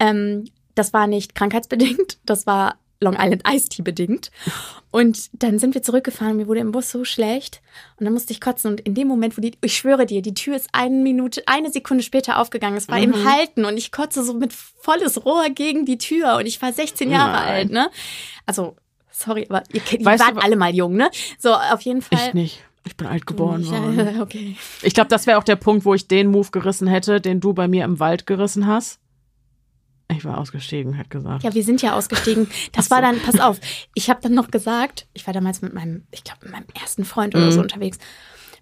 [0.00, 0.44] Ähm,
[0.74, 4.30] das war nicht krankheitsbedingt, das war Long Island Ice Tea bedingt.
[4.90, 7.60] Und dann sind wir zurückgefahren, mir wurde im Bus so schlecht
[7.98, 10.34] und dann musste ich kotzen und in dem Moment, wo die, ich schwöre dir, die
[10.34, 12.76] Tür ist eine Minute, eine Sekunde später aufgegangen.
[12.76, 13.04] Es war Mhm.
[13.04, 16.72] im Halten und ich kotze so mit volles Rohr gegen die Tür und ich war
[16.72, 17.48] 16 Jahre Nein.
[17.48, 17.90] alt, ne?
[18.46, 18.74] Also,
[19.12, 21.10] sorry, aber ihr, ihr Weißt wart du, alle mal jung, ne?
[21.38, 22.18] So, auf jeden Fall.
[22.28, 22.64] Ich nicht.
[22.84, 24.20] Ich bin alt geboren Ich, worden.
[24.22, 24.56] okay.
[24.82, 27.52] Ich glaube, das wäre auch der Punkt, wo ich den Move gerissen hätte, den du
[27.52, 28.98] bei mir im Wald gerissen hast.
[30.10, 31.42] Ich war ausgestiegen, hat gesagt.
[31.44, 32.48] Ja, wir sind ja ausgestiegen.
[32.72, 32.90] Das so.
[32.92, 33.58] war dann, pass auf,
[33.94, 37.04] ich habe dann noch gesagt, ich war damals mit meinem, ich glaube, mit meinem ersten
[37.04, 37.52] Freund oder Mhm.
[37.52, 37.98] so unterwegs.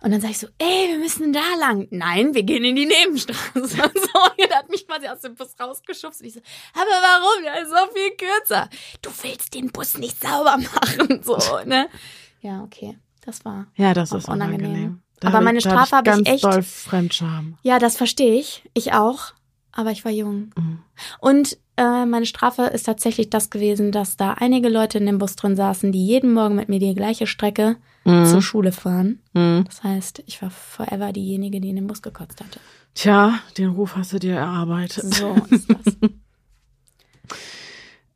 [0.03, 1.89] Und dann sage ich so, ey, wir müssen da lang.
[1.91, 3.41] Nein, wir gehen in die Nebenstraße.
[3.55, 6.21] so, und er hat mich quasi aus dem Bus rausgeschubst.
[6.21, 6.41] Und ich so,
[6.75, 7.43] aber warum?
[7.45, 8.69] Der ist so viel kürzer.
[9.01, 11.23] Du willst den Bus nicht sauber machen.
[11.23, 11.89] So, ne?
[12.41, 12.99] Ja, okay.
[13.25, 13.69] Das war.
[13.77, 14.67] Ja, das ist unangenehm.
[14.71, 15.03] unangenehm.
[15.25, 17.57] Aber meine da Strafe hab ich ganz echt- doll Fremdscham.
[17.63, 18.65] Ja, das verstehe ich.
[18.75, 19.33] Ich auch.
[19.79, 20.51] Aber ich war jung.
[20.57, 20.79] Mhm.
[21.21, 25.37] Und äh, meine Strafe ist tatsächlich das gewesen, dass da einige Leute in dem Bus
[25.37, 28.41] drin saßen, die jeden Morgen mit mir die gleiche Strecke zur Mhm.
[28.41, 29.19] Schule fahren.
[29.35, 29.65] Mhm.
[29.67, 32.59] Das heißt, ich war forever diejenige, die in den Bus gekotzt hatte.
[32.95, 35.13] Tja, den Ruf hast du dir erarbeitet.
[35.13, 35.97] So ist das.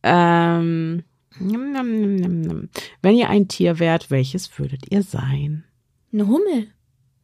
[0.02, 1.02] Ähm,
[1.38, 5.64] wenn ihr ein Tier wärt, welches würdet ihr sein?
[6.12, 6.68] Eine Hummel.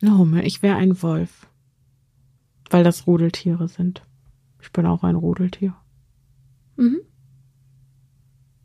[0.02, 0.44] Eine Hummel.
[0.46, 1.46] Ich wäre ein Wolf.
[2.68, 4.02] Weil das Rudeltiere sind.
[4.66, 5.74] Ich bin auch ein Rudeltier.
[6.74, 7.00] Mhm.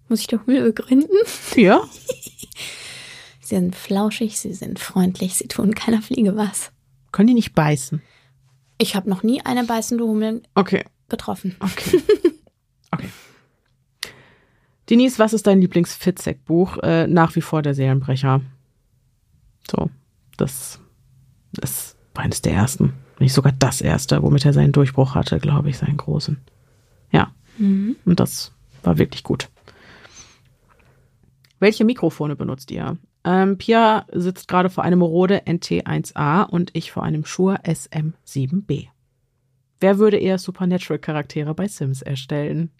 [0.09, 1.15] Muss ich die Hummel begründen?
[1.55, 1.81] Ja?
[3.41, 6.71] Sie sind flauschig, sie sind freundlich, sie tun keiner Fliege was.
[7.11, 8.01] Können die nicht beißen?
[8.77, 11.55] Ich habe noch nie eine beißende Hummel Okay, getroffen.
[11.59, 12.01] okay.
[12.91, 13.09] Okay.
[14.89, 16.77] Denise, was ist dein Lieblings-Fitzek-Buch?
[16.81, 18.39] Äh, nach wie vor der Seelenbrecher.
[19.69, 19.89] So,
[20.37, 20.79] das
[21.61, 22.93] ist eines der ersten.
[23.21, 26.37] Nicht sogar das erste, womit er seinen Durchbruch hatte, glaube ich, seinen großen.
[27.11, 27.95] Ja, Mhm.
[28.05, 28.51] und das
[28.83, 29.49] war wirklich gut.
[31.59, 32.97] Welche Mikrofone benutzt ihr?
[33.23, 38.87] Ähm, Pia sitzt gerade vor einem Rode NT1A und ich vor einem Shure SM7B.
[39.79, 42.71] Wer würde eher Supernatural-Charaktere bei Sims erstellen?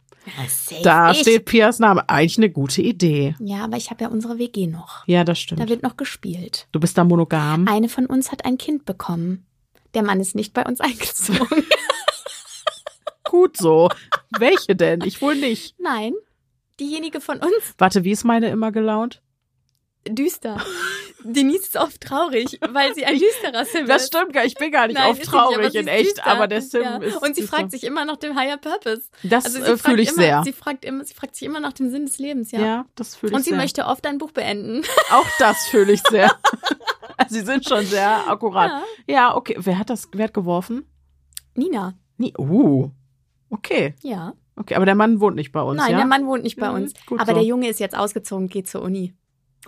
[0.48, 1.20] Safe Da ich.
[1.20, 2.08] steht Pias Name.
[2.10, 3.36] Eigentlich eine gute Idee.
[3.39, 5.06] Ja, aber ich habe ja unsere WG noch.
[5.08, 5.70] Ja, das Da stimmt.
[5.70, 6.68] wird noch gespielt.
[6.72, 7.68] Du bist da monogam.
[7.68, 9.46] Eine von uns hat ein Kind bekommen.
[9.94, 11.66] Der Mann ist nicht bei uns eingezogen.
[13.24, 13.89] Gut so.
[14.38, 15.02] Welche denn?
[15.06, 15.76] Ich wohl nicht.
[15.80, 16.14] Nein,
[16.80, 19.22] diejenige von uns, Warte, wie ist meine immer gelaunt?
[20.08, 20.60] düster.
[21.24, 24.08] Denise ist oft traurig, weil sie ein düsterer Sim Das ist.
[24.08, 26.26] stimmt gar, ich bin gar nicht Nein, oft nicht, traurig sie in echt, düster.
[26.26, 26.98] aber der Sim Ja.
[26.98, 27.18] ist.
[27.18, 27.58] Und sie düster.
[27.58, 29.04] fragt sich immer nach dem Higher Purpose.
[29.22, 30.42] Das Also äh, fühle ich immer, sehr.
[30.44, 32.60] Sie fragt, immer, sie fragt sich immer nach dem Sinn des Lebens, ja.
[32.60, 32.86] ja.
[32.96, 33.60] das fühle ich Und sie sehr.
[33.60, 34.82] möchte oft ein Buch beenden.
[35.12, 36.36] Auch das fühle ich sehr.
[37.30, 38.72] Sie sind schon sehr akkurat.
[39.07, 39.14] Ja.
[39.14, 39.55] Ja, okay.
[39.59, 40.86] Wer hat das, wer hat geworfen?
[41.55, 42.34] Nina, Nie.
[42.38, 42.91] Uh.
[43.49, 43.95] Okay.
[44.01, 44.34] ja.
[44.55, 45.97] Okay, aber der Mann wohnt nicht bei uns, Nein, ja?
[45.97, 46.93] der Mann wohnt nicht bei Mhm, uns.
[47.09, 47.34] aber so.
[47.34, 49.14] der Junge ist jetzt ausgezogen, geht zur Uni.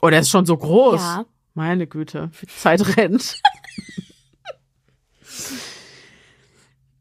[0.02, 1.02] Oh, der ist schon so groß.
[1.02, 1.26] Ja.
[1.56, 3.40] Meine Güte, die Zeit rennt.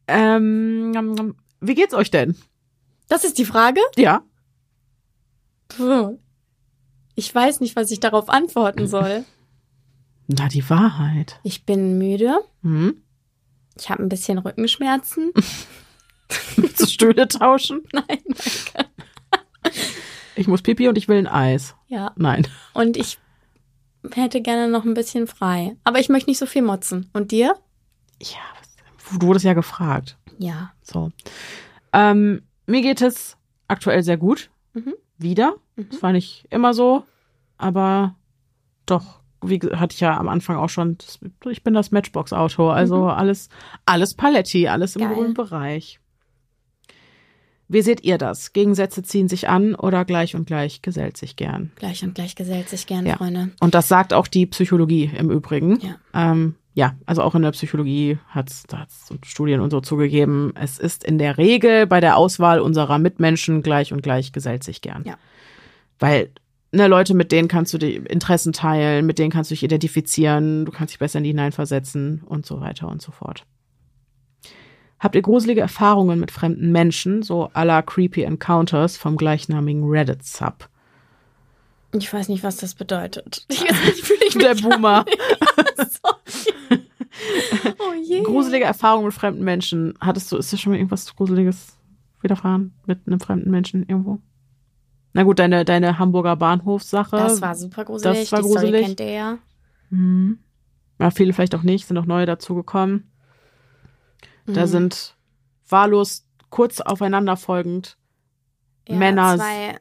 [0.08, 2.36] ähm, wie geht's euch denn?
[3.08, 3.80] Das ist die Frage?
[3.96, 4.22] Ja.
[7.14, 9.24] Ich weiß nicht, was ich darauf antworten soll.
[10.26, 11.40] Na, die Wahrheit.
[11.42, 12.38] Ich bin müde.
[12.62, 13.02] Hm?
[13.78, 15.32] Ich habe ein bisschen Rückenschmerzen.
[16.56, 17.82] Willst du Stühle tauschen?
[17.92, 18.90] Nein, danke.
[20.34, 21.74] Ich muss pipi und ich will ein Eis.
[21.88, 22.12] Ja.
[22.16, 22.46] Nein.
[22.72, 23.18] Und ich
[24.12, 25.76] hätte gerne noch ein bisschen frei.
[25.84, 27.10] Aber ich möchte nicht so viel motzen.
[27.12, 27.54] Und dir?
[28.20, 30.16] Ja, du wurdest ja gefragt.
[30.38, 30.72] Ja.
[30.82, 31.12] So.
[31.92, 33.36] Ähm, mir geht es
[33.68, 34.50] aktuell sehr gut.
[34.72, 34.94] Mhm.
[35.18, 35.56] Wieder.
[35.76, 35.88] Mhm.
[35.90, 37.04] Das war nicht immer so,
[37.58, 38.16] aber
[38.86, 40.96] doch, wie hatte ich ja am Anfang auch schon,
[41.50, 43.08] ich bin das Matchbox-Auto, also Mhm.
[43.08, 43.48] alles,
[43.86, 45.14] alles Paletti, alles im Geil.
[45.14, 45.98] grünen Bereich.
[47.68, 48.52] Wie seht ihr das?
[48.52, 51.72] Gegensätze ziehen sich an oder gleich und gleich gesellt sich gern?
[51.76, 53.16] Gleich und gleich gesellt sich gern, Ja.
[53.16, 53.50] Freunde.
[53.60, 55.78] Und das sagt auch die Psychologie im Übrigen.
[55.80, 55.94] Ja.
[56.12, 58.64] Ähm, ja, also auch in der Psychologie hat es
[59.24, 60.52] Studien und so zugegeben.
[60.54, 64.82] Es ist in der Regel bei der Auswahl unserer Mitmenschen gleich und gleich gesellt sich
[64.82, 65.04] gern.
[65.06, 65.14] Ja.
[65.98, 66.30] Weil
[66.72, 70.64] ne, Leute, mit denen kannst du die Interessen teilen, mit denen kannst du dich identifizieren,
[70.64, 73.44] du kannst dich besser in die hineinversetzen und so weiter und so fort.
[74.98, 80.68] Habt ihr gruselige Erfahrungen mit fremden Menschen, so à la Creepy Encounters vom gleichnamigen Reddit-Sub?
[81.94, 83.44] Ich weiß nicht, was das bedeutet.
[83.50, 85.04] Jetzt fühle ich mich Der Boomer.
[87.78, 88.22] Oh je.
[88.22, 89.94] Gruselige Erfahrungen mit fremden Menschen.
[90.00, 91.76] Hattest du, ist dir schon mal irgendwas Gruseliges
[92.20, 94.20] widerfahren mit einem fremden Menschen irgendwo?
[95.14, 97.16] Na gut, deine, deine Hamburger Bahnhofssache.
[97.16, 98.30] Das war super gruselig.
[98.30, 98.86] Das war Die Story gruselig.
[98.86, 99.38] kennt ihr ja.
[99.90, 100.38] Mhm.
[100.98, 103.10] Ja, viele vielleicht auch nicht, sind auch neue dazugekommen.
[104.46, 104.66] Da Mhm.
[104.66, 105.16] sind
[105.68, 107.96] wahllos kurz aufeinanderfolgend
[108.88, 109.36] Ja, Männer.
[109.36, 109.78] Zwei,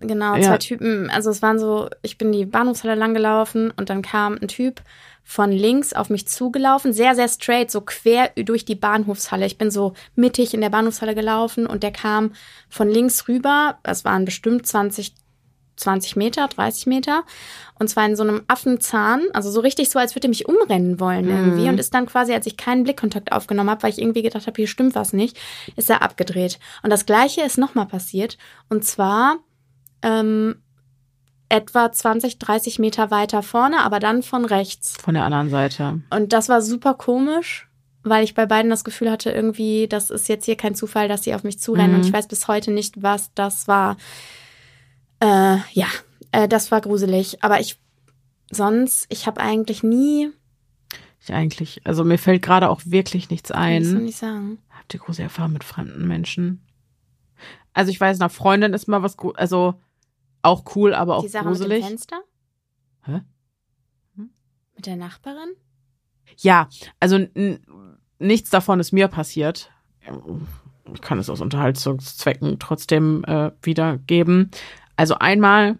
[0.00, 0.42] genau, Ja.
[0.42, 1.10] zwei Typen.
[1.10, 4.82] Also es waren so, ich bin die Bahnhofshalle lang gelaufen und dann kam ein Typ
[5.24, 9.46] von links auf mich zugelaufen, sehr, sehr straight, so quer durch die Bahnhofshalle.
[9.46, 12.32] Ich bin so mittig in der Bahnhofshalle gelaufen und der kam
[12.68, 15.14] von links rüber, das waren bestimmt 20,
[15.76, 17.24] 20 Meter, 30 Meter.
[17.78, 21.00] Und zwar in so einem Affenzahn, also so richtig so, als würde er mich umrennen
[21.00, 21.62] wollen irgendwie.
[21.62, 21.68] Mhm.
[21.70, 24.56] Und ist dann quasi, als ich keinen Blickkontakt aufgenommen habe, weil ich irgendwie gedacht habe,
[24.56, 25.38] hier stimmt was nicht,
[25.76, 26.58] ist er abgedreht.
[26.82, 28.38] Und das gleiche ist nochmal passiert.
[28.68, 29.38] Und zwar
[30.02, 30.56] ähm,
[31.52, 34.96] etwa 20, 30 Meter weiter vorne, aber dann von rechts.
[34.96, 36.00] von der anderen Seite.
[36.10, 37.68] Und das war super komisch,
[38.02, 41.24] weil ich bei beiden das Gefühl hatte, irgendwie, das ist jetzt hier kein Zufall, dass
[41.24, 41.92] sie auf mich zurennen.
[41.92, 41.96] Mhm.
[41.98, 43.98] Und ich weiß bis heute nicht, was das war.
[45.20, 45.88] Äh, ja,
[46.32, 47.44] äh, das war gruselig.
[47.44, 47.78] Aber ich,
[48.50, 50.30] sonst, ich habe eigentlich nie,
[51.20, 54.04] Ich eigentlich, also mir fällt gerade auch wirklich nichts kann ich so ein.
[54.04, 54.58] nicht sagen.
[54.70, 56.66] Habt ihr große Erfahrungen mit fremden Menschen?
[57.74, 59.74] Also ich weiß, einer Freundin ist mal was, also
[60.42, 61.84] auch cool, aber auch Die Sache mit dem gruselig.
[61.84, 62.20] Fenster?
[63.04, 63.20] Hä?
[64.74, 65.50] Mit der Nachbarin?
[66.38, 66.68] Ja,
[67.00, 67.18] also
[68.18, 69.70] nichts davon ist mir passiert.
[70.92, 74.50] Ich kann es aus Unterhaltungszwecken trotzdem äh, wiedergeben.
[74.96, 75.78] Also einmal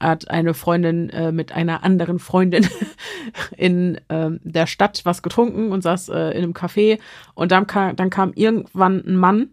[0.00, 2.66] hat eine Freundin äh, mit einer anderen Freundin
[3.56, 6.98] in ähm, der Stadt was getrunken und saß äh, in einem Café
[7.34, 9.50] und dann kam, dann kam irgendwann ein Mann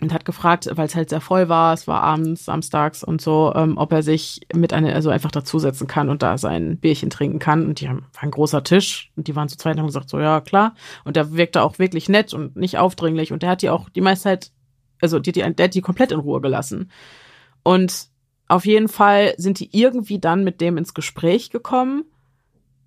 [0.00, 3.52] und hat gefragt, weil es halt sehr voll war, es war abends, samstags und so,
[3.54, 7.38] ähm, ob er sich mit einer, also einfach dazusetzen kann und da sein Bierchen trinken
[7.38, 7.66] kann.
[7.66, 10.08] Und die haben war ein großer Tisch und die waren zu zweit und haben gesagt,
[10.08, 10.74] so ja, klar.
[11.04, 13.32] Und der wirkte auch wirklich nett und nicht aufdringlich.
[13.32, 14.52] Und der hat die auch die meiste Zeit,
[15.00, 16.90] also die, die, der hat die komplett in Ruhe gelassen.
[17.62, 18.08] Und
[18.48, 22.04] auf jeden Fall sind die irgendwie dann mit dem ins Gespräch gekommen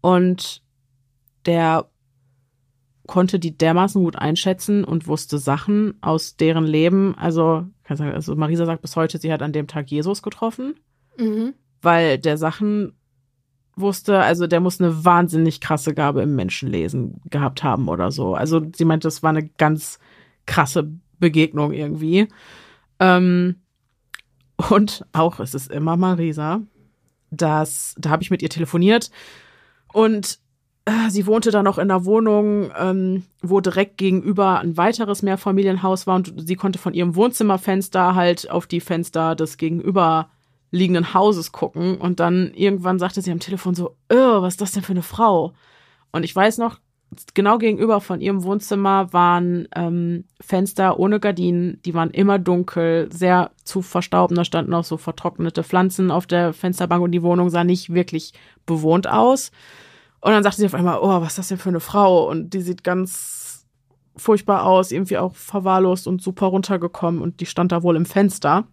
[0.02, 0.62] und
[1.46, 1.90] der
[3.08, 7.16] konnte die dermaßen gut einschätzen und wusste Sachen aus deren Leben.
[7.18, 10.76] Also, kann sagen, also Marisa sagt bis heute, sie hat an dem Tag Jesus getroffen,
[11.18, 11.54] Mhm.
[11.82, 12.94] weil der Sachen
[13.76, 18.36] wusste, also der muss eine wahnsinnig krasse Gabe im Menschenlesen gehabt haben oder so.
[18.36, 20.00] Also sie meinte, das war eine ganz
[20.46, 22.28] krasse Begegnung irgendwie.
[23.00, 23.56] Ähm,
[24.70, 26.62] und auch, es ist immer Marisa,
[27.32, 29.10] dass, da habe ich mit ihr telefoniert
[29.92, 30.40] und
[31.10, 36.16] sie wohnte dann noch in einer Wohnung, ähm, wo direkt gegenüber ein weiteres Mehrfamilienhaus war
[36.16, 42.20] und sie konnte von ihrem Wohnzimmerfenster halt auf die Fenster des gegenüberliegenden Hauses gucken und
[42.20, 45.54] dann irgendwann sagte sie am Telefon so, oh, was ist das denn für eine Frau?
[46.12, 46.80] Und ich weiß noch,
[47.34, 53.52] genau gegenüber von ihrem Wohnzimmer waren ähm, Fenster ohne Gardinen, die waren immer dunkel, sehr
[53.64, 57.64] zu verstauben, da standen auch so vertrocknete Pflanzen auf der Fensterbank und die Wohnung sah
[57.64, 58.34] nicht wirklich
[58.66, 59.52] bewohnt aus.
[60.24, 62.30] Und dann sagte sie auf einmal, oh, was ist das denn für eine Frau?
[62.30, 63.68] Und die sieht ganz
[64.16, 68.66] furchtbar aus, irgendwie auch verwahrlost und super runtergekommen und die stand da wohl im Fenster.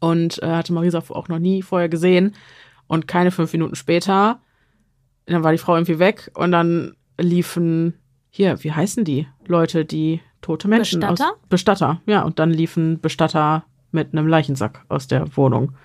[0.00, 2.34] Und äh, hatte Marisa auch noch nie vorher gesehen.
[2.88, 4.40] Und keine fünf Minuten später,
[5.26, 7.94] dann war die Frau irgendwie weg und dann liefen,
[8.28, 11.30] hier, wie heißen die Leute, die tote Menschen Bestatter?
[11.30, 15.76] aus Bestatter, ja, und dann liefen Bestatter mit einem Leichensack aus der Wohnung.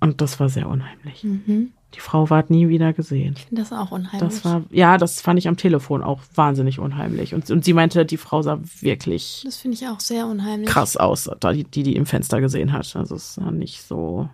[0.00, 1.24] Und das war sehr unheimlich.
[1.24, 1.72] Mhm.
[1.94, 3.34] Die Frau ward nie wieder gesehen.
[3.36, 4.20] Ich finde das auch unheimlich.
[4.20, 7.34] Das war, ja, das fand ich am Telefon auch wahnsinnig unheimlich.
[7.34, 10.68] Und, und sie meinte, die Frau sah wirklich das finde ich auch sehr unheimlich.
[10.68, 12.94] krass aus, da die, die die im Fenster gesehen hat.
[12.94, 14.28] Also es sah nicht so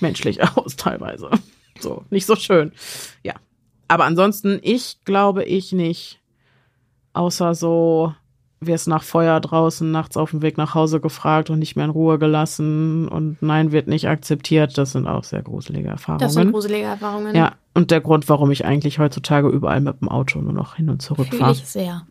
[0.00, 1.30] menschlich aus teilweise.
[1.78, 2.72] So, nicht so schön.
[3.22, 3.34] Ja.
[3.86, 6.20] Aber ansonsten, ich glaube ich nicht.
[7.12, 8.12] Außer so,
[8.60, 11.90] wirst nach Feuer draußen nachts auf dem Weg nach Hause gefragt und nicht mehr in
[11.90, 14.76] Ruhe gelassen und nein, wird nicht akzeptiert.
[14.76, 16.20] Das sind auch sehr gruselige Erfahrungen.
[16.20, 17.34] Das sind gruselige Erfahrungen.
[17.36, 20.90] Ja, und der Grund, warum ich eigentlich heutzutage überall mit dem Auto nur noch hin
[20.90, 21.52] und zurück fahre.
[21.52, 22.06] ich sehr.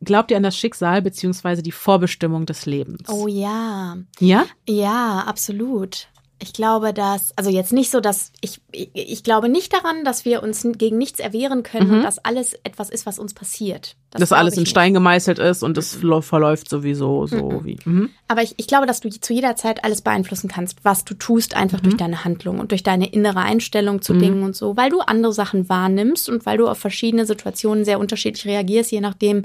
[0.00, 3.08] Glaubt ihr an das Schicksal beziehungsweise die Vorbestimmung des Lebens?
[3.08, 3.96] Oh ja.
[4.20, 4.44] Ja?
[4.68, 6.08] Ja, absolut.
[6.40, 10.24] Ich glaube, dass, also jetzt nicht so, dass ich, ich, ich glaube nicht daran, dass
[10.24, 11.94] wir uns gegen nichts erwehren können Mhm.
[11.96, 13.96] und dass alles etwas ist, was uns passiert.
[14.10, 14.70] Das dass alles in nicht.
[14.70, 17.64] Stein gemeißelt ist und es verlo- verläuft sowieso so Mhm.
[17.64, 17.78] wie.
[17.84, 18.10] Mhm.
[18.28, 21.56] Aber ich, ich glaube, dass du zu jeder Zeit alles beeinflussen kannst, was du tust,
[21.56, 24.18] einfach durch deine Handlung und durch deine innere Einstellung zu Mhm.
[24.20, 27.98] Dingen und so, weil du andere Sachen wahrnimmst und weil du auf verschiedene Situationen sehr
[27.98, 29.42] unterschiedlich reagierst, je nachdem,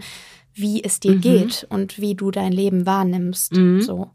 [0.53, 1.21] wie es dir Mhm.
[1.21, 3.53] geht und wie du dein Leben wahrnimmst.
[3.55, 3.81] Mhm.
[3.81, 4.11] So.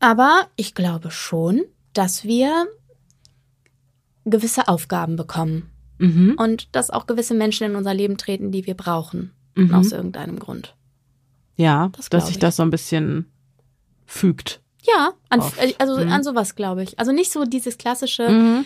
[0.00, 2.66] Aber ich glaube schon, dass wir
[4.24, 6.34] gewisse Aufgaben bekommen Mhm.
[6.38, 9.74] und dass auch gewisse Menschen in unser Leben treten, die wir brauchen, Mhm.
[9.74, 10.74] aus irgendeinem Grund.
[11.56, 12.40] Ja, Das dass sich ich.
[12.40, 13.26] das so ein bisschen
[14.06, 14.60] fügt.
[14.82, 15.58] Ja, an, Oft.
[15.80, 16.12] also Mhm.
[16.12, 16.98] an sowas glaube ich.
[16.98, 18.64] Also nicht so dieses klassische, Mhm.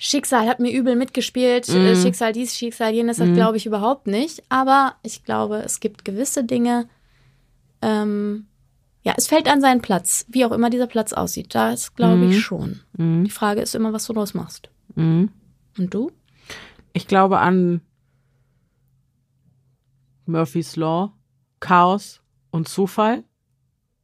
[0.00, 2.00] Schicksal hat mir übel mitgespielt, äh, Mhm.
[2.00, 3.34] Schicksal dies, Schicksal jenes, das Mhm.
[3.34, 4.44] glaube ich überhaupt nicht.
[4.48, 6.88] Aber ich glaube, es gibt gewisse Dinge,
[7.82, 8.46] ähm,
[9.08, 11.54] ja, es fällt an seinen Platz, wie auch immer dieser Platz aussieht.
[11.54, 12.30] Das glaube Mhm.
[12.30, 12.80] ich schon.
[12.98, 13.24] Mhm.
[13.24, 14.68] Die Frage ist immer, was du draus machst.
[14.96, 15.30] Mhm.
[15.78, 16.12] Und du?
[16.92, 17.80] Ich glaube an
[20.26, 21.14] Murphy's Law,
[21.60, 23.24] Chaos und Zufall.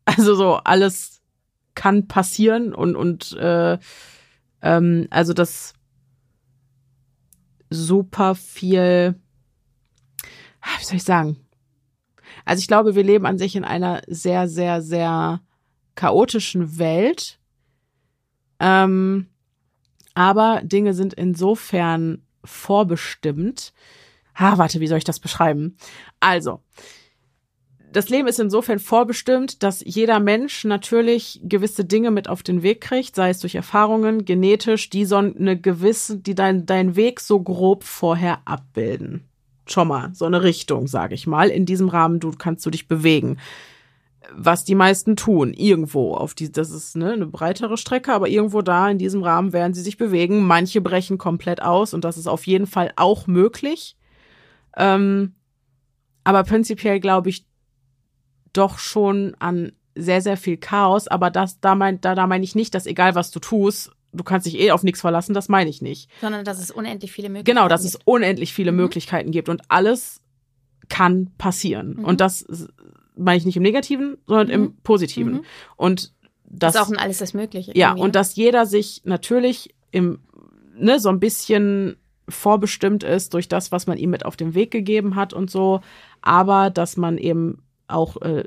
[0.07, 1.20] Also so alles
[1.74, 3.78] kann passieren und und äh,
[4.62, 5.72] ähm, also das
[7.70, 9.14] super viel,
[10.61, 11.36] ah, wie soll ich sagen?
[12.45, 15.40] Also ich glaube, wir leben an sich in einer sehr sehr sehr
[15.95, 17.38] chaotischen Welt.
[18.61, 19.26] Ähm,
[20.14, 23.72] aber Dinge sind insofern vorbestimmt.
[24.38, 25.76] Ha, warte, wie soll ich das beschreiben?
[26.20, 26.61] Also,
[27.92, 32.80] das Leben ist insofern vorbestimmt, dass jeder Mensch natürlich gewisse Dinge mit auf den Weg
[32.80, 37.40] kriegt, sei es durch Erfahrungen, genetisch, die so eine gewisse, die dein, deinen Weg so
[37.40, 39.28] grob vorher abbilden.
[39.66, 41.48] Schon mal, so eine Richtung, sage ich mal.
[41.48, 43.38] In diesem Rahmen du, kannst du dich bewegen.
[44.34, 48.62] Was die meisten tun, irgendwo auf die, das ist ne, eine breitere Strecke, aber irgendwo
[48.62, 50.46] da in diesem Rahmen werden sie sich bewegen.
[50.46, 53.96] Manche brechen komplett aus und das ist auf jeden Fall auch möglich.
[54.76, 55.34] Ähm,
[56.24, 57.46] aber prinzipiell glaube ich
[58.52, 61.08] doch schon an sehr, sehr viel Chaos.
[61.08, 64.24] Aber das, da mein, da, da meine ich nicht, dass egal was du tust, du
[64.24, 66.08] kannst dich eh auf nichts verlassen, das meine ich nicht.
[66.20, 68.06] Sondern, dass es unendlich viele Möglichkeiten Genau, dass es gibt.
[68.06, 68.76] unendlich viele Mhm.
[68.78, 70.20] Möglichkeiten gibt und alles
[70.88, 71.96] kann passieren.
[71.98, 72.04] Mhm.
[72.04, 72.46] Und das
[73.16, 74.76] meine ich nicht im Negativen, sondern im Mhm.
[74.82, 75.32] Positiven.
[75.34, 75.44] Mhm.
[75.76, 76.12] Und
[76.46, 77.70] das, ist auch ein alles ist möglich.
[77.74, 78.10] ja, und ne?
[78.12, 80.20] dass jeder sich natürlich im,
[80.76, 81.96] ne, so ein bisschen
[82.28, 85.80] vorbestimmt ist durch das, was man ihm mit auf den Weg gegeben hat und so,
[86.22, 88.44] aber dass man eben auch, äh,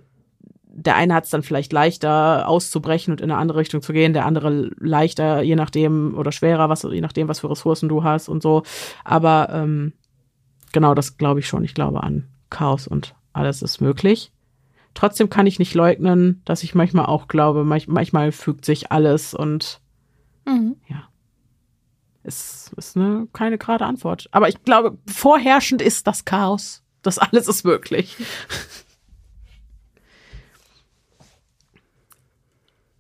[0.80, 4.14] der eine hat es dann vielleicht leichter auszubrechen und in eine andere Richtung zu gehen,
[4.14, 8.30] der andere leichter, je nachdem, oder schwerer, was, je nachdem, was für Ressourcen du hast
[8.30, 8.62] und so.
[9.04, 9.94] Aber ähm,
[10.74, 11.64] genau, das glaube ich schon.
[11.64, 14.32] Ich glaube an Chaos und alles ist möglich.
[14.94, 19.34] Trotzdem kann ich nicht leugnen, dass ich manchmal auch glaube, manch, manchmal fügt sich alles
[19.34, 19.82] und
[20.46, 20.78] Mhm.
[22.24, 24.30] es ist eine, keine gerade Antwort.
[24.32, 26.84] Aber ich glaube, vorherrschend ist das Chaos.
[27.02, 28.16] Das alles ist möglich.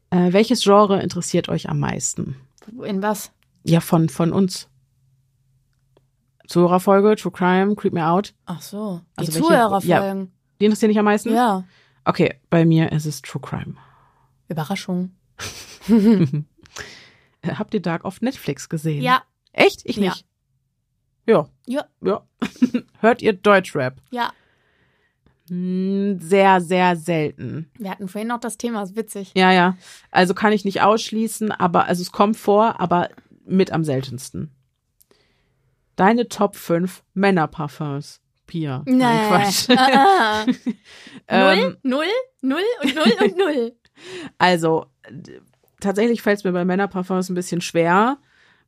[0.10, 2.36] äh, welches Genre interessiert euch am meisten?
[2.84, 3.32] In was?
[3.64, 4.70] Ja, von, von uns.
[6.48, 8.34] Zuhörerfolge, True Crime, Creep Me Out.
[8.46, 9.02] Ach so.
[9.20, 10.32] Die Also Zuhörerfolgen.
[10.60, 11.34] Die interessieren dich am meisten?
[11.34, 11.66] Ja.
[12.06, 13.76] Okay, bei mir ist es True Crime.
[14.48, 15.12] Überraschung.
[17.42, 19.04] Äh, Habt ihr Dark auf Netflix gesehen?
[19.04, 19.22] Ja.
[19.54, 19.82] Echt?
[19.86, 20.10] Ich Ja.
[20.10, 20.26] nicht.
[21.28, 21.48] Ja.
[21.68, 21.86] Ja.
[22.02, 22.24] Ja.
[23.00, 24.02] Hört ihr Deutschrap?
[24.10, 24.32] Ja.
[25.50, 27.70] Hm, Sehr, sehr selten.
[27.78, 29.32] Wir hatten vorhin noch das Thema, ist witzig.
[29.36, 29.78] Ja, ja.
[30.12, 33.10] Also kann ich nicht ausschließen, aber also es kommt vor, aber
[33.46, 34.52] mit am seltensten.
[35.96, 38.22] Deine Top 5 Männerparfums.
[38.46, 38.82] Pia.
[38.86, 38.96] Nee.
[38.96, 39.70] Nein, Quatsch.
[39.70, 40.46] Ah, ah.
[41.30, 42.06] Ähm, null,
[42.42, 43.76] null, null und null und null.
[44.38, 44.86] Also,
[45.82, 48.20] tatsächlich fällt es mir bei Männerparfums ein bisschen schwer,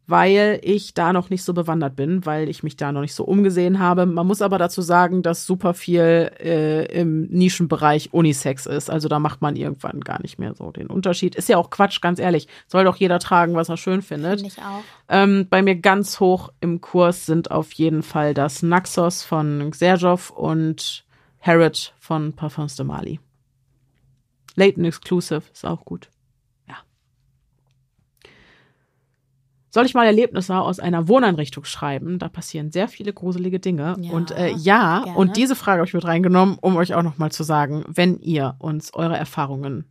[0.09, 3.23] weil ich da noch nicht so bewandert bin, weil ich mich da noch nicht so
[3.23, 4.07] umgesehen habe.
[4.07, 8.89] Man muss aber dazu sagen, dass super viel äh, im Nischenbereich Unisex ist.
[8.89, 11.35] Also da macht man irgendwann gar nicht mehr so den Unterschied.
[11.35, 12.47] Ist ja auch Quatsch, ganz ehrlich.
[12.65, 14.39] Soll doch jeder tragen, was er schön findet.
[14.39, 14.81] Finde ich auch.
[15.09, 20.31] Ähm, bei mir ganz hoch im Kurs sind auf jeden Fall das Naxos von Xerjov
[20.31, 21.05] und
[21.39, 23.19] Harrod von Parfums de Mali.
[24.55, 26.09] Leighton Exclusive ist auch gut.
[29.69, 32.19] Soll ich mal Erlebnisse aus einer Wohneinrichtung schreiben?
[32.19, 33.95] Da passieren sehr viele gruselige Dinge.
[33.99, 35.17] Ja, und äh, ja, gerne.
[35.17, 38.19] und diese Frage habe ich mit reingenommen, um euch auch noch mal zu sagen, wenn
[38.19, 39.85] ihr uns eure Erfahrungen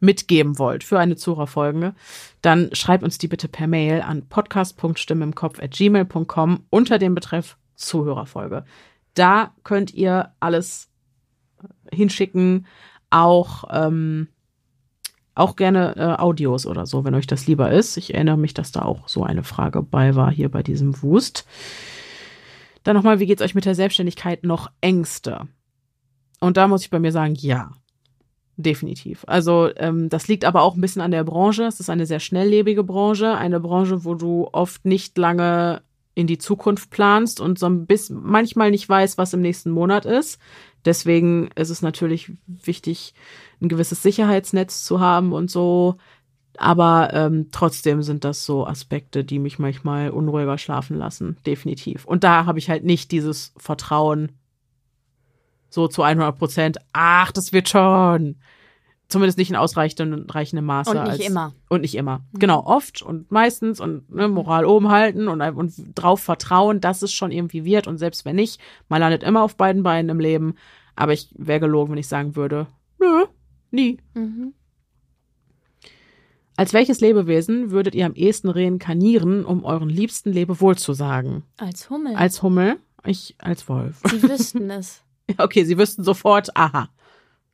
[0.00, 1.94] mitgeben wollt für eine Zuhörerfolge,
[2.42, 8.64] dann schreibt uns die bitte per Mail an podcast.stimmimkopf.gmail.com unter dem Betreff Zuhörerfolge.
[9.14, 10.88] Da könnt ihr alles
[11.92, 12.66] hinschicken,
[13.10, 14.28] auch, ähm,
[15.40, 17.96] auch gerne äh, Audios oder so, wenn euch das lieber ist.
[17.96, 21.46] Ich erinnere mich, dass da auch so eine Frage bei war hier bei diesem Wust.
[22.84, 24.44] Dann nochmal, wie geht's euch mit der Selbstständigkeit?
[24.44, 25.48] Noch Ängste?
[26.40, 27.72] Und da muss ich bei mir sagen, ja.
[28.56, 29.24] Definitiv.
[29.26, 31.64] Also ähm, das liegt aber auch ein bisschen an der Branche.
[31.64, 35.80] Es ist eine sehr schnelllebige Branche, eine Branche, wo du oft nicht lange
[36.20, 40.04] in die Zukunft planst und so ein bisschen manchmal nicht weißt, was im nächsten Monat
[40.04, 40.38] ist.
[40.84, 43.14] Deswegen ist es natürlich wichtig,
[43.60, 45.96] ein gewisses Sicherheitsnetz zu haben und so.
[46.56, 51.38] Aber ähm, trotzdem sind das so Aspekte, die mich manchmal unruhiger schlafen lassen.
[51.46, 52.04] Definitiv.
[52.04, 54.32] Und da habe ich halt nicht dieses Vertrauen
[55.70, 56.78] so zu 100 Prozent.
[56.92, 58.36] Ach, das wird schon.
[59.10, 60.90] Zumindest nicht in ausreichendem reichendem Maße.
[60.90, 61.52] Und nicht als, immer.
[61.68, 62.22] Und nicht immer.
[62.32, 67.12] Genau, oft und meistens und ne, Moral oben halten und, und drauf vertrauen, dass es
[67.12, 67.86] schon irgendwie wird.
[67.86, 70.54] Und selbst wenn nicht, man landet immer auf beiden Beinen im Leben.
[70.96, 72.66] Aber ich wäre gelogen, wenn ich sagen würde,
[72.98, 73.24] nö,
[73.70, 73.98] nie.
[74.14, 74.54] Mhm.
[76.56, 81.42] Als welches Lebewesen würdet ihr am ehesten reinkarnieren, um euren liebsten Lebewohl zu sagen?
[81.56, 82.14] Als Hummel.
[82.14, 82.76] Als Hummel?
[83.04, 84.00] Ich als Wolf.
[84.10, 85.02] Sie wüssten es.
[85.38, 86.90] Okay, sie wüssten sofort, aha.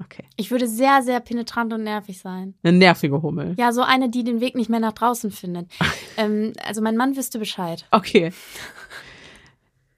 [0.02, 0.24] Okay.
[0.36, 2.55] Ich würde sehr, sehr penetrant und nervig sein.
[2.62, 3.55] Eine nervige Hummel.
[3.59, 5.70] Ja, so eine, die den Weg nicht mehr nach draußen findet.
[6.16, 7.86] ähm, also mein Mann wüsste Bescheid.
[7.90, 8.32] Okay.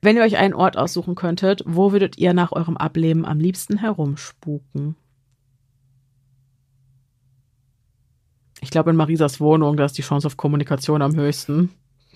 [0.00, 3.78] Wenn ihr euch einen Ort aussuchen könntet, wo würdet ihr nach eurem Ableben am liebsten
[3.78, 4.94] herumspuken?
[8.60, 11.70] Ich glaube in Marisas Wohnung, da ist die Chance auf Kommunikation am höchsten.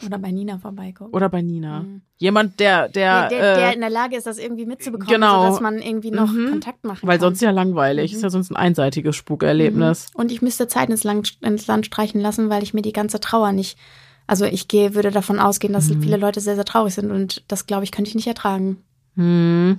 [0.07, 1.15] Oder bei Nina vorbeigucken.
[1.15, 1.81] Oder bei Nina.
[1.81, 2.03] Mhm.
[2.19, 5.43] Jemand, der, der, der, der, der äh, in der Lage ist, das irgendwie mitzubekommen, genau.
[5.45, 6.51] sodass man irgendwie noch Mhm.
[6.51, 7.29] Kontakt machen weil kann.
[7.29, 8.11] sonst ja langweilig.
[8.13, 8.17] Mhm.
[8.17, 10.09] Ist ja sonst ein einseitiges Spukerlebnis.
[10.15, 13.21] Und ich müsste Zeit ins Land, ins Land streichen lassen, weil ich mir die ganze
[13.21, 13.79] Trauer nicht.
[14.27, 16.03] Also ich gehe, würde davon ausgehen, dass Mhm.
[16.03, 18.79] viele Leute sehr, sehr traurig sind und das, glaube ich, könnte ich nicht ertragen.
[19.17, 19.79] Hm.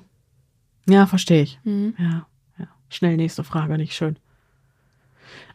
[0.88, 1.60] Ja, verstehe ich.
[1.64, 1.96] Mhm.
[1.98, 2.28] Ja,
[2.60, 2.68] ja.
[2.90, 4.18] Schnell nächste Frage, nicht schön.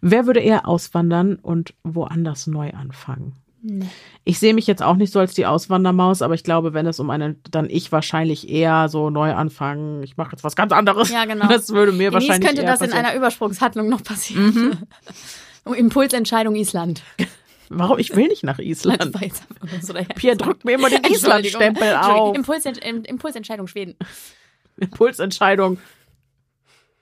[0.00, 3.34] Wer würde eher auswandern und woanders neu anfangen?
[3.60, 3.86] Nee.
[4.24, 7.00] Ich sehe mich jetzt auch nicht so als die Auswandermaus, aber ich glaube, wenn es
[7.00, 10.02] um eine, dann ich wahrscheinlich eher so neu anfangen.
[10.02, 11.10] Ich mache jetzt was ganz anderes.
[11.10, 11.46] Ja, genau.
[11.48, 13.06] Das würde mir Denise wahrscheinlich könnte das in passieren.
[13.06, 14.86] einer Übersprungshandlung noch passieren.
[15.64, 17.02] Impulsentscheidung Island.
[17.68, 17.98] Warum?
[17.98, 19.12] Ich will nicht nach Island.
[20.14, 21.04] Pierre drückt mir immer den.
[21.04, 22.34] Island-Stempel auf.
[22.34, 23.96] Impulsent Impulsentscheidung Schweden.
[24.78, 25.78] Impulsentscheidung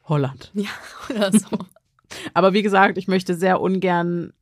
[0.04, 0.50] Holland.
[0.54, 0.70] Ja,
[1.08, 1.46] oder so.
[2.34, 4.32] Aber wie gesagt, ich möchte sehr ungern.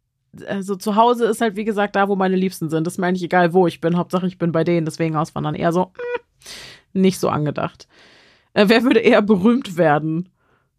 [0.46, 2.86] Also zu Hause ist halt, wie gesagt, da, wo meine Liebsten sind.
[2.86, 3.96] Das meine ich egal, wo ich bin.
[3.96, 4.84] Hauptsache, ich bin bei denen.
[4.84, 7.88] Deswegen auswandern eher so mm, nicht so angedacht.
[8.52, 10.28] Äh, wer würde eher berühmt werden?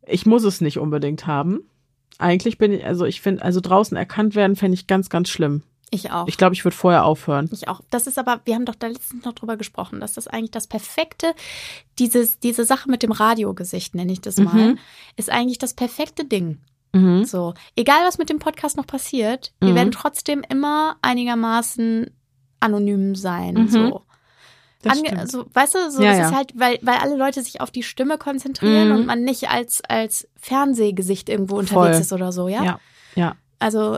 [0.07, 1.61] Ich muss es nicht unbedingt haben.
[2.18, 5.64] Eigentlich bin ich, also ich finde, also draußen erkannt werden, fände ich ganz, ganz schlimm.
[5.91, 6.27] Ich auch.
[6.27, 7.49] Ich glaube, ich würde vorher aufhören.
[7.52, 7.82] Ich auch.
[7.91, 10.68] Das ist aber, wir haben doch da letztens noch drüber gesprochen, dass das eigentlich das
[10.68, 11.34] perfekte,
[11.99, 14.80] dieses, diese Sache mit dem Radiogesicht, nenne ich das mal, Mhm.
[15.15, 16.60] ist eigentlich das perfekte Ding.
[16.96, 17.26] Mhm.
[17.26, 17.54] So.
[17.76, 19.76] Egal, was mit dem Podcast noch passiert, wir Mhm.
[19.76, 22.10] werden trotzdem immer einigermaßen
[22.60, 23.54] anonym sein.
[23.56, 23.68] Mhm.
[23.68, 24.02] So.
[24.88, 26.28] Ange so, weißt du, so, Ja, ja.
[26.30, 28.96] ist halt, weil, weil alle Leute sich auf die Stimme konzentrieren Mhm.
[28.96, 32.02] und man nicht als, als Fernsehgesicht irgendwo unterwegs Voll.
[32.02, 32.64] ist oder so, ja?
[32.64, 32.80] Ja.
[33.16, 33.36] Ja.
[33.60, 33.98] Also,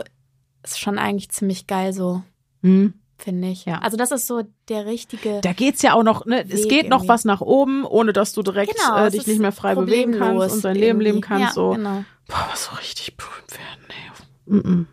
[0.62, 2.22] ist schon eigentlich ziemlich geil so,
[2.62, 2.94] Mhm.
[3.18, 3.66] finde ich.
[3.66, 3.80] Ja.
[3.80, 5.40] Also, das ist so der richtige.
[5.42, 7.08] Da geht's ja auch noch, ne, es Weg geht noch irgendwie.
[7.08, 10.12] was nach oben, ohne dass du direkt Genau, äh, es dich nicht mehr frei bewegen
[10.18, 11.20] kannst und dein Leben leben irgendwie.
[11.28, 11.44] kannst.
[11.48, 11.70] Ja, so.
[11.72, 12.04] genau.
[12.28, 13.84] Boah, aber so richtig berühmt werden.
[13.88, 14.58] Nee.
[14.58, 14.86] Mm -mm.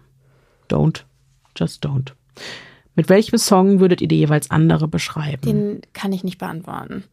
[0.70, 1.04] Don't.
[1.58, 2.14] Just don't.
[2.96, 5.42] Mit welchem Song würdet ihr die jeweils andere beschreiben?
[5.42, 7.04] Den kann ich nicht beantworten.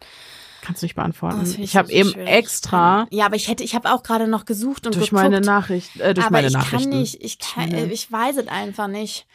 [0.63, 1.41] Kannst du nicht beantworten.
[1.43, 2.29] Oh, finde ich habe so eben schwierig.
[2.29, 5.25] extra Ja, aber ich hätte, ich habe auch gerade noch gesucht und durch geguckt.
[5.25, 6.91] meine Nachricht, äh, durch aber meine ich Nachrichten.
[6.91, 9.27] kann nicht, ich kann, äh, ich weiß es einfach nicht.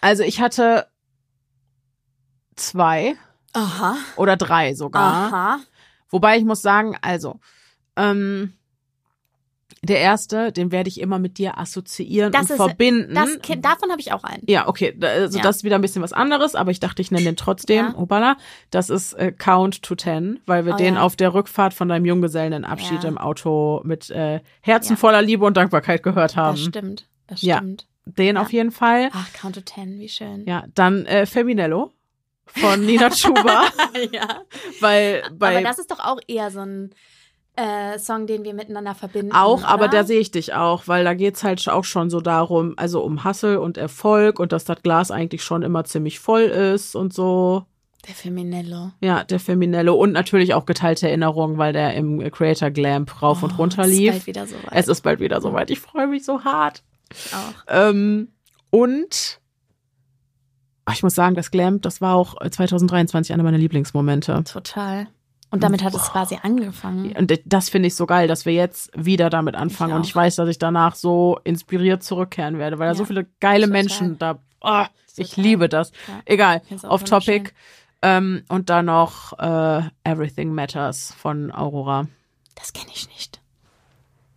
[0.00, 0.86] Also ich hatte
[2.56, 3.16] zwei
[3.52, 3.96] Aha.
[4.16, 5.32] oder drei sogar.
[5.32, 5.60] Aha.
[6.08, 7.38] Wobei ich muss sagen, also
[7.96, 8.54] ähm,
[9.84, 13.14] der erste, den werde ich immer mit dir assoziieren Das und ist- verbinden.
[13.14, 13.28] Das,
[13.60, 14.42] davon habe ich auch einen.
[14.46, 15.42] Ja, okay, also Ja.
[15.42, 17.86] das ist wieder ein bisschen was anderes, aber ich dachte, ich nenne den trotzdem.
[17.86, 17.94] Ja.
[17.96, 18.36] Obala,
[18.70, 21.02] das ist äh, Count to Ten, weil wir Oh, den ja.
[21.02, 23.08] auf der Rückfahrt von deinem Junggesellenabschied Ja.
[23.08, 26.56] im Auto mit äh, Herzen voller Liebe und Dankbarkeit gehört haben.
[26.56, 27.08] Das stimmt.
[27.26, 27.86] Das stimmt.
[28.04, 29.10] Den auf jeden Fall.
[29.12, 30.44] Ach, Count to Ten, wie schön.
[30.46, 31.92] Ja, dann äh, Feminello
[32.46, 33.64] von Nina Chuba,
[34.12, 34.42] ja.
[34.80, 36.90] weil bei Aber das ist doch auch eher so ein
[37.56, 39.32] äh, Song, den wir miteinander verbinden.
[39.32, 39.98] Auch, aber oder?
[39.98, 43.24] da sehe ich dich auch, weil da geht's halt auch schon so darum, also um
[43.24, 47.64] Hassel und Erfolg und dass das Glas eigentlich schon immer ziemlich voll ist und so.
[48.08, 48.90] Der Feminello.
[49.00, 53.52] Ja, der Feminello und natürlich auch geteilte Erinnerungen, weil der im Creator Glamp rauf und
[53.52, 54.10] Oh, runter es ist lief.
[54.12, 54.72] bald wieder so weit.
[54.72, 55.70] Es ist bald wieder soweit.
[55.70, 56.82] Ich freue mich so hart.
[57.12, 57.64] Ich auch.
[57.68, 58.28] Ähm,
[58.70, 59.38] und
[60.92, 64.42] ich muss sagen, das Glamp, das war auch 2023 einer meiner Lieblingsmomente.
[64.44, 65.06] Total.
[65.52, 67.12] Und damit hat es quasi angefangen.
[67.16, 69.92] Und das finde ich so geil, dass wir jetzt wieder damit anfangen.
[69.92, 72.98] Ich und ich weiß, dass ich danach so inspiriert zurückkehren werde, weil da Ja.
[72.98, 73.72] so viele geile Total.
[73.82, 74.38] Menschen da.
[74.62, 74.84] Oh,
[75.16, 75.44] ich Total.
[75.44, 75.92] liebe das.
[76.08, 76.20] Ja.
[76.24, 77.52] Egal, off topic.
[78.00, 82.08] Ähm, und dann noch äh, Everything Matters von Aurora.
[82.56, 83.40] Das kenne ich nicht.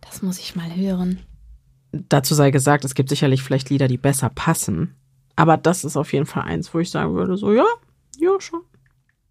[0.02, 1.20] Das muss ich mal hören.
[1.92, 4.94] Dazu sei gesagt, es gibt sicherlich vielleicht Lieder, die besser passen.
[5.34, 7.64] Aber das ist auf jeden Fall eins, wo ich sagen würde, so, ja,
[8.18, 8.60] ja, schon.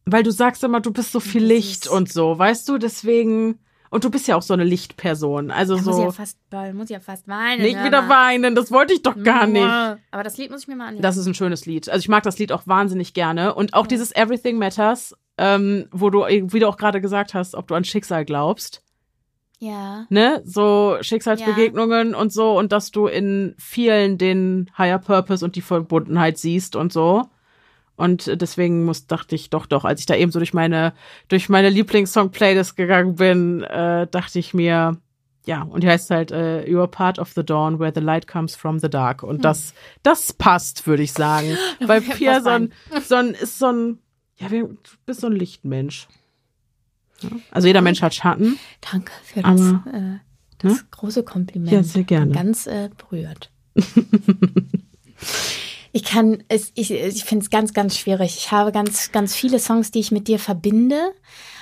[0.06, 3.60] Weil du sagst immer, du bist so viel Licht und so, weißt du, deswegen.
[3.92, 5.52] Und du bist ja auch so eine Lichtperson.
[5.52, 6.12] Also Da muss ich ja so.
[6.12, 6.38] fast,
[6.74, 7.62] muss ich ja fast weinen.
[7.62, 8.34] Nicht wieder mal.
[8.34, 9.64] weinen, das wollte ich doch gar nicht.
[9.64, 11.02] Aber das Lied muss ich mir mal anhören.
[11.02, 11.88] Das ist ein schönes Lied.
[11.88, 13.56] Also ich mag das Lied auch wahnsinnig gerne.
[13.56, 17.68] Und auch dieses Everything Matters, ähm, wo du, wie du auch gerade gesagt hast, ob
[17.68, 18.82] du an Schicksal glaubst.
[19.60, 20.06] Ja.
[20.10, 25.62] ne, so Schicksalsbegegnungen und so und dass du in vielen den Higher Purpose und die
[25.62, 27.24] Verbundenheit siehst und so.
[27.98, 30.94] Und deswegen muss, dachte ich doch, doch, als ich da eben so durch meine,
[31.30, 34.98] durch meine Lieblingssong-Playlist gegangen bin, äh, dachte ich mir,
[35.46, 38.56] ja, und die heißt halt äh, You're part of the dawn where the light comes
[38.56, 39.24] from the dark.
[39.24, 39.74] Und das,
[40.04, 41.58] das passt, würde ich sagen.
[41.80, 42.74] Weil Pia so ein,
[43.04, 44.00] so ein, ist so ein,
[44.38, 46.08] ja, du bist so ein Lichtmensch.
[47.22, 47.30] Ja.
[47.52, 48.58] Also jeder Mensch hat Schatten.
[48.92, 50.20] Danke für das, äh,
[50.58, 50.80] das ne?
[50.92, 51.72] große Kompliment.
[51.72, 52.34] Ja, sehr gerne.
[52.34, 53.52] Ganz äh, berührt.
[55.96, 58.36] ich kann es, ich, ich finde es ganz, ganz schwierig.
[58.38, 61.14] Ich habe ganz, ganz viele Songs, die ich mit dir verbinde.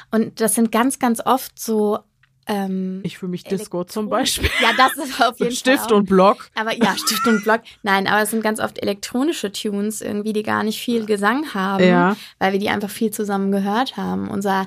[0.10, 2.00] Und das sind ganz, ganz oft so.
[2.48, 4.50] Ähm, Ich fühle mich Disco zum Beispiel.
[4.60, 5.92] Ja, das ist auf jeden Stift Fall.
[5.94, 6.50] auch- und Block.
[6.56, 7.62] Aber ja, Stift und Block.
[7.84, 11.84] Nein, aber es sind ganz oft elektronische Tunes irgendwie, die gar nicht viel Gesang haben,
[11.86, 12.18] Ja.
[12.40, 14.30] weil wir die einfach viel zusammen gehört haben.
[14.30, 14.66] Unser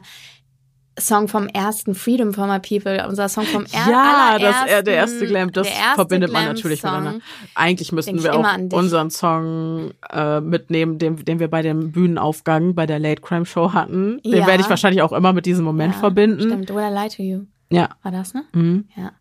[0.98, 4.94] Song vom ersten Freedom for My People, unser Song vom er Ja, das, äh, der
[4.94, 6.54] erste Glam, das erste verbindet man Glam-Song.
[6.54, 7.20] natürlich miteinander.
[7.54, 12.86] Eigentlich müssten wir auch unseren Song äh, mitnehmen, den, den wir bei dem Bühnenaufgang bei
[12.86, 14.20] der Late Crime Show hatten.
[14.24, 14.46] Den Ja.
[14.46, 16.40] werde ich wahrscheinlich auch immer mit diesem Moment Ja, verbinden.
[16.40, 17.42] Stimmt, Would I Lie to You?
[17.70, 17.90] Ja.
[18.02, 18.44] War das, ne?
[18.54, 18.88] Mhm.
[18.96, 19.12] Ja.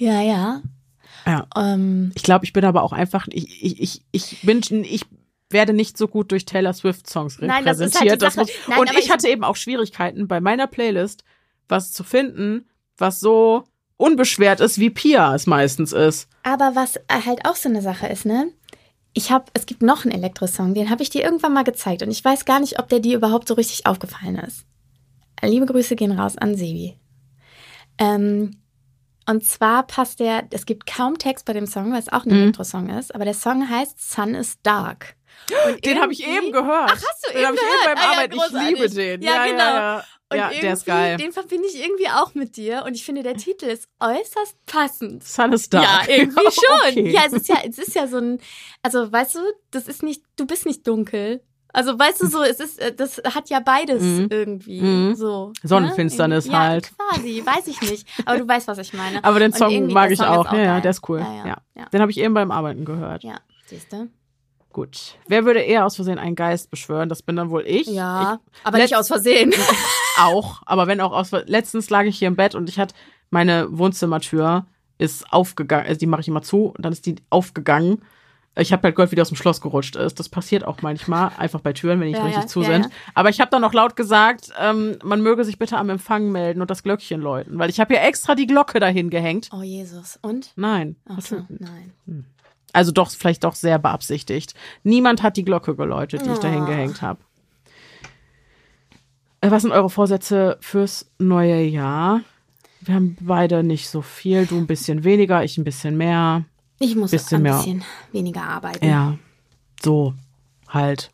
[0.00, 0.60] Ja, ja.
[1.24, 1.46] ja.
[1.56, 5.02] Ähm, Ich glaube, ich bin aber auch einfach, ich, ich, ich, ich bin, ich
[5.50, 8.22] werde nicht so gut durch Taylor Swift Songs Nein, das ist halt repräsentiert.
[8.22, 11.24] Das Nein, und ich- hatte eben auch Schwierigkeiten bei meiner Playlist,
[11.68, 12.66] was zu finden,
[12.98, 13.64] was so
[13.96, 16.28] unbeschwert ist, wie Pia es meistens ist.
[16.42, 18.50] aber was halt auch so eine Sache ist, ne?
[19.16, 22.10] Ich habe, es gibt noch einen Elektro-Song, den habe ich dir irgendwann mal gezeigt und
[22.10, 24.64] ich weiß gar nicht, ob der dir überhaupt so richtig aufgefallen ist.
[25.40, 26.98] Liebe Grüße gehen raus an Sebi.
[27.98, 28.56] Ähm,
[29.26, 32.32] und zwar passt der, es gibt kaum Text bei dem Song, weil es auch ein
[32.32, 32.42] Mhm.
[32.42, 35.14] Elektro-Song ist, aber der Song heißt Sun is Dark.
[35.68, 36.90] Und Den habe ich eben gehört.
[36.90, 37.84] Ach, hast du den eben habe ich gehört?
[37.84, 38.32] eben beim Ah, ja, Arbeiten.
[38.34, 38.68] ich großartig.
[38.78, 39.22] liebe den.
[39.22, 39.58] Ja, genau.
[39.58, 40.04] Ja, ja.
[40.30, 41.16] Und ja der ist irgendwie, geil.
[41.18, 45.22] Den verbinde ich irgendwie auch mit dir und ich finde, der Titel ist äußerst passend.
[45.22, 45.84] Sun is dark.
[46.08, 46.88] Ja, irgendwie schon.
[46.88, 47.10] Okay.
[47.10, 48.40] Ja, es ist ja, es ist ja so ein,
[48.82, 49.40] also weißt du,
[49.70, 51.42] das ist nicht, du bist nicht dunkel.
[51.76, 54.28] Also weißt du so, es ist, äh, das hat ja beides Mhm.
[54.30, 55.14] irgendwie Mhm.
[55.16, 55.52] so.
[55.62, 56.52] Sonnenfinsternis ne?
[56.52, 56.90] ja, halt.
[56.96, 58.06] Quasi, weiß ich nicht.
[58.24, 59.22] Aber du weißt, was ich meine.
[59.24, 60.46] Aber den Song mag ich Song auch.
[60.46, 61.18] ist Ja, ja, der ist cool.
[61.18, 61.84] Ja, Ja, ja, ja.
[61.86, 63.24] Den habe ich eben beim Arbeiten gehört.
[63.24, 64.08] Ja, siehst du?
[64.74, 65.14] Gut.
[65.28, 67.08] Wer würde eher aus Versehen einen Geist beschwören?
[67.08, 67.86] Das bin dann wohl ich.
[67.86, 69.54] Ja, Ich, aber nicht aus Versehen.
[70.18, 70.62] auch.
[70.66, 72.92] Aber wenn auch aus Ver- Letztens lag ich hier im Bett und ich hatte
[73.30, 74.66] meine Wohnzimmertür
[74.98, 75.86] ist aufgegangen.
[75.86, 78.02] Also die mache ich immer zu und dann ist die aufgegangen.
[78.56, 80.18] Ich habe halt gehört, wie die aus dem Schloss gerutscht ist.
[80.18, 82.66] Das passiert auch manchmal, einfach bei Türen, wenn die nicht Ja, richtig ja, zu ja,
[82.66, 82.88] sind.
[83.14, 86.60] Aber ich habe dann noch laut gesagt, ähm, man möge sich bitte am Empfang melden
[86.60, 89.50] und das Glöckchen läuten, weil ich habe ja extra die Glocke dahin gehängt.
[89.52, 90.18] Oh Jesus.
[90.20, 90.52] Und?
[90.56, 90.96] Nein.
[91.08, 91.92] Ach so, nein.
[92.74, 94.52] Also doch, vielleicht doch sehr beabsichtigt.
[94.82, 96.66] Niemand hat die Glocke geläutet, die ich dahin Oh.
[96.66, 97.20] gehängt habe.
[99.40, 102.20] Äh, Was sind eure Vorsätze fürs neue Jahr?
[102.80, 106.44] Wir haben beide nicht so viel, du ein bisschen weniger, ich ein bisschen mehr.
[106.80, 107.56] Ich muss Bisschen ein mehr.
[107.58, 108.84] bisschen weniger arbeiten.
[108.86, 109.16] Ja,
[109.82, 110.14] so
[110.68, 111.10] halt.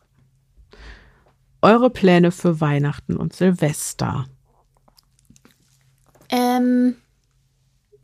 [1.61, 4.25] Eure Pläne für Weihnachten und Silvester.
[6.29, 6.95] Ähm,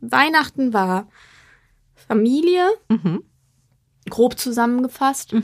[0.00, 1.08] Weihnachten war
[1.96, 3.24] Familie, Mhm.
[4.08, 5.34] Grob zusammengefasst.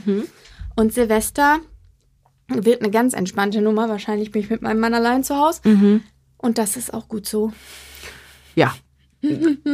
[0.75, 1.59] Und Silvester
[2.47, 3.89] wird eine ganz entspannte Nummer.
[3.89, 5.61] Wahrscheinlich bin ich mit meinem Mann allein zu Hause.
[5.63, 6.03] Mhm.
[6.37, 7.53] Und das ist auch gut so.
[8.55, 8.73] Ja.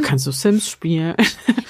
[0.04, 1.16] Kannst du Sims spielen?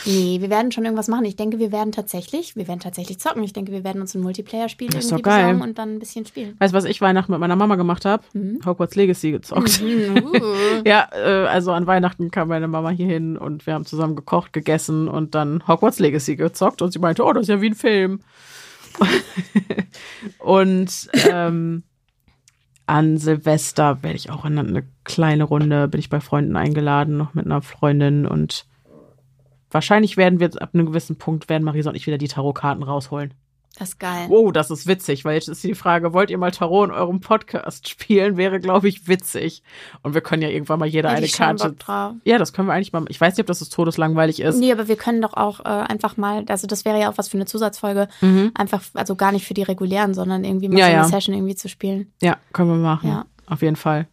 [0.06, 1.26] Nee, wir werden schon irgendwas machen.
[1.26, 3.44] Ich denke, wir werden tatsächlich, wir werden tatsächlich zocken.
[3.44, 5.62] Ich denke, wir werden uns ein Multiplayer-Spiel Das ist irgendwie geil.
[5.62, 6.56] und dann ein bisschen spielen.
[6.58, 8.24] Weißt du, was ich Weihnachten mit meiner Mama gemacht habe?
[8.66, 9.80] Hogwarts Legacy gezockt.
[9.82, 10.82] Uh.
[10.86, 14.54] Ja, äh, also an Weihnachten kam meine Mama hier hin und wir haben zusammen gekocht,
[14.54, 17.76] gegessen und dann Hogwarts Legacy gezockt und sie meinte, oh, das ist ja wie ein
[17.76, 18.22] Film.
[20.40, 21.84] und ähm,
[22.92, 27.34] an Silvester werde ich auch in eine kleine Runde, bin ich bei Freunden eingeladen, noch
[27.34, 28.66] mit einer Freundin und
[29.70, 33.34] wahrscheinlich werden wir ab einem gewissen Punkt, werden Marisa und ich wieder die Tarotkarten rausholen.
[33.78, 34.26] Das ist geil.
[34.28, 37.20] Wow, das ist witzig, weil jetzt ist die Frage, wollt ihr mal Tarot in eurem
[37.22, 38.38] Podcast spielen?
[38.38, 39.64] Wäre, glaube ich, witzig.
[40.04, 41.74] Und wir können ja irgendwann mal jeder Hätte eine Karte.
[41.74, 42.14] Drauf.
[42.26, 43.06] Ja, das können wir eigentlich mal.
[43.08, 44.58] Ich weiß nicht, ob das das todeslangweilig ist.
[44.58, 47.30] Nee, aber wir können doch auch äh, einfach mal, also das wäre ja auch was
[47.30, 48.08] für eine Zusatzfolge,
[48.54, 50.80] einfach, also gar nicht für die regulären, sondern irgendwie mal Mhm.
[50.80, 51.08] Ja, so eine ja.
[51.08, 52.12] Session irgendwie zu spielen.
[52.22, 53.10] Ja, können wir machen.
[53.10, 53.26] Ja.
[53.48, 54.08] Auf jeden Fall.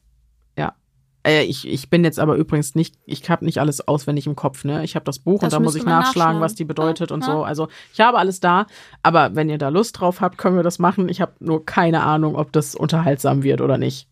[1.26, 4.64] Äh, ich, ich bin jetzt aber übrigens nicht, ich habe nicht alles auswendig im Kopf,
[4.64, 4.84] ne?
[4.84, 6.40] Ich habe das Buch Das und da muss ich nachschlagen, nachschlagen.
[6.40, 7.32] was die bedeutet Ja, und ja.
[7.32, 7.44] so.
[7.44, 8.66] Also ich habe alles da,
[9.02, 11.08] aber wenn ihr da Lust drauf habt, können wir das machen.
[11.08, 14.06] Ich habe nur keine Ahnung, ob das unterhaltsam wird oder nicht.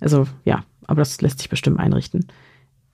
[0.00, 2.26] Also ja, aber das lässt sich bestimmt einrichten.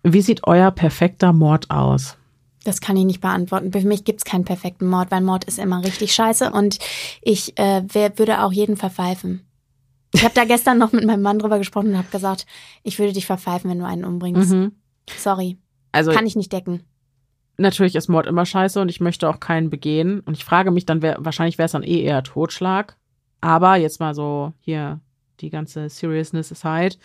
[0.02, 2.16] Wie sieht euer perfekter Mord aus?
[2.64, 3.72] Das kann ich nicht beantworten.
[3.72, 6.78] Für mich gibt's keinen perfekten Mord, weil Mord ist immer richtig scheiße und
[7.22, 9.47] ich äh, wer, würde auch jeden verpfeifen.
[10.12, 12.46] Ich habe da gestern noch mit meinem Mann drüber gesprochen und habe gesagt,
[12.82, 14.52] ich würde dich verpfeifen, wenn du einen umbringst.
[14.52, 14.72] Mhm.
[15.16, 15.58] Sorry,
[15.92, 16.82] Also kann ich nicht decken.
[17.58, 20.20] natürlich ist Mord immer scheiße und ich möchte auch keinen begehen.
[20.20, 22.96] Und ich frage mich dann, wer, wahrscheinlich wäre es dann eh eher Totschlag.
[23.40, 25.00] Aber jetzt mal so hier
[25.40, 26.96] die ganze Seriousness aside.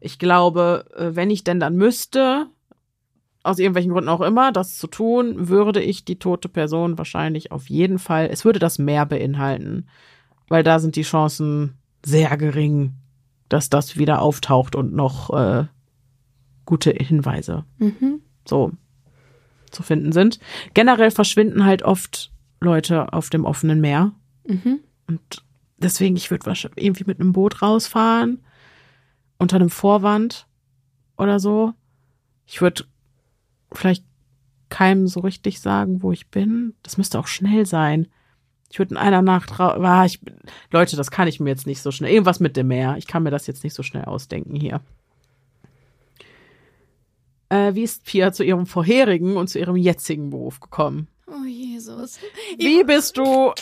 [0.00, 2.46] Ich glaube, äh, wenn ich denn dann müsste,
[3.42, 7.68] aus irgendwelchen Gründen auch immer, das zu tun, würde ich die tote Person wahrscheinlich auf
[7.70, 9.88] jeden Fall, es würde das Meer beinhalten.
[10.48, 11.74] Weil da sind die Chancen
[12.08, 12.94] sehr gering,
[13.48, 15.66] dass das wieder auftaucht und noch äh,
[16.64, 18.20] gute Hinweise Mhm.
[18.46, 18.72] so
[19.70, 20.38] zu finden sind.
[20.74, 24.12] Generell verschwinden halt oft Leute auf dem offenen Meer.
[24.46, 24.80] Mhm.
[25.06, 25.44] Und
[25.76, 28.42] deswegen, ich würde wahrscheinlich irgendwie mit einem Boot rausfahren,
[29.38, 30.46] unter einem Vorwand
[31.18, 31.74] oder so.
[32.46, 32.84] Ich würde
[33.72, 34.04] vielleicht
[34.70, 36.74] keinem so richtig sagen, wo ich bin.
[36.82, 38.08] Das müsste auch schnell sein.
[38.70, 40.20] Ich würde in einer Nacht ra ah, ich,
[40.70, 42.12] Leute, das kann ich mir jetzt nicht so schnell.
[42.12, 42.96] Irgendwas mit dem Meer.
[42.98, 44.80] Ich kann mir das jetzt nicht so schnell ausdenken hier.
[47.48, 51.08] Äh, wie ist Pia zu ihrem vorherigen und zu ihrem jetzigen Beruf gekommen?
[51.26, 52.18] Oh Jesus.
[52.58, 53.52] Wie bist du.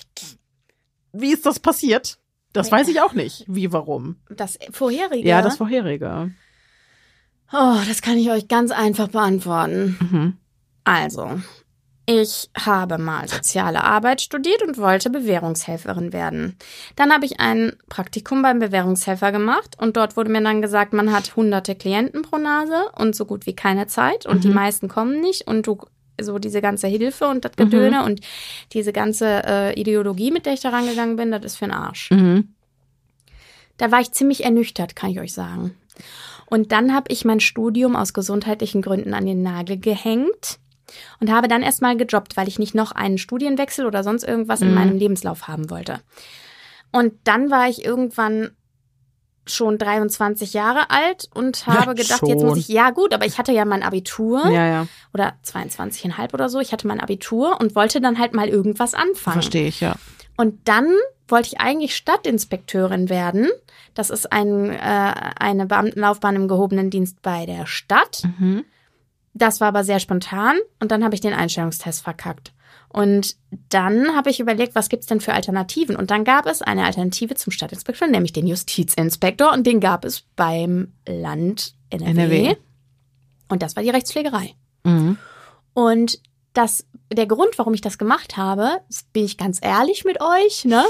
[1.13, 2.19] Wie ist das passiert?
[2.53, 3.45] Das weiß ich auch nicht.
[3.47, 4.17] Wie, warum?
[4.31, 5.29] Das vorherige?
[5.29, 6.33] Ja, das vorherige.
[7.53, 9.97] Oh, das kann ich euch ganz einfach beantworten.
[10.01, 10.37] Mhm.
[10.85, 11.41] Also,
[12.09, 16.57] ich habe mal soziale Arbeit studiert und wollte Bewährungshelferin werden.
[16.95, 21.13] Dann habe ich ein Praktikum beim Bewährungshelfer gemacht und dort wurde mir dann gesagt, man
[21.13, 25.21] hat hunderte Klienten pro Nase und so gut wie keine Zeit und die meisten kommen
[25.21, 25.81] nicht und du
[26.21, 28.21] so diese ganze Hilfe und das Gedöne und
[28.73, 32.11] diese ganze äh, Ideologie, mit der ich da rangegangen bin, das ist für den Arsch.
[32.13, 32.55] Mhm.
[33.79, 35.75] Da war ich ziemlich ernüchtert, kann ich euch sagen.
[36.47, 40.61] Und dann habe ich mein Studium aus gesundheitlichen Gründen an den Nagel gehängt
[41.21, 44.75] und habe dann erstmal gejobbt, weil ich nicht noch einen Studienwechsel oder sonst irgendwas in
[44.75, 46.01] meinem Lebenslauf haben wollte.
[46.93, 48.51] Und dann war ich irgendwann
[49.47, 52.59] schon 23 Jahre alt und habe gedacht, jetzt muss schon.
[52.59, 54.87] ich, ja gut, aber ich hatte ja mein Abitur Ja, ja.
[55.15, 56.59] oder 22,5 oder so.
[56.61, 59.35] Ich hatte mein Abitur und wollte dann halt mal irgendwas anfangen.
[59.35, 59.95] Verstehe ich, ja.
[60.37, 60.89] Und dann
[61.29, 63.49] wollte ich eigentlich Stadtinspekteurin werden.
[63.95, 64.79] Das ist ein, äh,
[65.39, 68.23] eine Beamtenlaufbahn im gehobenen Dienst bei der Stadt.
[68.39, 68.65] Mhm.
[69.37, 72.55] Das war aber sehr spontan und dann habe ich den Einstellungstest verkackt.
[72.89, 73.37] Und
[73.69, 75.97] dann habe ich überlegt, was gibt's denn für Alternativen?
[75.97, 79.53] Und dann gab es eine Alternative zum Stadtinspektor, nämlich den Justizinspektor.
[79.53, 82.11] Und den gab es beim Land NRW.
[82.11, 82.57] NRW.
[83.51, 84.55] Und das war die Rechtspflegerei.
[84.85, 85.19] Mhm.
[85.75, 86.21] Und
[86.55, 88.81] das, der Grund, warum ich das gemacht habe,
[89.13, 90.83] bin ich ganz ehrlich mit euch, ne,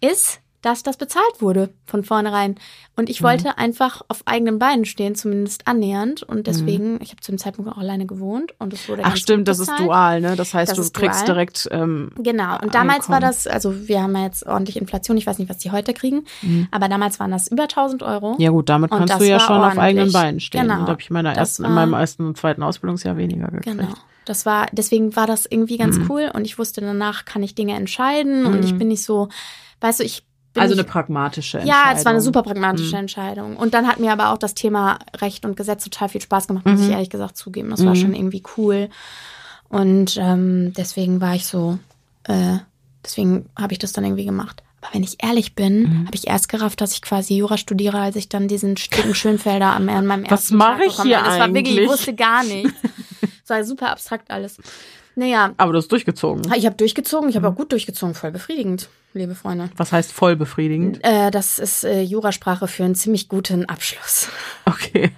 [0.00, 2.56] ist, dass das bezahlt wurde von vornherein.
[2.96, 6.22] Und ich wollte einfach auf eigenen Beinen stehen, zumindest annähernd.
[6.22, 9.48] Und deswegen, ich habe zu dem Zeitpunkt auch alleine gewohnt und es wurde Ach stimmt,
[9.48, 10.36] das ist dual, ne?
[10.36, 11.26] Das heißt, Das du kriegst dual.
[11.34, 12.58] direkt ähm, Genau.
[12.62, 13.32] Und damals war Einkommen.
[13.32, 16.24] das, also wir haben ja jetzt ordentlich Inflation, ich weiß nicht, was die heute kriegen,
[16.70, 18.34] aber damals waren das über 1000 Euro.
[18.34, 18.40] Mhm.
[18.40, 19.82] Ja gut, damit kannst du ja war schon auf ordentlich.
[19.82, 20.62] eigenen Beinen stehen.
[20.62, 20.78] Genau.
[20.80, 23.48] Und da habe ich in, meiner ersten, in war- meinem ersten und zweiten Ausbildungsjahr weniger
[23.48, 23.76] gekriegt.
[23.78, 23.88] Genau.
[24.24, 26.06] Das war, deswegen war das irgendwie ganz Mhm.
[26.10, 29.28] cool und ich wusste, danach kann ich Dinge entscheiden und ich bin nicht so,
[29.80, 30.24] weißt du, ich
[30.60, 31.84] Also nicht, eine pragmatische Entscheidung.
[31.92, 33.00] Ja, es war eine super pragmatische Mhm.
[33.00, 33.56] Entscheidung.
[33.56, 36.64] Und dann hat mir aber auch das Thema Recht und Gesetz total viel Spaß gemacht,
[36.66, 36.86] muss Mhm.
[36.86, 37.70] ich ehrlich gesagt zugeben.
[37.70, 38.00] Das war Mhm.
[38.00, 38.88] schon irgendwie cool.
[39.68, 41.78] Und ähm, deswegen war ich so,
[42.24, 42.58] äh,
[43.04, 44.62] deswegen habe ich das dann irgendwie gemacht.
[44.80, 46.06] Aber wenn ich ehrlich bin, Mhm.
[46.06, 49.72] habe ich erst gerafft, dass ich quasi Jura studiere, als ich dann diesen Sticken Schönfelder
[49.72, 51.18] am, an meinem Was ersten mache Tag ich hier.
[51.24, 51.88] Das war wirklich, ich eigentlich?
[51.88, 52.72] wusste gar nichts.
[53.44, 54.56] Es war super abstrakt alles.
[55.16, 56.42] Naja, Aber du hast durchgezogen.
[56.56, 57.52] ich habe durchgezogen, ich habe Mhm.
[57.54, 59.70] auch gut durchgezogen, voll befriedigend, liebe Freunde.
[59.76, 61.00] Was heißt voll befriedigend?
[61.04, 64.28] Äh, das ist äh, Jurasprache für einen ziemlich guten Abschluss.
[64.66, 65.10] Okay.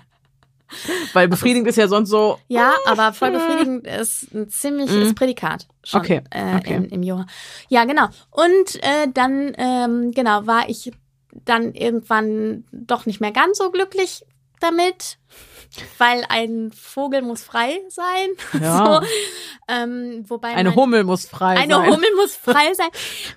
[1.15, 2.39] Weil befriedigend ist ja sonst so.
[2.49, 6.75] Ja, aber voll befriedigend ist ein ziemliches Prädikat schon Okay, Äh, okay.
[6.75, 7.27] Im, im Jura.
[7.69, 8.09] Ja, genau.
[8.31, 10.93] Und äh, dann, ähm, genau, war ich
[11.45, 14.25] dann irgendwann doch nicht mehr ganz so glücklich
[14.61, 15.19] damit,
[15.99, 18.29] weil ein Vogel muss frei sein.
[18.63, 19.01] Ja.
[19.03, 19.07] So,
[19.69, 21.91] ähm, wobei Eine mein- Hummel muss frei eine sein.
[21.93, 22.89] Hummel muss frei sein.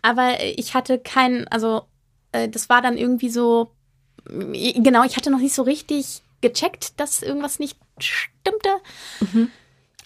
[0.02, 1.84] Aber ich hatte keinen, also
[2.32, 3.72] äh, das war dann irgendwie so,
[4.30, 8.70] äh, genau, ich hatte noch nicht so richtig gecheckt, dass irgendwas nicht stimmte.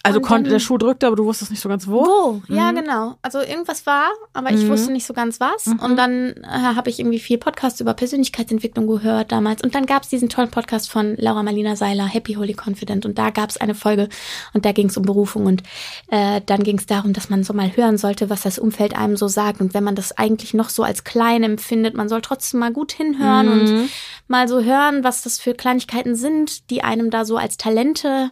[0.06, 2.04] Also konnte der Schuh drückte, aber du wusstest nicht so ganz wo.
[2.04, 2.42] Wo?
[2.54, 2.76] Ja, Mhm.
[2.76, 3.14] genau.
[3.22, 4.68] Also irgendwas war, aber ich Mhm.
[4.68, 5.66] wusste nicht so ganz was.
[5.66, 5.78] Mhm.
[5.80, 9.62] Und dann äh, habe ich irgendwie viel Podcasts über Persönlichkeitsentwicklung gehört damals.
[9.62, 13.06] Und dann gab es diesen tollen Podcast von Laura Marlina Seiler, Happy Holy Confident.
[13.06, 14.08] Und da gab es eine Folge
[14.52, 15.46] und da ging es um Berufung.
[15.46, 15.62] Und
[16.08, 19.16] äh, dann ging es darum, dass man so mal hören sollte, was das Umfeld einem
[19.16, 19.60] so sagt.
[19.60, 22.92] Und wenn man das eigentlich noch so als klein empfindet, man soll trotzdem mal gut
[22.92, 23.88] hinhören und Mhm.
[24.28, 28.30] mal so hören, was das für Kleinigkeiten sind, die einem da so als Talente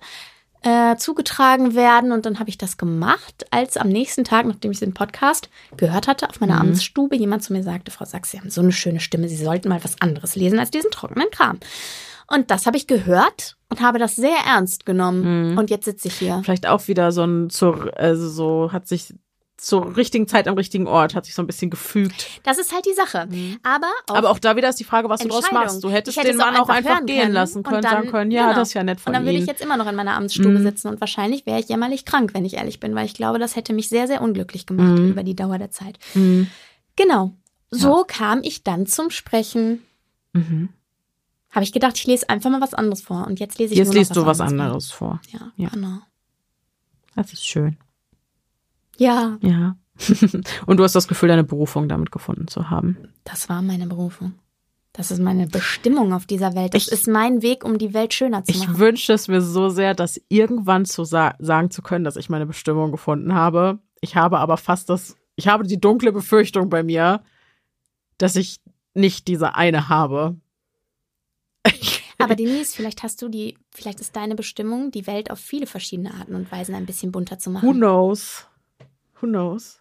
[0.63, 2.13] äh, zugetragen werden.
[2.13, 6.07] Und dann habe ich das gemacht, als am nächsten Tag, nachdem ich den Podcast gehört
[6.09, 6.61] hatte, auf meiner Mhm.
[6.71, 9.69] Amtsstube jemand zu mir sagte, Frau Sachs, Sie haben so eine schöne Stimme, Sie sollten
[9.69, 11.59] mal was anderes lesen als diesen trockenen Kram.
[12.29, 15.53] Und das habe ich gehört und habe das sehr ernst genommen.
[15.53, 15.59] Mhm.
[15.59, 16.41] Und jetzt sitze ich hier.
[16.45, 19.13] Vielleicht auch wieder so ein, zur, also so hat sich
[19.63, 22.27] zur richtigen Zeit am richtigen Ort, hat sich so ein bisschen gefügt.
[22.43, 23.29] Das ist halt die Sache.
[23.63, 25.85] Aber auch, Aber auch da wieder ist die Frage, was du draus machst.
[25.85, 28.11] Du hättest hätte den Mann auch einfach einfach gehen können lassen und können, dann- sagen
[28.11, 28.55] können, ja, genau.
[28.59, 30.49] das ist ja nett von Und dann würde ich jetzt immer noch in meiner Amtsstube
[30.59, 30.63] Mhm.
[30.65, 33.55] sitzen und wahrscheinlich wäre ich jämmerlich krank, wenn ich ehrlich bin, weil ich glaube, das
[33.55, 35.11] hätte mich sehr, sehr unglücklich gemacht Mhm.
[35.11, 35.99] über die Dauer der Zeit.
[36.15, 36.49] Mhm.
[36.97, 37.33] Genau.
[37.71, 39.81] So kam ich dann zum Sprechen.
[40.33, 40.71] Mhm.
[41.53, 43.27] Habe ich gedacht, ich lese einfach mal was anderes vor.
[43.27, 44.47] Und jetzt lese ich Jetzt liest du was vor.
[44.47, 45.21] anderes vor.
[45.31, 45.69] Ja, Ja.
[45.69, 45.99] genau.
[47.15, 47.77] Das ist schön.
[48.97, 49.77] Ja, Ja.
[50.67, 52.97] Und du hast das Gefühl, deine Berufung damit gefunden zu haben.
[53.25, 54.35] das war meine Berufung.
[54.95, 56.75] Das ist meine Bestimmung auf dieser Welt.
[56.75, 58.79] Das Ich- ist mein Weg, um die Welt schöner zu Ich machen.
[58.79, 62.47] wünsche es mir so sehr, das irgendwann zu sa sagen zu können, dass ich meine
[62.47, 63.79] Bestimmung gefunden habe.
[64.01, 67.23] Ich habe aber fast das, ich habe die dunkle Befürchtung bei mir,
[68.19, 68.61] dass ich
[68.95, 70.37] nicht diese eine habe.
[72.19, 76.13] Aber Denise, vielleicht hast du die, vielleicht ist deine Bestimmung, die Welt auf viele verschiedene
[76.15, 77.69] Arten und Weisen ein bisschen bunter zu machen.
[77.69, 78.47] Who knows?
[79.23, 79.81] Who knows?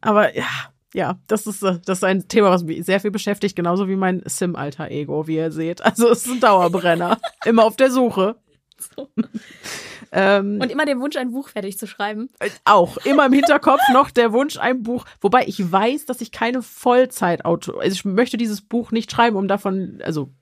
[0.00, 0.48] Aber ja,
[0.92, 3.96] ja, das ist, äh, das ist ein Thema, was mich sehr viel beschäftigt, genauso wie
[3.96, 5.82] mein Sim-Alter-Ego, wie ihr seht.
[5.82, 7.18] Also es ist ein Dauerbrenner.
[7.44, 8.36] Immer auf der Suche.
[10.12, 12.30] Ähm, Und immer den Wunsch, ein Buch fertig zu schreiben.
[12.40, 15.04] Äh, Auch immer im Hinterkopf noch der Wunsch, ein Buch.
[15.20, 19.46] Wobei ich weiß, dass ich keine Vollzeitautor, also ich möchte dieses Buch nicht schreiben, um
[19.46, 20.32] davon, also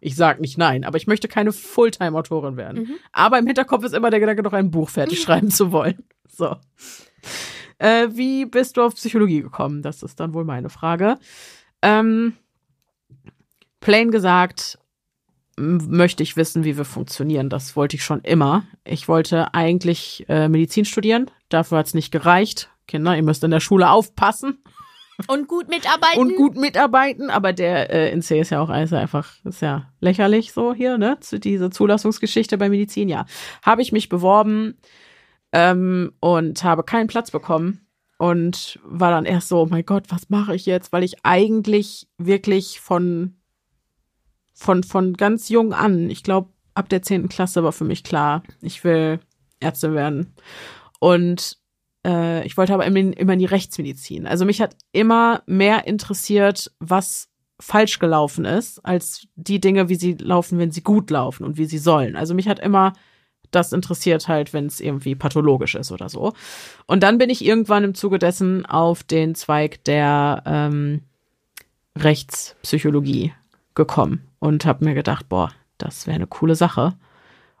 [0.00, 2.82] ich sag nicht nein, aber ich möchte keine Fulltime-Autorin werden.
[2.82, 2.94] Mhm.
[3.12, 6.04] Aber im Hinterkopf ist immer der Gedanke, noch ein Buch fertig schreiben zu wollen.
[6.32, 6.56] So.
[7.78, 9.82] Äh, wie bist du auf Psychologie gekommen?
[9.82, 11.18] Das ist dann wohl meine Frage.
[11.82, 12.34] Ähm,
[13.80, 14.78] plain gesagt,
[15.56, 17.50] möchte ich wissen, wie wir funktionieren.
[17.50, 18.64] Das wollte ich schon immer.
[18.84, 21.30] Ich wollte eigentlich äh, Medizin studieren.
[21.48, 22.70] Dafür hat es nicht gereicht.
[22.88, 24.58] Kinder, ihr müsst in der Schule aufpassen
[25.26, 26.18] Und gut mitarbeiten.
[26.18, 27.30] und gut mitarbeiten.
[27.30, 31.18] Aber der äh, NC ist ja auch also einfach, ist ja lächerlich so hier, ne?
[31.32, 33.26] Diese Zulassungsgeschichte bei Medizin, ja.
[33.62, 34.78] Habe ich mich beworben
[35.52, 37.86] ähm, und habe keinen Platz bekommen.
[38.18, 40.92] Und war dann erst so, oh mein Gott, was mache ich jetzt?
[40.92, 43.36] Weil ich eigentlich wirklich von,
[44.54, 48.44] von, von ganz jung an, ich glaube, ab der zehnten Klasse war für mich klar,
[48.60, 49.18] ich will
[49.58, 50.34] Ärzte werden.
[51.00, 51.58] Und
[52.06, 54.26] äh, ich wollte aber immer, immer in die Rechtsmedizin.
[54.26, 57.28] Also mich hat immer mehr interessiert, was
[57.60, 61.66] falsch gelaufen ist, als die Dinge, wie sie laufen, wenn sie gut laufen und wie
[61.66, 62.16] sie sollen.
[62.16, 62.92] Also mich hat immer
[63.52, 66.32] das interessiert halt, wenn es irgendwie pathologisch ist oder so.
[66.86, 71.02] Und dann bin ich irgendwann im Zuge dessen auf den Zweig der ähm,
[71.96, 73.32] Rechtspsychologie
[73.74, 76.94] gekommen und habe mir gedacht, boah, das wäre eine coole Sache.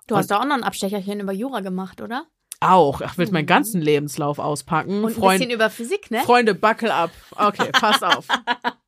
[0.06, 2.26] du hast doch auch noch ein Abstecherchen über Jura gemacht, oder?
[2.60, 5.02] Auch, ich will meinen ganzen Lebenslauf auspacken.
[5.02, 6.20] Und ein Freund, bisschen über Physik, ne?
[6.20, 7.10] Freunde, buckle ab.
[7.32, 8.28] Okay, pass auf.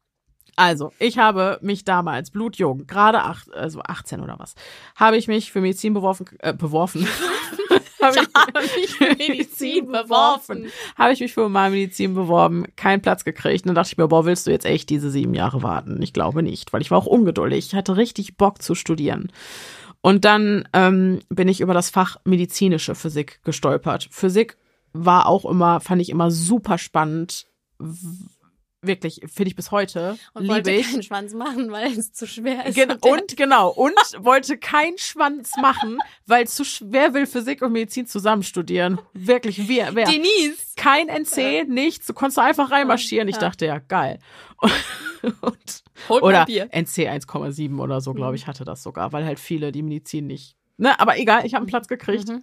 [0.57, 4.55] Also, ich habe mich damals, blutjung, gerade acht, also 18 oder was,
[4.95, 7.07] habe ich mich für Medizin beworfen, äh, beworfen.
[8.05, 8.17] habe
[8.65, 10.67] ich mich für Medizin beworfen.
[10.97, 13.65] Habe ich mich für Humanmedizin beworben, keinen Platz gekriegt.
[13.65, 16.01] Und dann dachte ich mir, boah, willst du jetzt echt diese sieben Jahre warten?
[16.03, 17.67] Ich glaube nicht, weil ich war auch ungeduldig.
[17.67, 19.33] Ich hatte richtig Bock zu studieren.
[20.01, 24.09] Und dann ähm, bin ich über das Fach medizinische Physik gestolpert.
[24.11, 24.57] Physik
[24.93, 27.47] war auch immer, fand ich immer super spannend.
[28.87, 30.17] Wirklich, finde ich bis heute.
[30.33, 30.91] Und liebe wollte ich.
[30.91, 32.75] keinen Schwanz machen, weil es zu schwer ist.
[32.75, 38.07] Gen Und genau, und wollte keinen Schwanz machen, weil zu schwer will Physik und Medizin
[38.07, 39.01] zusammen studieren.
[39.13, 40.07] Wirklich, wer, wer?
[40.07, 40.75] Denise.
[40.77, 43.29] Kein NC, nichts, du konntest einfach reinmarschieren.
[43.29, 43.41] Ich Ja.
[43.41, 44.19] dachte, ja, geil.
[45.41, 46.43] Und, oder.
[46.49, 50.57] NC 1,7 oder so, glaube ich, hatte das sogar, weil halt viele die Medizin nicht.
[50.77, 52.29] Ne, aber egal, ich habe einen Platz gekriegt.
[52.29, 52.43] Mhm.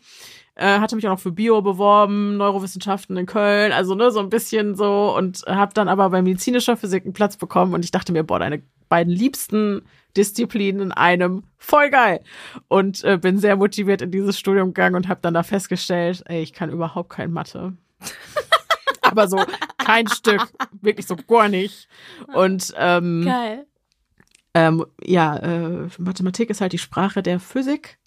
[0.56, 4.30] Äh, hatte mich auch noch für Bio beworben, Neurowissenschaften in Köln, also ne, so ein
[4.30, 8.12] bisschen so und habe dann aber bei medizinischer Physik einen Platz bekommen und ich dachte
[8.12, 9.82] mir, boah, deine beiden liebsten
[10.18, 12.22] Disziplinen in einem, voll geil.
[12.68, 16.42] Und äh, bin sehr motiviert in dieses Studium gegangen und habe dann da festgestellt, ey,
[16.42, 17.74] ich kann überhaupt kein Mathe.
[19.02, 19.42] aber so
[19.78, 20.42] kein Stück,
[20.82, 21.88] wirklich so gar nicht.
[22.34, 23.66] Und ähm, Geil.
[24.54, 27.98] ähm, ja, äh, Mathematik ist halt die Sprache der Physik.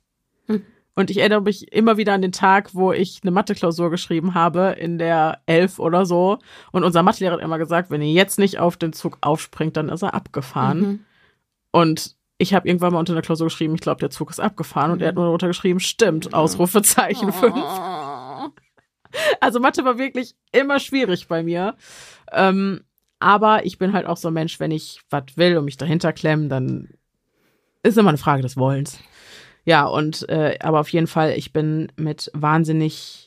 [0.97, 4.77] Und ich erinnere mich immer wieder an den Tag, wo ich eine Mathe-Klausur geschrieben habe,
[4.79, 6.39] in der elf oder so.
[6.71, 9.89] Und unser Mathelehrer hat immer gesagt, wenn ihr jetzt nicht auf den Zug aufspringt, dann
[9.89, 10.81] ist er abgefahren.
[10.81, 11.05] Mhm.
[11.73, 14.93] Und ich habe irgendwann mal unter einer Klausur geschrieben, ich glaube, der Zug ist abgefahren.
[14.93, 17.57] Und er hat nur darunter geschrieben, stimmt, Ausrufezeichen fünf.
[17.57, 18.51] Oh.
[19.41, 21.77] Also Mathe war wirklich immer schwierig bei mir.
[22.33, 22.83] Ähm,
[23.19, 26.13] aber ich bin halt auch so ein Mensch, wenn ich was will und mich dahinter
[26.13, 26.91] klemmen, dann
[27.83, 28.99] ist immer eine Frage des Wollens.
[29.65, 33.25] Ja, und äh, aber auf jeden Fall, ich bin mit wahnsinnig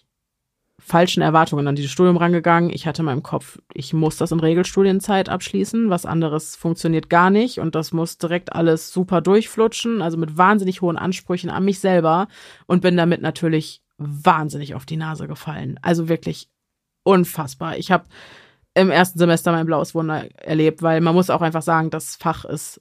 [0.79, 2.69] falschen Erwartungen an dieses Studium rangegangen.
[2.69, 7.29] Ich hatte in meinem Kopf, ich muss das in Regelstudienzeit abschließen, was anderes funktioniert gar
[7.29, 11.79] nicht und das muss direkt alles super durchflutschen, also mit wahnsinnig hohen Ansprüchen an mich
[11.79, 12.27] selber
[12.67, 15.79] und bin damit natürlich wahnsinnig auf die Nase gefallen.
[15.81, 16.47] Also wirklich
[17.03, 17.77] unfassbar.
[17.77, 18.05] Ich habe
[18.75, 22.45] im ersten Semester mein blaues Wunder erlebt, weil man muss auch einfach sagen, das Fach
[22.45, 22.79] ist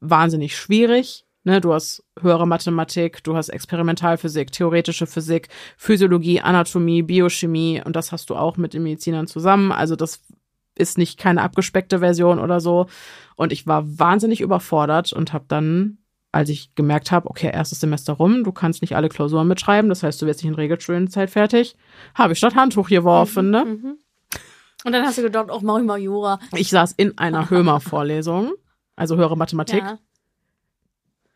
[0.00, 1.24] wahnsinnig schwierig.
[1.44, 8.12] Ne, du hast höhere Mathematik, du hast Experimentalphysik, theoretische Physik, Physiologie, Anatomie, Biochemie und das
[8.12, 9.72] hast du auch mit den Medizinern zusammen.
[9.72, 10.20] Also das
[10.76, 12.86] ist nicht keine abgespeckte Version oder so.
[13.34, 15.98] Und ich war wahnsinnig überfordert und habe dann,
[16.30, 20.02] als ich gemerkt habe, okay, erstes Semester rum, du kannst nicht alle Klausuren mitschreiben, das
[20.04, 21.76] heißt, du wirst nicht in Regelstudienzeit fertig,
[22.14, 23.64] habe ich statt Handtuch geworfen, Mhm, ne?
[23.64, 23.98] mhm.
[24.84, 26.40] Und dann hast du gedacht, oh, mach ich mal Jura.
[26.56, 28.52] Ich saß in einer Hömer-Vorlesung,
[28.96, 29.82] also höhere Mathematik.
[29.82, 29.98] Ja.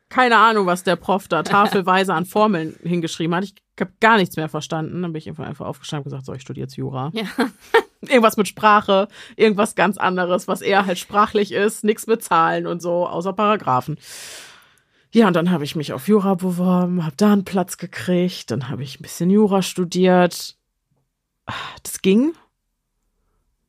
[0.09, 3.45] Keine Ahnung, was der Prof da tafelweise an Formeln hingeschrieben hat.
[3.45, 5.03] Ich habe gar nichts mehr verstanden.
[5.03, 7.11] Dann bin ich einfach, einfach aufgestanden und gesagt, so, ich studiere jetzt Jura.
[7.13, 7.27] Ja.
[8.03, 12.81] Irgendwas mit Sprache, irgendwas ganz anderes, was eher halt sprachlich ist, nichts mit Zahlen und
[12.81, 13.97] so, außer Paragraphen.
[15.13, 18.69] Ja, und dann habe ich mich auf Jura beworben, habe da einen Platz gekriegt, dann
[18.69, 20.57] habe ich ein bisschen Jura studiert.
[21.83, 22.35] Das ging.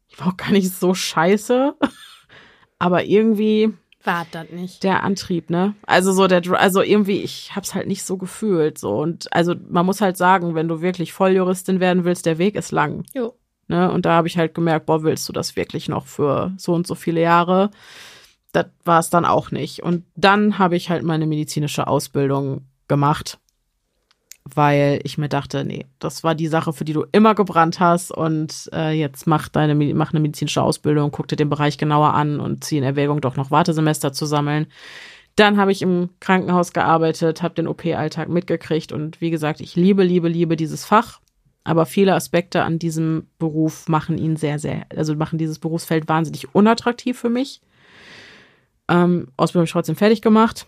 [0.07, 1.75] Ich war auch gar nicht so scheiße.
[2.79, 3.73] Aber irgendwie
[4.07, 4.83] War das nicht.
[4.83, 5.75] der Antrieb, ne?
[5.85, 9.85] Also so der, also irgendwie, ich hab's halt nicht so gefühlt, so und also man
[9.85, 13.35] muss halt sagen, wenn du wirklich Volljuristin werden willst, der Weg ist lang, Jo.
[13.67, 13.91] ne?
[13.91, 16.87] Und da habe ich halt gemerkt, boah, willst du das wirklich noch für so und
[16.87, 17.69] so viele Jahre?
[18.53, 19.83] Das war es dann auch nicht.
[19.83, 23.37] Und dann habe ich halt meine medizinische Ausbildung gemacht,
[24.55, 28.11] weil ich mir dachte, nee, das war die Sache, für die du immer gebrannt hast
[28.11, 32.39] und äh, jetzt mach deine mach eine medizinische Ausbildung, guck dir den Bereich genauer an
[32.39, 34.67] und zieh in Erwägung, doch noch Wartesemester zu sammeln.
[35.35, 40.03] Dann habe ich im Krankenhaus gearbeitet, habe den OP-Alltag mitgekriegt und wie gesagt, ich liebe,
[40.03, 41.19] liebe, liebe dieses Fach.
[41.63, 46.55] Aber viele Aspekte an diesem Beruf machen ihn sehr, sehr, also machen dieses Berufsfeld wahnsinnig
[46.55, 47.61] unattraktiv für mich.
[48.87, 50.65] Ähm, Ausbildung trotzdem fertig gemacht.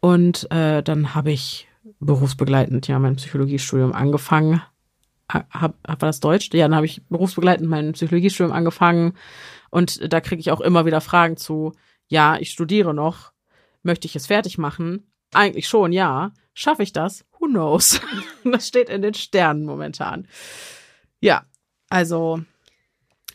[0.00, 1.65] Und äh, dann habe ich
[2.00, 4.62] berufsbegleitend ja mein Psychologiestudium angefangen.
[5.32, 6.50] Ha- Hab, hab, war das Deutsch?
[6.52, 9.14] Ja, dann habe ich berufsbegleitend mein Psychologiestudium angefangen.
[9.70, 11.72] Und da kriege ich auch immer wieder Fragen zu,
[12.08, 13.32] ja, ich studiere noch,
[13.82, 15.10] möchte ich es fertig machen?
[15.34, 16.32] Eigentlich schon, ja.
[16.54, 17.24] Schaffe ich das?
[17.38, 18.00] Who knows?
[18.44, 20.28] das steht in den Sternen momentan.
[21.20, 21.44] Ja,
[21.88, 22.40] also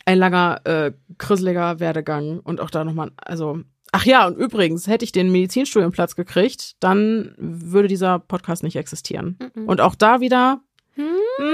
[0.04, 3.60] ein langer, äh, krisseliger Werdegang und auch da nochmal, also,
[3.92, 9.38] ach ja, und übrigens, hätte ich den Medizinstudienplatz gekriegt, dann würde dieser Podcast nicht existieren.
[9.54, 9.68] Mhm.
[9.68, 10.60] Und auch da wieder,
[10.94, 11.04] Hm?
[11.38, 11.44] mh,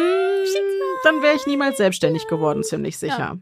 [1.04, 3.38] dann wäre ich niemals selbstständig geworden, ziemlich sicher.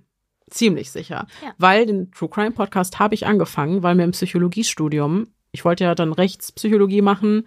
[0.50, 1.26] Ziemlich sicher.
[1.42, 1.54] Ja.
[1.58, 5.94] Weil den True Crime Podcast habe ich angefangen, weil mir im Psychologiestudium, ich wollte ja
[5.94, 7.46] dann Rechtspsychologie machen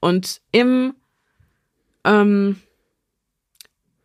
[0.00, 0.94] und im,
[2.04, 2.60] ähm,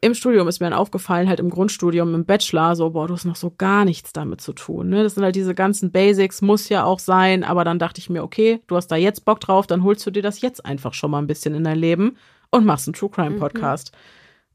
[0.03, 3.23] im Studium ist mir dann aufgefallen, halt im Grundstudium, im Bachelor, so, boah, du hast
[3.23, 4.89] noch so gar nichts damit zu tun.
[4.89, 5.01] Ne?
[5.01, 8.21] Das sind halt diese ganzen Basics, muss ja auch sein, aber dann dachte ich mir,
[8.21, 11.09] okay, du hast da jetzt Bock drauf, dann holst du dir das jetzt einfach schon
[11.09, 12.17] mal ein bisschen in dein Leben
[12.51, 13.93] und machst einen True Crime Podcast.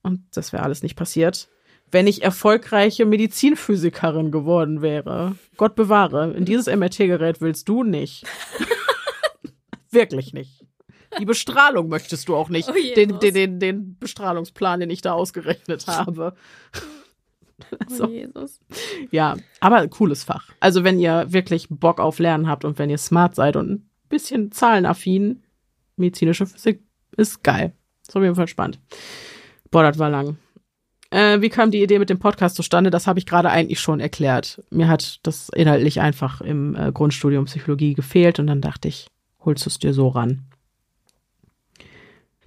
[0.03, 1.49] Und das wäre alles nicht passiert,
[1.91, 5.37] wenn ich erfolgreiche Medizinphysikerin geworden wäre.
[5.57, 8.27] Gott bewahre, in dieses MRT-Gerät willst du nicht.
[9.91, 10.68] Wirklich nicht.
[11.19, 12.69] Die Bestrahlung möchtest du auch nicht.
[12.69, 16.35] Oh, den, den, den, den Bestrahlungsplan, den ich da ausgerechnet habe.
[17.89, 18.05] So.
[18.05, 18.61] Oh, Jesus.
[19.11, 20.49] Ja, aber cooles Fach.
[20.61, 23.91] Also wenn ihr wirklich Bock auf Lernen habt und wenn ihr smart seid und ein
[24.09, 25.43] bisschen zahlenaffin,
[25.97, 26.83] medizinische Physik
[27.17, 27.73] ist geil.
[28.07, 28.79] Ist auf jeden Fall spannend.
[29.71, 30.39] Boah, das war lang.
[31.11, 32.91] Äh, wie kam die Idee mit dem Podcast zustande?
[32.91, 34.63] Das habe ich gerade eigentlich schon erklärt.
[34.71, 39.09] Mir hat das inhaltlich einfach im äh, Grundstudium Psychologie gefehlt und dann dachte ich,
[39.45, 40.45] holst du es dir so ran.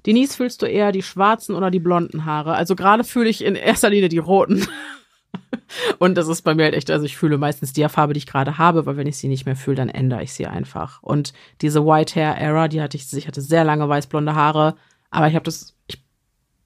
[0.06, 2.54] Denise, fühlst du eher die schwarzen oder die blonden Haare?
[2.54, 4.68] Also gerade fühle ich in erster Linie die roten.
[6.00, 8.28] Und das ist bei mir halt echt, also ich fühle meistens die Farbe, die ich
[8.28, 11.02] gerade habe, weil wenn ich sie nicht mehr fühle, dann ändere ich sie einfach.
[11.02, 14.76] Und diese White Hair Era, die hatte ich, ich hatte sehr lange weißblonde Haare,
[15.10, 16.04] aber ich habe das, ich,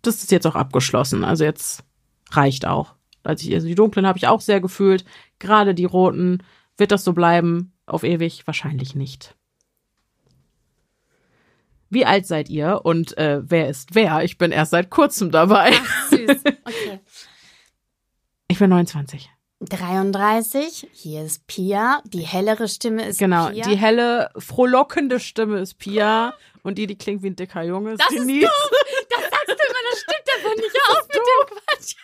[0.01, 1.23] das ist jetzt auch abgeschlossen.
[1.23, 1.83] Also jetzt
[2.31, 2.95] reicht auch.
[3.23, 5.05] Also, ich, also die dunklen habe ich auch sehr gefühlt.
[5.39, 6.39] Gerade die roten,
[6.77, 7.73] wird das so bleiben?
[7.85, 8.45] Auf ewig?
[8.47, 9.35] Wahrscheinlich nicht.
[11.95, 14.21] Wie alt seid ihr und äh, wer ist wer?
[14.25, 15.71] Ich bin erst seit kurzem dabei.
[16.09, 16.41] Süß.
[16.65, 16.99] Okay.
[18.47, 19.29] Ich bin 29.
[19.61, 22.01] 33, hier ist Pia.
[22.05, 23.67] Die hellere Stimme ist Genau, Pia.
[23.67, 28.01] die helle, frohlockende Stimme ist Pia und die, die klingt wie ein dicker Junge, ist
[28.01, 28.49] Das ist Denise.
[29.09, 30.77] Das sagst du immer, das stimmt aber nicht.
[30.89, 31.95] Auf mit dem Quatsch.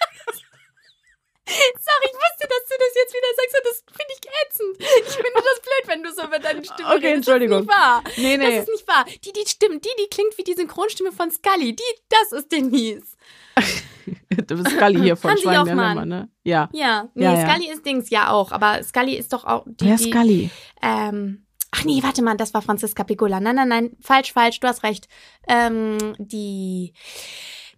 [1.52, 4.76] Sorry, ich wusste, dass du das jetzt wieder sagst und das finde ich ätzend.
[5.07, 7.15] Ich finde das blöd, wenn du so über deine Stimme Okay, redest.
[7.15, 7.68] Entschuldigung.
[7.68, 8.03] Das ist nicht wahr.
[8.18, 8.45] Nee, nee.
[8.45, 9.06] Das ist nicht furchtbar.
[9.26, 11.76] Die, die stimmt, die, die klingt wie die Synchronstimme von Scully.
[11.76, 13.18] Die, das ist Denise.
[14.48, 15.98] du bist Scully hier von Schwein Hoffmann.
[15.98, 16.30] Lämmer, ne?
[16.44, 16.69] Ja.
[16.73, 17.49] Ja, nee, Ja, ja.
[17.49, 20.49] Scully ist Dings ja auch, aber Scully ist doch auch die, Wer die Scully?
[20.82, 23.40] ähm, ach nee, warte mal, das war Franziska Piccola.
[23.40, 25.07] Nein, nein, nein, falsch, falsch, du hast recht.
[25.48, 26.94] Ähm, die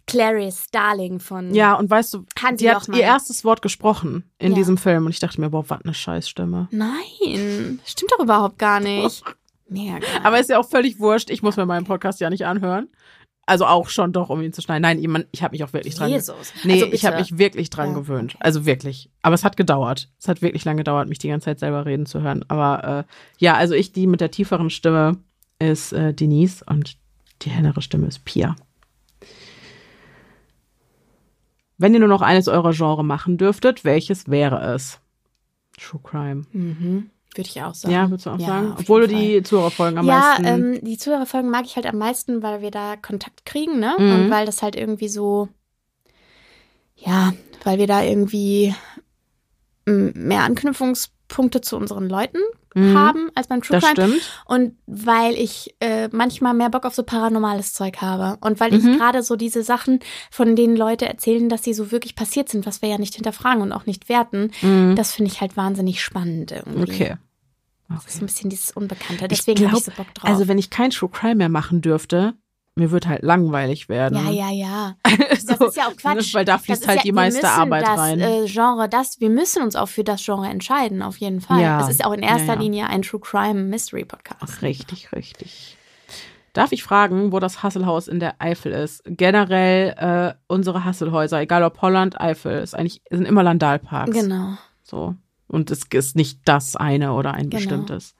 [0.06, 4.52] Clarice Starling von Ja, und weißt du, Hansi sie hat ihr erstes Wort gesprochen in
[4.52, 4.56] Ja.
[4.56, 6.68] diesem Film und ich dachte mir, boah, was eine Scheißstimme.
[6.70, 9.22] Nein, stimmt doch überhaupt gar nicht.
[9.68, 10.20] Mega geil.
[10.22, 11.30] Aber ist ja auch völlig wurscht.
[11.30, 12.88] Ich muss mir meinen Podcast ja nicht anhören.
[13.46, 14.82] Also auch schon doch, um ihn zu schneiden.
[14.82, 16.52] Nein, jemand, ich habe mich auch wirklich dran Jesus.
[16.64, 17.94] Nee, Also ich habe mich wirklich dran Ja.
[17.94, 18.36] gewöhnt.
[18.40, 19.10] Also wirklich.
[19.22, 20.10] Aber es hat gedauert.
[20.18, 22.44] Es hat wirklich lange gedauert, mich die ganze Zeit selber reden zu hören.
[22.48, 25.18] Aber äh, ja, also ich, die mit der tieferen Stimme
[25.58, 26.96] ist äh, Denise und
[27.42, 28.56] die hellere Stimme ist Pia.
[31.78, 35.00] Wenn ihr nur noch eines eurer Genre machen dürftet, welches wäre es?
[35.78, 36.44] True Crime.
[36.52, 37.10] Mhm.
[37.34, 37.92] Würde ich auch sagen.
[37.92, 38.74] Ja, würdest du auch Ja, sagen?
[38.78, 40.44] Obwohl du die Zuhörerfolgen am ja, meisten.
[40.44, 43.94] ähm, die Zuhörerfolgen mag ich halt am meisten, weil wir da Kontakt kriegen, ne?
[43.98, 44.12] Mhm.
[44.12, 45.48] Und weil das halt irgendwie so,
[46.96, 47.32] ja,
[47.64, 48.74] weil wir da irgendwie
[49.86, 50.44] mehr
[51.24, 52.38] Anknüpfungspunkte zu unseren Leuten
[52.76, 54.08] Mhm, haben als beim True das Crime.
[54.08, 54.30] stimmt.
[54.46, 58.36] Und weil ich äh, manchmal mehr Bock auf so paranormales Zeug habe.
[58.40, 58.96] Und weil ich Mhm.
[58.98, 60.00] gerade so diese Sachen,
[60.32, 63.62] von denen Leute erzählen, dass sie so wirklich passiert sind, was wir ja nicht hinterfragen
[63.62, 64.96] und auch nicht werten, Mhm.
[64.96, 66.82] das finde ich halt wahnsinnig spannend irgendwie.
[66.82, 67.16] Okay.
[67.88, 69.26] Das ist ein bisschen dieses Unbekannte.
[69.26, 70.28] Ich Deswegen habe ich so Bock drauf.
[70.28, 72.34] Also wenn ich kein True Crime mehr machen dürfte,
[72.76, 74.18] mir wird halt langweilig werden.
[74.18, 74.96] ja, ja, ja.
[75.30, 76.34] das Das ist ja auch Quatsch.
[76.34, 78.20] Weil da fließt halt ja, die meiste Arbeit das, rein.
[78.20, 81.60] Äh, Genre, das, wir müssen uns auch für das Genre entscheiden, auf jeden Fall.
[81.60, 81.80] Ja.
[81.80, 82.60] Es ist auch in erster Ja, ja.
[82.60, 84.62] Linie ein True Crime Mystery Podcast.
[84.62, 85.76] Richtig, richtig.
[86.52, 89.02] Darf ich fragen, wo das Hasselhaus in der Eifel ist?
[89.06, 94.12] Generell äh, unsere Hasselhäuser, egal ob Holland, Eifel, ist eigentlich sind immer Landalparks.
[94.16, 94.56] Genau.
[94.82, 95.14] So
[95.48, 97.56] und es ist nicht das eine oder ein Genau.
[97.56, 98.14] bestimmtes.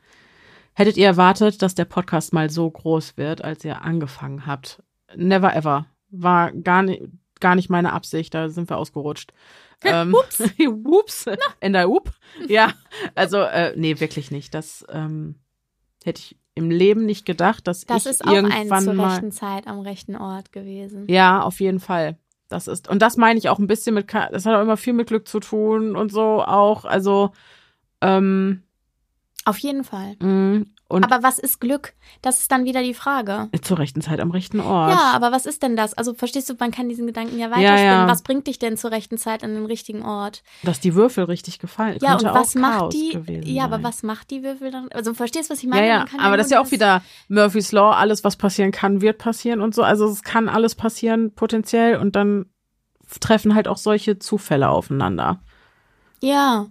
[0.74, 4.82] Hättet ihr erwartet, dass der Podcast mal so groß wird, als ihr angefangen habt?
[5.14, 5.86] Never ever.
[6.10, 7.02] War gar nicht,
[7.40, 8.34] gar nicht meine Absicht.
[8.34, 9.32] Da sind wir ausgerutscht.
[9.86, 10.42] Ähm, Ups.
[10.84, 11.26] Ups.
[11.60, 12.10] In der Up.
[12.48, 12.72] Ja,
[13.14, 14.54] also äh, nee, wirklich nicht.
[14.54, 15.34] Das ähm,
[16.04, 19.08] hätte ich im Leben nicht gedacht, dass Das ich ist auch ein irgendwann zur mal.
[19.10, 21.04] rechten Zeit am rechten Ort gewesen.
[21.08, 22.16] Ja, auf jeden Fall.
[22.48, 24.14] Das ist und das meine ich auch ein bisschen mit.
[24.14, 26.86] Das hat auch immer viel mit Glück zu tun und so auch.
[26.86, 27.32] Also
[28.00, 28.62] ähm,
[29.46, 30.16] Auf jeden Fall.
[30.20, 31.94] mh, und Aber was ist Glück?
[32.22, 33.48] Das ist dann wieder die Frage.
[33.62, 34.90] zur rechten Zeit am rechten Ort.
[34.92, 35.94] Ja, aber was ist denn das?
[35.94, 38.06] Also verstehst du, man kann diesen Gedanken ja Ja, weiterspinnen.
[38.06, 38.08] ja.
[38.08, 40.42] Was bringt dich denn zur rechten Zeit an den richtigen Ort?
[40.62, 41.98] Dass die Würfel richtig gefallen.
[42.00, 43.18] Ja, könnte und was macht Chaos die?
[43.44, 44.88] Ja, aber was macht die Würfel dann?
[44.92, 45.86] Also verstehst du, was ich Ja, meine?
[45.86, 49.18] ja, kann aber das ist ja auch wieder Murphy's Law, alles was passieren kann, wird
[49.18, 49.82] passieren und so.
[49.82, 52.46] Also es kann alles passieren potenziell und dann
[53.20, 55.40] treffen halt auch solche Zufälle aufeinander.
[56.22, 56.66] Ja,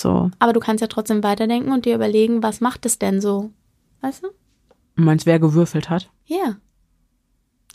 [0.00, 0.30] So.
[0.38, 3.50] aber du kannst ja trotzdem weiterdenken und dir überlegen, was macht es denn so?
[4.00, 4.28] Weißt du?
[4.96, 6.10] Du meinst, wer gewürfelt hat?
[6.26, 6.56] Ja,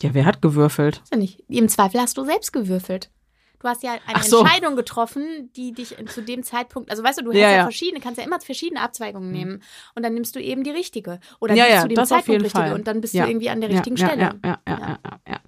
[0.02, 1.02] Ja, wer hat gewürfelt?
[1.10, 1.42] ja nicht.
[1.48, 3.10] Im Zweifel hast du selbst gewürfelt.
[3.58, 4.40] Du hast ja eine so.
[4.40, 8.00] Entscheidung getroffen, die dich zu dem Zeitpunkt, also weißt du, du hast Ja, ja, verschiedene,
[8.00, 9.62] kannst ja immer verschiedene Abzweigungen nehmen
[9.94, 12.62] und dann nimmst du eben die richtige oder Ja, die ja, das auf Zeitpunkt richtige
[12.64, 12.74] Fall.
[12.74, 14.20] und dann bist du irgendwie an der richtigen Stelle.
[14.20, 15.40] Ja, ja, ja, ja,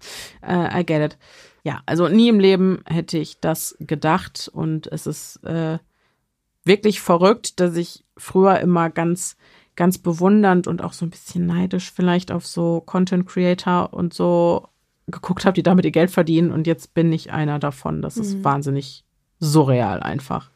[0.43, 0.71] ja.
[0.77, 1.19] Äh, I get it.
[1.65, 5.79] Ja, also nie im Leben hätte ich das gedacht und es ist äh,
[6.69, 9.37] wirklich verrückt, dass ich früher immer ganz,
[9.75, 14.69] ganz bewundernd und auch so ein bisschen neidisch vielleicht auf so Content Creator und so
[15.09, 18.03] geguckt habe, die damit ihr Geld verdienen und jetzt bin ich einer davon.
[18.03, 18.45] Das ist Mhm.
[18.45, 19.05] wahnsinnig
[19.41, 20.51] surreal einfach.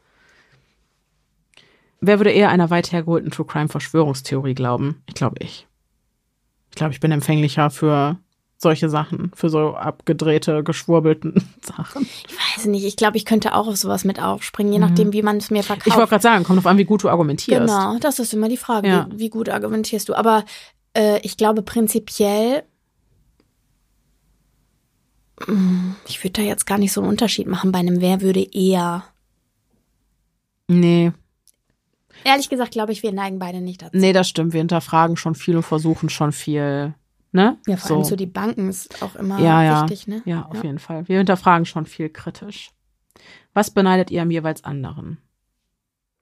[2.00, 5.02] Wer würde eher einer weit hergeholten True Crime Verschwörungstheorie glauben?
[5.06, 5.66] Ich glaube ich.
[6.70, 8.18] Ich glaube, ich bin empfänglicher für
[8.62, 12.08] solche Sachen, für so abgedrehte, geschwurbelten Sachen.
[12.28, 15.22] Ich weiß nicht, ich glaube, ich könnte auch auf sowas mit aufspringen, je nachdem, wie
[15.22, 15.86] man es mir verkauft.
[15.86, 15.90] Mhm.
[15.92, 17.60] Ich wollte gerade sagen, kommt drauf an, wie gut du argumentierst.
[17.60, 19.06] Genau, das ist immer die Frage, Ja.
[19.10, 20.14] wie, wie gut argumentierst du.
[20.14, 20.44] Aber
[20.96, 22.62] äh, ich glaube prinzipiell,
[25.46, 28.46] Mm, ich würde da jetzt gar nicht so einen Unterschied machen bei einem Wer würde
[28.52, 29.02] eher.
[30.68, 31.12] Nee,
[32.24, 33.96] Ehrlich gesagt, glaube ich, wir neigen beide nicht dazu.
[33.96, 34.52] nee, das stimmt.
[34.52, 36.94] Wir hinterfragen schon viel und versuchen schon viel.
[37.34, 37.58] Ne?
[37.66, 39.82] Ja, vor allem so die Banken ist auch immer ja, ja.
[39.82, 40.22] wichtig, ne?
[40.26, 41.08] Ja, auf jeden Fall.
[41.08, 42.72] Wir hinterfragen schon viel kritisch.
[43.54, 45.16] Was beneidet ihr am jeweils anderen?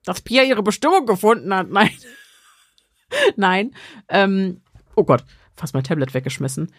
[0.05, 1.69] Dass Pia ihre Bestimmung gefunden hat.
[1.71, 1.91] Nein.
[3.35, 3.75] Nein.
[4.09, 4.61] Ähm,
[4.95, 5.25] oh Gott,
[5.57, 6.73] fast mein Tablet weggeschmissen.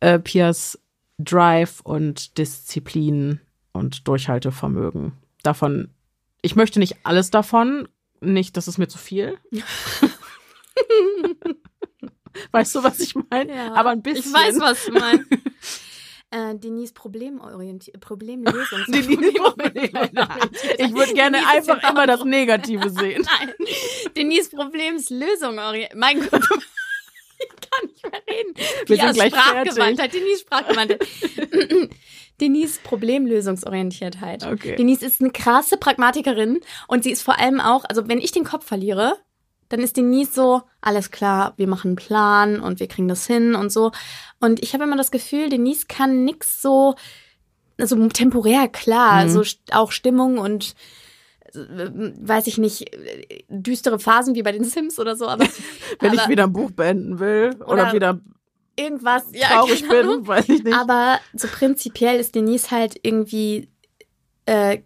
[0.00, 0.78] Äh, Pias
[1.18, 3.40] Drive und Disziplin
[3.72, 5.12] und Durchhaltevermögen.
[5.42, 5.94] Davon,
[6.42, 7.88] ich möchte nicht alles davon.
[8.20, 9.38] Nicht, das ist mir zu viel.
[12.52, 13.54] weißt du, was ich meine?
[13.54, 14.24] Ja, Aber ein bisschen.
[14.26, 15.26] Ich weiß, was du meinst.
[16.30, 19.32] äh, Denise Problemorientiert, Problemlösungs Die Ich würde
[21.14, 23.26] gerne Denise einfach immer das Negative sehen.
[23.38, 23.52] Nein.
[24.16, 25.98] Denise Problemslösung orientiert.
[25.98, 26.42] Mein Gott.
[27.38, 28.04] ich kann nicht
[28.88, 31.06] Wir Pia sind gleich Sprachgewandtheit, Denise Sprachgewandtheit.
[32.40, 34.46] Denise Problemlösungsorientiertheit.
[34.46, 34.76] Okay.
[34.76, 38.44] Denise ist eine krasse Pragmatikerin und sie ist vor allem auch, also wenn ich den
[38.44, 39.18] Kopf verliere,
[39.68, 43.54] dann ist Denise so, alles klar, wir machen einen Plan und wir kriegen das hin
[43.54, 43.92] und so.
[44.40, 46.94] Und ich habe immer das Gefühl, Denise kann nix so,
[47.78, 49.28] also temporär klar, Mhm.
[49.28, 49.42] so
[49.72, 50.74] auch Stimmung und
[51.54, 52.90] äh, weiß ich nicht,
[53.48, 55.44] düstere Phasen wie bei den Sims oder so, aber,
[56.00, 58.20] Wenn aber ich wieder ein Buch beenden will oder, Oder wieder
[58.76, 60.76] irgendwas ja, traurig bin, weiß ich nicht.
[60.76, 63.68] Aber so prinzipiell ist Denise halt irgendwie
[64.46, 64.78] äh,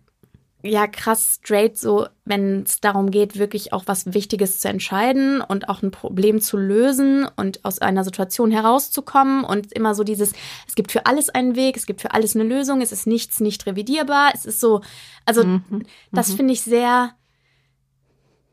[0.64, 5.68] ja krass straight, so wenn es darum geht, wirklich auch was Wichtiges zu entscheiden und
[5.68, 10.32] auch ein Problem zu lösen und aus einer Situation herauszukommen und immer so dieses,
[10.68, 13.40] es gibt für alles einen Weg, es gibt für alles eine Lösung, es ist nichts
[13.40, 14.82] nicht revidierbar, es ist so,
[15.26, 15.84] also Mhm.
[16.12, 17.10] das finde ich sehr,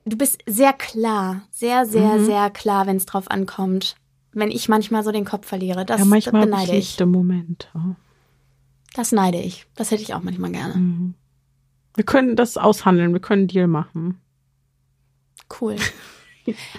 [0.06, 2.26] du bist sehr klar, sehr, sehr, Mhm.
[2.26, 3.96] sehr klar, wenn es drauf ankommt.
[4.32, 6.90] Wenn ich manchmal so den Kopf verliere, das, ja, manchmal beneide ich.
[6.90, 7.68] lichte Momente.
[8.94, 9.66] Das neide ich.
[9.76, 10.76] Das hätte ich auch manchmal gerne.
[10.76, 11.14] Mhm.
[11.96, 14.22] Wir können das aushandeln, wir können einen Deal machen.
[15.60, 15.76] Cool.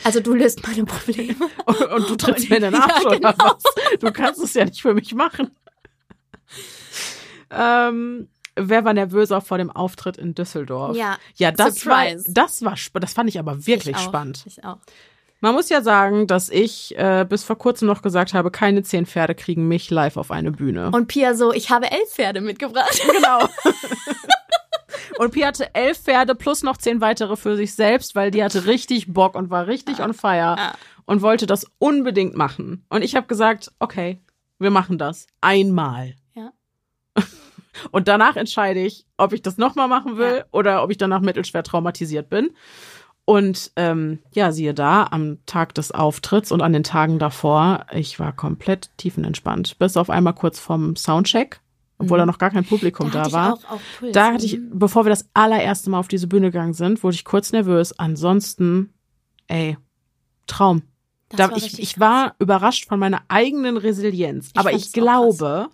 [0.05, 1.35] Also du löst meine Probleme.
[1.67, 3.35] Und, und du trittst mir in den Ja, oder genau.
[3.39, 3.63] was?
[4.01, 5.51] Du kannst es ja nicht für mich machen.
[7.53, 10.97] Ähm, wer war nervöser vor dem Auftritt in Düsseldorf?
[10.97, 11.19] Ja.
[11.35, 14.45] Ja, das war, das war, das fand ich aber wirklich ich spannend.
[14.47, 14.79] Ich auch.
[15.41, 19.07] Man muss ja sagen, dass ich äh, bis vor kurzem noch gesagt habe, keine zehn
[19.07, 20.91] Pferde kriegen mich live auf eine Bühne.
[20.93, 23.01] Und Pia so, ich habe elf Pferde mitgebracht.
[23.13, 23.49] genau.
[25.19, 28.67] Und Pia hatte elf Pferde plus noch zehn weitere für sich selbst, weil die hatte
[28.67, 30.73] richtig Bock und war richtig on fire Ja.
[31.05, 32.85] und wollte das unbedingt machen.
[32.89, 34.19] Und ich habe gesagt, okay,
[34.59, 36.15] wir machen das einmal.
[36.35, 36.53] Ja.
[37.93, 40.45] Und danach entscheide ich, ob ich das nochmal machen will Ja.
[40.53, 42.51] oder ob ich danach mittelschwer traumatisiert bin.
[43.31, 48.19] Und ähm, ja, siehe da, am Tag des Auftritts und an den Tagen davor, ich
[48.19, 49.79] war komplett tiefenentspannt.
[49.79, 51.61] Bis auf einmal kurz vorm Soundcheck,
[51.99, 52.23] obwohl Mhm.
[52.23, 53.53] da noch gar kein Publikum da, hatte war.
[53.55, 53.81] Auch, auch.
[54.13, 54.71] Da hatte ich, Mhm.
[54.81, 57.97] bevor wir das allererste Mal auf diese Bühne gegangen sind, wurde ich kurz nervös.
[57.99, 58.93] Ansonsten,
[59.47, 59.77] ey,
[60.49, 60.83] Traum.
[61.29, 64.49] Das Da, war ich, ich war überrascht von meiner eigenen Resilienz.
[64.49, 65.69] Ich Aber ich glaube,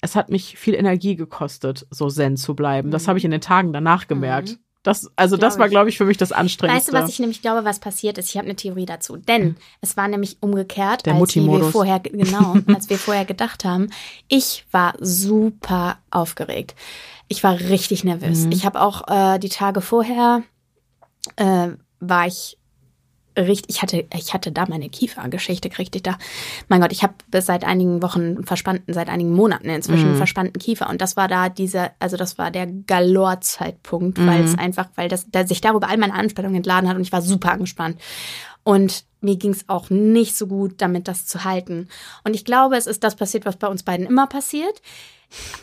[0.00, 2.90] es hat mich viel Energie gekostet, so zen zu bleiben.
[2.90, 3.08] Das Mhm.
[3.10, 4.48] habe ich in den Tagen danach gemerkt.
[4.48, 4.58] Mhm.
[4.88, 6.92] Das, also das war, glaube ich, für mich das Weißt Anstrengendste.
[6.92, 8.30] du, was ich nämlich glaube, was passiert ist?
[8.30, 9.18] Ich habe eine Theorie dazu.
[9.18, 13.90] Denn es war nämlich umgekehrt, Der als wir vorher, genau, als wir vorher gedacht haben.
[14.28, 16.74] Ich war super aufgeregt.
[17.28, 18.46] Ich war richtig nervös.
[18.46, 18.52] Mhm.
[18.52, 20.42] Ich habe auch äh, die Tage vorher
[21.36, 21.68] äh,
[22.00, 22.56] war ich
[23.42, 26.18] richtig, ich hatte, ich hatte da meine Kiefergeschichte, kriegte ich da.
[26.68, 30.16] Mein Gott, ich habe seit einigen Wochen verspannten, seit einigen Monaten inzwischen Mhm.
[30.16, 30.88] verspannten Kiefer.
[30.88, 34.58] Und das war da dieser, also das war der Galore-Zeitpunkt, weil es Mhm.
[34.58, 37.52] einfach, weil das, da sich darüber all meine Anspannung entladen hat und ich war super
[37.52, 38.00] angespannt.
[38.64, 41.88] Und mir ging es auch nicht so gut, damit das zu halten.
[42.24, 44.82] Und ich glaube, es ist das passiert, was bei uns beiden immer passiert.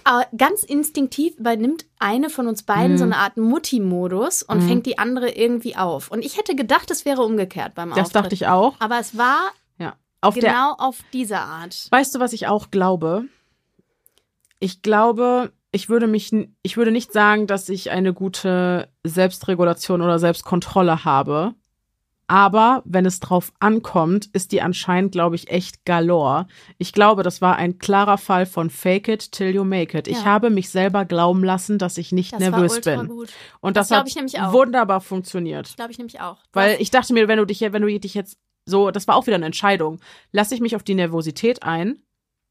[0.04, 2.98] Aber ganz instinktiv übernimmt eine von uns beiden Mhm.
[2.98, 4.68] so eine Art Mutti-Modus und Mhm.
[4.68, 6.12] fängt die andere irgendwie auf.
[6.12, 8.16] Und ich hätte gedacht, es wäre umgekehrt beim das Auftritt.
[8.26, 8.76] dachte ich auch.
[8.80, 9.96] Aber es war Ja.
[10.22, 11.88] Auf der genau auf diese Art.
[11.92, 13.26] Weißt du, was ich auch glaube?
[14.60, 16.32] Ich glaube, ich würde mich,
[16.64, 21.54] ich würde nicht sagen, dass ich eine gute Selbstregulation oder Selbstkontrolle habe.
[22.28, 26.48] Aber wenn es drauf ankommt, ist die anscheinend, glaube ich, echt galore.
[26.80, 30.08] Ich glaube, das war ein klarer Fall von Fake it till you make it.
[30.08, 30.26] Ich Ja.
[30.26, 33.08] habe mich selber glauben lassen, dass ich nicht Das nervös bin.
[33.08, 33.30] gut.
[33.62, 35.76] Und Das das, hat ich wunderbar funktioniert.
[35.76, 36.40] Glaube ich nämlich auch.
[36.52, 39.28] Weil ich dachte mir, wenn du dich, wenn du dich jetzt so, das war auch
[39.28, 40.00] wieder eine Entscheidung.
[40.32, 42.00] Lasse ich mich auf die Nervosität ein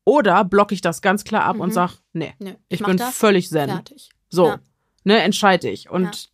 [0.05, 1.63] oder blocke ich das ganz klar ab Mhm.
[1.63, 3.69] und sag, nee, Nö, ich mach bin das, völlig zen.
[3.71, 4.11] fertig.
[4.29, 4.61] So, Ja.
[5.03, 5.91] ne, entscheide ich.
[5.91, 6.31] Und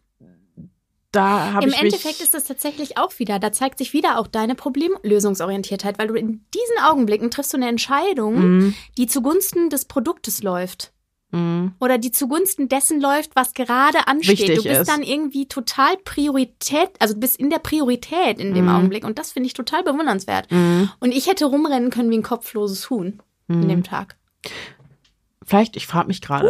[1.12, 1.92] da habe Im ich mich.
[1.94, 6.14] Endeffekt ist es tatsächlich auch wieder, da zeigt sich wieder auch deine Problemlösungsorientiertheit, weil du
[6.14, 10.92] in diesen Augenblicken triffst du eine Entscheidung, Mhm, die zugunsten des Produktes läuft.
[11.32, 11.74] mhm.
[11.80, 14.38] Oder die zugunsten dessen läuft, was gerade ansteht.
[14.40, 14.88] Wichtig du bist ist.
[14.88, 18.70] dann irgendwie total Priorität, also du bist in der Priorität in dem Mhm.
[18.70, 19.04] Augenblick.
[19.04, 20.50] Und das finde ich total bewundernswert.
[20.50, 20.90] Mhm.
[20.98, 23.84] Und ich hätte rumrennen können wie ein kopfloses Huhn in dem Mhm.
[23.84, 24.16] Tag.
[25.50, 26.48] Vielleicht, ich frage mich gerade.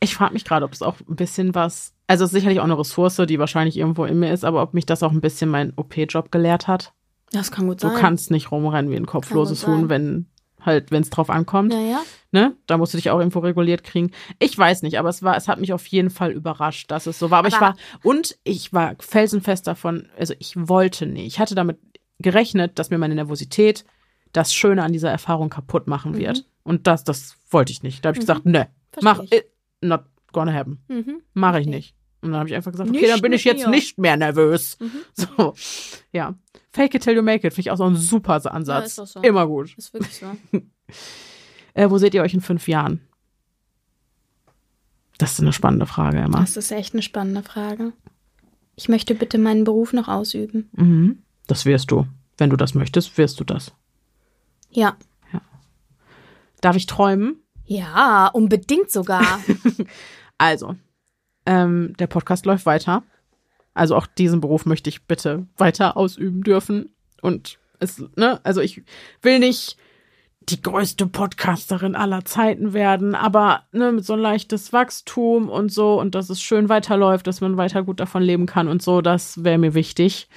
[0.00, 1.94] ich frage mich gerade, ob es auch ein bisschen was.
[2.06, 4.74] Also es ist sicherlich auch eine Ressource, die wahrscheinlich irgendwo in mir ist, aber ob
[4.74, 6.92] mich das auch ein bisschen mein OP-Job gelehrt hat.
[7.32, 7.96] Das kann gut Du sein.
[7.98, 10.26] kannst nicht rumrennen wie ein kopfloses Huhn, wenn
[10.60, 11.72] halt, wenn es drauf ankommt.
[11.72, 12.00] Naja.
[12.32, 12.56] Ne?
[12.66, 14.10] Da musst du dich auch irgendwo reguliert kriegen.
[14.40, 17.18] Ich weiß nicht, aber es war, es hat mich auf jeden Fall überrascht, dass es
[17.18, 17.38] so war.
[17.38, 21.26] Aber, ich Aber- war, und ich war felsenfest davon, also ich wollte nicht.
[21.28, 21.78] Ich hatte damit
[22.18, 23.84] gerechnet, dass mir meine Nervosität
[24.32, 26.38] das Schöne an dieser Erfahrung kaputt machen wird.
[26.38, 26.44] Mhm.
[26.62, 28.04] Und das, das wollte ich nicht.
[28.04, 28.26] Da habe ich Mhm.
[28.26, 28.68] gesagt, ne,
[29.02, 29.32] mach, ich.
[29.32, 29.46] it,
[29.80, 30.82] not gonna happen.
[30.88, 31.22] Mhm.
[31.34, 31.94] Mache ich Versteh nicht.
[32.22, 33.70] Und dann habe ich einfach gesagt, Nicht okay, dann bin ich jetzt mir.
[33.70, 34.76] nicht mehr nervös.
[34.78, 34.90] Mhm.
[35.14, 35.54] So,
[36.12, 36.34] ja.
[36.72, 38.86] Fake it till you make it, finde ich auch so ein super Ansatz.
[38.88, 39.20] ist doch so.
[39.20, 39.74] Immer gut.
[39.76, 40.26] Ist wirklich so.
[41.74, 43.00] Äh, wo seht ihr euch in fünf Jahren?
[45.18, 46.40] Das ist eine spannende Frage, Emma.
[46.40, 47.92] Das ist echt eine spannende Frage.
[48.74, 50.68] Ich möchte bitte meinen Beruf noch ausüben.
[50.72, 51.22] Mhm.
[51.46, 52.06] Das wirst du.
[52.38, 53.72] Wenn du das möchtest, wirst du das.
[54.70, 54.96] Ja.
[56.60, 57.42] Darf ich träumen?
[57.64, 59.40] Ja, unbedingt sogar.
[60.42, 60.74] Also,
[61.44, 63.02] ähm, der Podcast läuft weiter.
[63.74, 66.94] Also auch diesen Beruf möchte ich bitte weiter ausüben dürfen.
[67.20, 68.82] Und es, ne, also ich
[69.20, 69.76] will nicht
[70.40, 76.00] die größte Podcasterin aller Zeiten werden, aber ne, mit so ein leichtes Wachstum und so
[76.00, 79.44] und dass es schön weiterläuft, dass man weiter gut davon leben kann und so, das
[79.44, 80.28] wäre mir wichtig,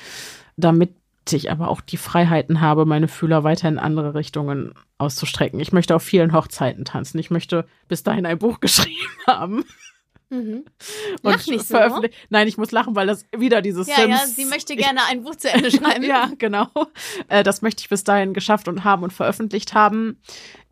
[0.58, 0.94] damit
[1.32, 5.60] ich aber auch die Freiheiten habe, meine Fühler weiter in andere Richtungen auszustrecken.
[5.60, 7.18] Ich möchte auf vielen Hochzeiten tanzen.
[7.20, 8.98] Ich möchte bis dahin ein Buch geschrieben
[9.28, 9.64] haben.
[10.30, 10.66] mhm.
[11.22, 11.76] Lach nicht so.
[11.78, 14.10] veröffentlich- Nein, ich muss lachen, weil das wieder dieses Ja, Sims.
[14.10, 16.04] ja, sie möchte gerne ein Buch zu Ende schreiben.
[16.08, 16.68] ja, genau.
[17.30, 20.18] Äh, das möchte ich bis dahin geschafft und haben und veröffentlicht haben.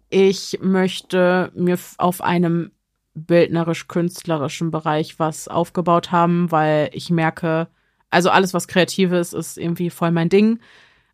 [0.09, 2.71] Ich möchte mir auf einem
[3.13, 7.67] bildnerisch-künstlerischen Bereich was aufgebaut haben, weil ich merke,
[8.11, 10.59] also alles, was Kreatives ist irgendwie voll mein Ding.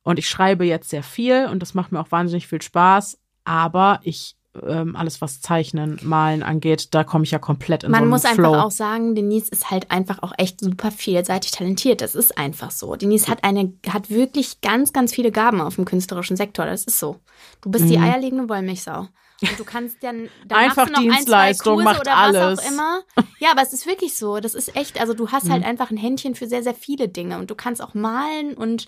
[0.03, 3.17] Und ich schreibe jetzt sehr viel und das macht mir auch wahnsinnig viel Spaß.
[3.43, 7.91] Aber ich, ähm, alles, was Zeichnen, Malen angeht, da komme ich ja komplett in so
[7.91, 8.47] Man einen muss Flow.
[8.51, 12.01] einfach auch sagen, Denise ist halt einfach auch echt super vielseitig talentiert.
[12.01, 12.95] Das ist einfach so.
[12.95, 16.65] Denise hat eine, hat wirklich ganz, ganz viele Gaben auf dem künstlerischen Sektor.
[16.65, 17.17] Das ist so.
[17.61, 18.03] Du bist die Mhm.
[18.05, 19.07] eierlegende Wollmilchsau.
[19.41, 22.57] Und du kannst dann, dann Einfach Dienstleistung, ein, macht oder alles.
[22.59, 23.01] was auch immer.
[23.39, 24.39] Ja, aber es ist wirklich so.
[24.39, 25.51] Das ist echt, also du hast Mhm.
[25.51, 27.37] halt einfach ein Händchen für sehr, sehr viele Dinge.
[27.37, 28.87] Und du kannst auch malen und,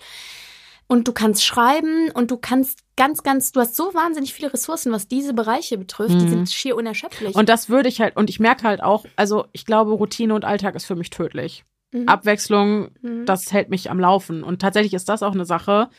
[0.88, 4.90] und du kannst schreiben und du kannst ganz, ganz, du hast so wahnsinnig viele Ressourcen,
[4.90, 6.20] was diese Bereiche betrifft.
[6.20, 6.28] Die Mhm.
[6.30, 7.36] sind schier unerschöpflich.
[7.36, 10.44] Und das würde ich halt, und ich merke halt auch, also ich glaube, Routine und
[10.44, 11.64] Alltag ist für mich tödlich.
[11.92, 12.08] Mhm.
[12.08, 13.24] Abwechslung, Mhm.
[13.24, 14.42] das hält mich am Laufen.
[14.42, 15.90] Und tatsächlich ist das auch eine Sache,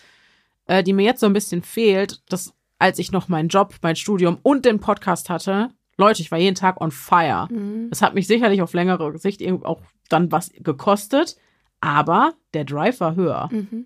[0.65, 3.95] äh, die mir jetzt so ein bisschen fehlt, dass als ich noch meinen Job, mein
[3.95, 7.47] Studium und den Podcast hatte, Leute, ich war jeden Tag on fire.
[7.51, 7.89] Mhm.
[7.91, 11.35] Es hat mich sicherlich auf längere Sicht auch dann was gekostet,
[11.79, 13.85] aber der Drive war höher, Mhm.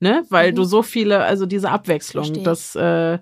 [0.00, 0.24] ne?
[0.28, 0.56] Weil Mhm.
[0.56, 2.44] du so viele, also diese Abwechslung, Versteh ich.
[2.44, 3.18] das äh,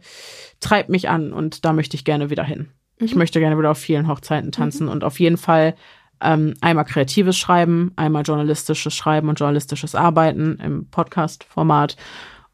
[0.61, 2.69] treibt mich an und da möchte ich gerne wieder hin.
[2.99, 3.19] Ich Mhm.
[3.19, 5.75] möchte gerne wieder auf vielen Hochzeiten tanzen und auf jeden Fall
[6.21, 11.97] ähm, einmal kreatives Schreiben, einmal journalistisches Schreiben und journalistisches Arbeiten im Podcast-Format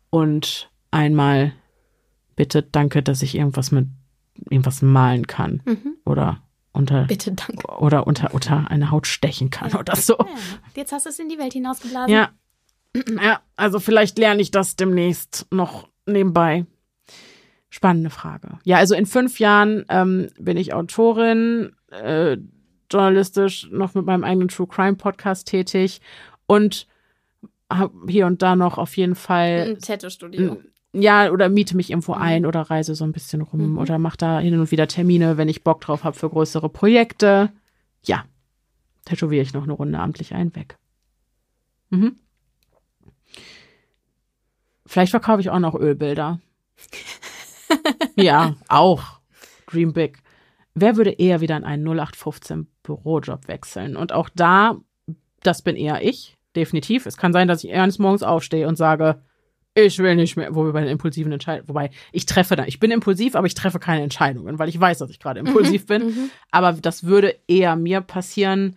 [0.08, 1.52] und einmal
[2.36, 3.88] bitte danke, dass ich irgendwas mit
[4.48, 5.96] irgendwas malen kann Mhm.
[6.04, 6.42] oder
[6.72, 7.66] unter Bitte, danke.
[7.78, 10.16] oder unter unter eine Haut stechen kann oder so.
[10.18, 10.26] Ja,
[10.76, 12.12] jetzt hast du es in die Welt hinausgeblasen.
[12.12, 12.30] Ja.
[13.22, 16.66] Ja, also vielleicht lerne ich das demnächst noch nebenbei.
[17.68, 18.58] Spannende Frage.
[18.64, 22.36] Ja, also in fünf Jahren ähm, bin ich Autorin, äh,
[22.90, 26.00] journalistisch noch mit meinem eigenen True Crime Podcast tätig
[26.46, 26.88] und
[27.72, 30.60] habe hier und da noch auf jeden Fall Ein Tattoo-Studio.
[30.92, 32.20] Ja, oder miete mich irgendwo Mhm.
[32.22, 33.78] ein oder reise so ein bisschen rum Mhm.
[33.78, 37.52] oder mache da hin und wieder Termine, wenn ich Bock drauf habe für größere Projekte.
[38.04, 38.24] Ja,
[39.04, 40.78] tätowiere ich noch eine Runde amtlich ein weg.
[41.90, 42.16] Mhm.
[44.86, 46.40] Vielleicht verkaufe ich auch noch Ölbilder.
[48.16, 49.20] ja, auch.
[49.66, 50.18] Dream Big.
[50.74, 53.96] Wer würde eher wieder in einen 0815 Bürojob wechseln?
[53.96, 54.76] Und auch da,
[55.42, 57.06] das bin eher ich, definitiv.
[57.06, 59.22] Es kann sein, dass ich eines Morgens aufstehe und sage,
[59.74, 62.80] ich will nicht mehr, wo wir bei den impulsiven Entscheidungen, wobei ich treffe da, ich
[62.80, 66.06] bin impulsiv, aber ich treffe keine Entscheidungen, weil ich weiß, dass ich gerade impulsiv bin.
[66.06, 66.30] Mhm.
[66.50, 68.76] Aber das würde eher mir passieren,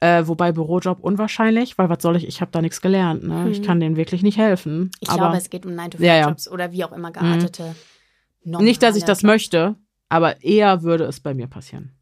[0.00, 3.50] äh, wobei Bürojob unwahrscheinlich, weil was soll ich, ich habe da nichts gelernt, ne?
[3.50, 3.64] Ich Mhm.
[3.64, 4.90] kann denen wirklich nicht helfen.
[5.00, 6.36] Ich aber glaube, es geht um 9 to 5 Ja, ja.
[6.50, 7.74] Oder wie auch immer geartete.
[8.44, 9.30] nicht, dass ich das Jobs.
[9.30, 9.74] möchte,
[10.08, 11.92] aber eher würde es bei mir passieren.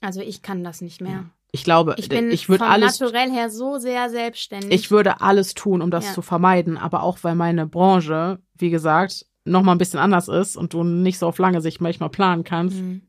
[0.00, 1.26] Also ich kann das nicht mehr.
[1.50, 4.70] Ich glaube, Ich bin ich würde alles Naturell her so sehr selbstständig.
[4.70, 6.12] Ich würde alles tun, um das Ja.
[6.12, 10.56] zu vermeiden, aber auch weil meine Branche, wie gesagt, noch mal ein bisschen anders ist
[10.58, 13.00] und du nicht so auf lange Sicht manchmal planen kannst, Mhm.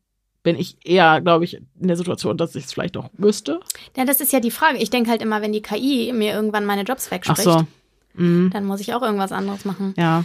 [0.41, 3.60] bin ich eher, glaube ich, in der Situation, dass ich es vielleicht auch müsste.
[3.98, 4.78] Ja, das ist ja die Frage.
[4.78, 7.66] Ich denke halt immer, wenn die KI mir irgendwann meine Jobs wegspricht, so.
[8.14, 8.52] Mhm.
[8.53, 9.94] dann muss ich auch irgendwas anderes machen.
[9.98, 10.24] Ja,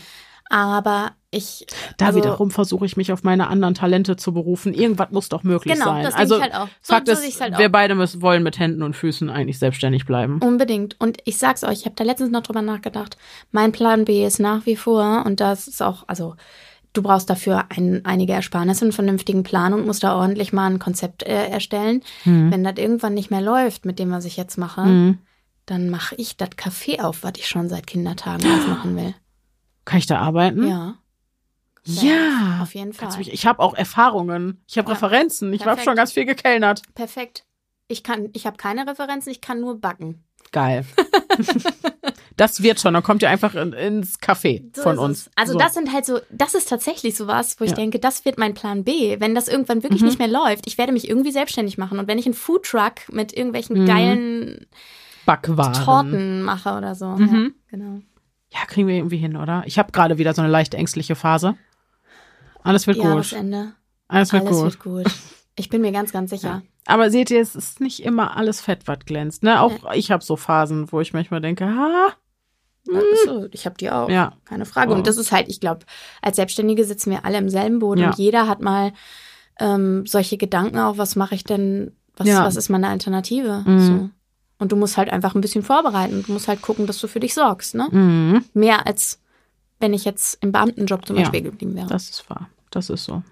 [0.51, 1.67] Aber ich.
[1.99, 4.73] da also, wiederum versuche ich mich auf meine anderen Talente zu berufen.
[4.75, 6.03] Irgendwas muss doch möglich Genau, sein.
[6.05, 6.69] das denke also ich halt auch.
[6.83, 7.71] So, Fakt so ist, halt wir auch.
[7.73, 10.39] beide müssen, wollen mit Händen und Füßen eigentlich selbstständig bleiben.
[10.43, 10.97] Unbedingt.
[11.01, 13.17] Und ich sag's euch, ich habe da letztens noch drüber nachgedacht.
[13.53, 16.37] Mein Plan B ist nach wie vor, und das ist auch, also
[16.93, 20.79] du brauchst dafür ein, einige Ersparnisse, einen vernünftigen Plan und musst da ordentlich mal ein
[20.79, 22.03] Konzept äh, erstellen.
[22.23, 22.53] Hm.
[22.53, 25.19] Wenn das irgendwann nicht mehr läuft mit dem, was ich jetzt mache, Mhm.
[25.67, 29.15] dann mache ich das Café auf, was ich schon seit Kindertagen aufmachen will.
[29.87, 30.69] Kann ich da arbeiten?
[30.69, 30.95] Ja.
[31.87, 32.61] Ja.
[32.63, 33.17] Auf jeden Fall.
[33.19, 34.63] Mich- Ich habe auch Erfahrungen.
[34.67, 34.95] Ich habe Ja.
[34.95, 35.53] Referenzen.
[35.53, 36.83] Ich habe schon ganz viel gekellnert.
[36.95, 37.45] Perfekt.
[37.89, 40.25] Ich kann, ich habe keine Referenzen, ich kann nur backen.
[40.53, 40.85] Geil.
[42.37, 42.95] das wird schon.
[42.95, 45.31] Dann kommt ihr einfach in, ins Café So von uns.
[45.37, 45.59] Also so.
[45.59, 47.77] das sind halt so, das ist tatsächlich sowas, wo ich Ja.
[47.77, 49.21] denke, das wird mein Plan B.
[49.21, 50.09] Wenn das irgendwann wirklich Mhm.
[50.09, 51.99] nicht mehr läuft, ich werde mich irgendwie selbstständig machen.
[51.99, 53.87] Und wenn ich einen Foodtruck mit irgendwelchen Mhm.
[53.87, 54.67] geilen
[55.27, 55.73] Backwaren.
[55.85, 57.07] Torten mache oder so.
[57.09, 57.55] Mhm.
[57.71, 58.01] Ja, genau.
[58.53, 59.63] Ja, kriegen wir irgendwie hin, oder?
[59.67, 61.57] Ich habe gerade wieder so eine leicht ängstliche Phase.
[62.65, 63.07] Alles wird gut.
[63.07, 63.73] Jahresende.
[64.09, 64.65] Alles wird Alles gut.
[64.65, 65.15] wird gut.
[65.57, 66.63] Ich bin mir ganz, ganz sicher.
[66.87, 69.43] Aber seht ihr, es ist nicht immer alles Fett, was glänzt.
[69.45, 69.61] Ne?
[69.61, 72.09] Auch ich habe so Phasen, wo ich manchmal denke, ha,
[72.87, 73.47] ist so.
[73.53, 74.09] Ich habe die auch.
[74.11, 74.93] ja, Keine Frage.
[74.93, 74.95] Oh.
[74.97, 75.87] Und das ist halt, ich glaube,
[76.21, 78.09] als Selbstständige sitzen wir alle im selben Boot Ja.
[78.09, 78.93] und jeder hat mal
[79.61, 82.45] ähm, solche Gedanken auch, was mache ich denn, was, Ja.
[82.45, 83.63] was ist meine Alternative?
[83.65, 83.81] Mhm.
[83.81, 84.11] So.
[84.59, 86.25] Und du musst halt einfach ein bisschen vorbereiten.
[86.27, 87.89] Du musst halt gucken, dass du für dich sorgst, ne?
[87.91, 89.21] mhm, Mehr als
[89.81, 91.23] wenn ich jetzt im Beamtenjob zum Ja.
[91.23, 91.89] Beispiel geblieben wäre.
[91.89, 92.49] das ist wahr.
[92.75, 93.23] Das ist so.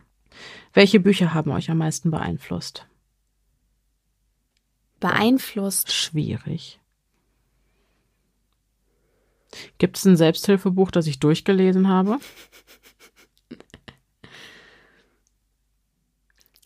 [0.73, 2.86] Welche Bücher haben euch am meisten beeinflusst?
[5.01, 5.93] Beeinflusst.
[5.93, 6.78] Schwierig.
[9.78, 12.20] Gibt es ein Selbsthilfebuch, das ich durchgelesen habe?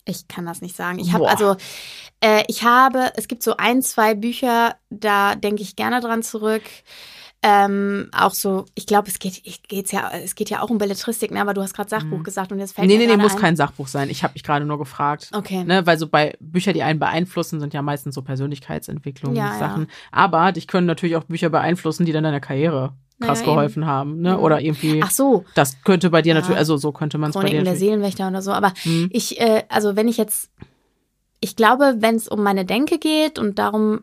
[0.05, 0.99] Ich kann das nicht sagen.
[0.99, 1.57] Ich habe also,
[2.21, 6.63] äh, ich habe, es gibt so ein, zwei Bücher, da denke ich gerne dran zurück.
[7.49, 10.77] Ähm, auch so, ich glaube, es geht, ich, geht's ja, es geht ja auch um
[10.77, 11.39] Belletristik, ne?
[11.39, 12.93] Aber du hast gerade Sachbuch gesagt und jetzt fällt Mhm.
[12.93, 13.39] Nee, mir nee, nee, gerade muss ein.
[13.41, 14.09] kein Sachbuch sein.
[14.09, 15.29] Ich habe mich gerade nur gefragt.
[15.33, 15.63] Okay.
[15.63, 19.59] Ne, weil so bei Bücher, die einen beeinflussen, sind ja meistens so Persönlichkeitsentwicklung Ja, ja.
[19.59, 19.87] Sachen.
[20.11, 23.45] Aber dich können natürlich auch Bücher beeinflussen, die dann deiner Karriere krass Naja, eben.
[23.55, 24.21] geholfen haben.
[24.21, 24.33] Ne?
[24.37, 24.43] Mhm.
[24.43, 26.41] Oder irgendwie, Ach so, das könnte bei dir Ja.
[26.41, 27.75] natürlich, also so könnte man es bei dir der.
[27.75, 28.51] Seelenwächter oder so.
[28.51, 29.09] Aber Mhm.
[29.11, 30.49] ich, äh, also wenn ich jetzt,
[31.39, 34.01] ich glaube, wenn es um meine Denke geht und darum,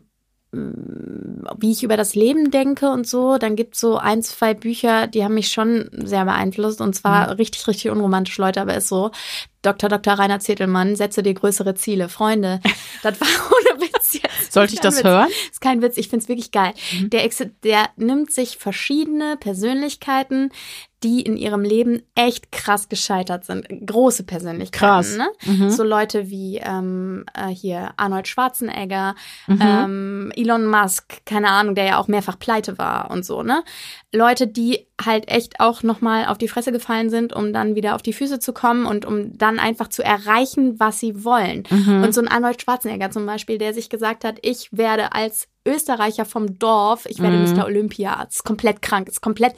[1.59, 5.07] wie ich über das Leben denke und so, dann gibt es so ein, zwei Bücher,
[5.07, 7.33] die haben mich schon sehr beeinflusst und zwar Mhm.
[7.33, 9.11] richtig, richtig unromantisch, Leute, aber ist so.
[9.65, 9.89] Dr.
[9.89, 10.13] Dr.
[10.13, 12.09] Rainer Zettelmann, setze dir größere Ziele.
[12.09, 12.59] Freunde,
[13.03, 14.53] das war ohne Witz jetzt.
[14.53, 15.03] Sollte ich das Witz.
[15.03, 15.27] hören?
[15.51, 16.73] Ist kein Witz, ich find's wirklich geil.
[16.99, 17.09] Mhm.
[17.09, 17.29] Der,
[17.63, 20.51] der nimmt sich verschiedene Persönlichkeiten,
[21.03, 23.67] die in ihrem Leben echt krass gescheitert sind.
[23.85, 24.85] Große Persönlichkeiten.
[24.85, 25.17] Krass.
[25.17, 25.27] Ne?
[25.45, 25.69] Mhm.
[25.69, 29.13] So Leute wie ähm, äh, hier Arnold Schwarzenegger,
[29.47, 29.59] Mhm.
[29.61, 33.63] ähm, Elon Musk, keine Ahnung, der ja auch mehrfach pleite war und so, ne?
[34.11, 38.01] Leute, die halt echt auch nochmal auf die Fresse gefallen sind, um dann wieder auf
[38.01, 41.63] die Füße zu kommen und um dann einfach zu erreichen, was sie wollen.
[41.69, 42.03] Mhm.
[42.03, 46.23] Und so ein Arnold Schwarzenegger zum Beispiel, der sich gesagt hat, ich werde als Österreicher
[46.25, 47.53] vom Dorf, ich werde Mhm.
[47.57, 47.65] Mr.
[47.65, 48.21] Olympia.
[48.23, 49.55] Ist komplett krank, ist komplett,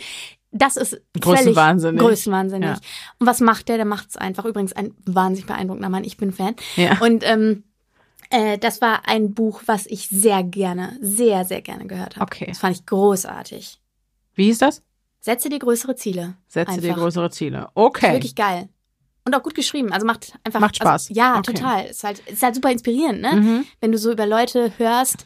[0.51, 2.01] das ist Größenwahnsinnig.
[2.01, 2.69] größenwahnsinnig.
[2.69, 2.77] Ja.
[3.19, 3.75] Und was macht der?
[3.75, 4.45] Der macht es einfach.
[4.45, 6.03] Übrigens ein wahnsinnig beeindruckender Mann.
[6.03, 6.55] Ich bin Fan.
[6.77, 6.97] Ja.
[6.99, 7.63] Und ähm,
[8.31, 12.23] äh, das war ein Buch, was ich sehr gerne, sehr, sehr gerne gehört habe.
[12.25, 12.45] Okay.
[12.47, 13.79] Das fand ich großartig.
[14.33, 14.81] Wie hieß das?
[15.27, 16.35] Setze dir größere Ziele.
[16.47, 17.01] Setze dir Einfach.
[17.03, 17.59] größere Ziele.
[17.63, 18.13] Ist Okay.
[18.13, 18.69] wirklich geil.
[19.25, 19.91] Und auch gut geschrieben.
[19.91, 21.09] Also macht einfach Macht Spaß.
[21.09, 21.51] Also, ja, Okay.
[21.53, 21.85] total.
[21.87, 23.33] Ist halt, ist halt super inspirierend, ne?
[23.35, 23.65] Mhm.
[23.81, 25.25] Wenn du so über Leute hörst,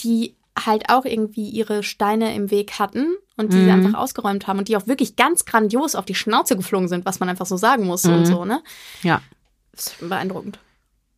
[0.00, 3.86] die halt auch irgendwie ihre Steine im Weg hatten und die sie Mhm.
[3.86, 7.20] einfach ausgeräumt haben und die auch wirklich ganz grandios auf die Schnauze geflogen sind, was
[7.20, 8.12] man einfach so sagen muss Mhm.
[8.14, 8.60] und so, ne?
[9.04, 9.22] Ja.
[9.70, 10.58] Das ist beeindruckend.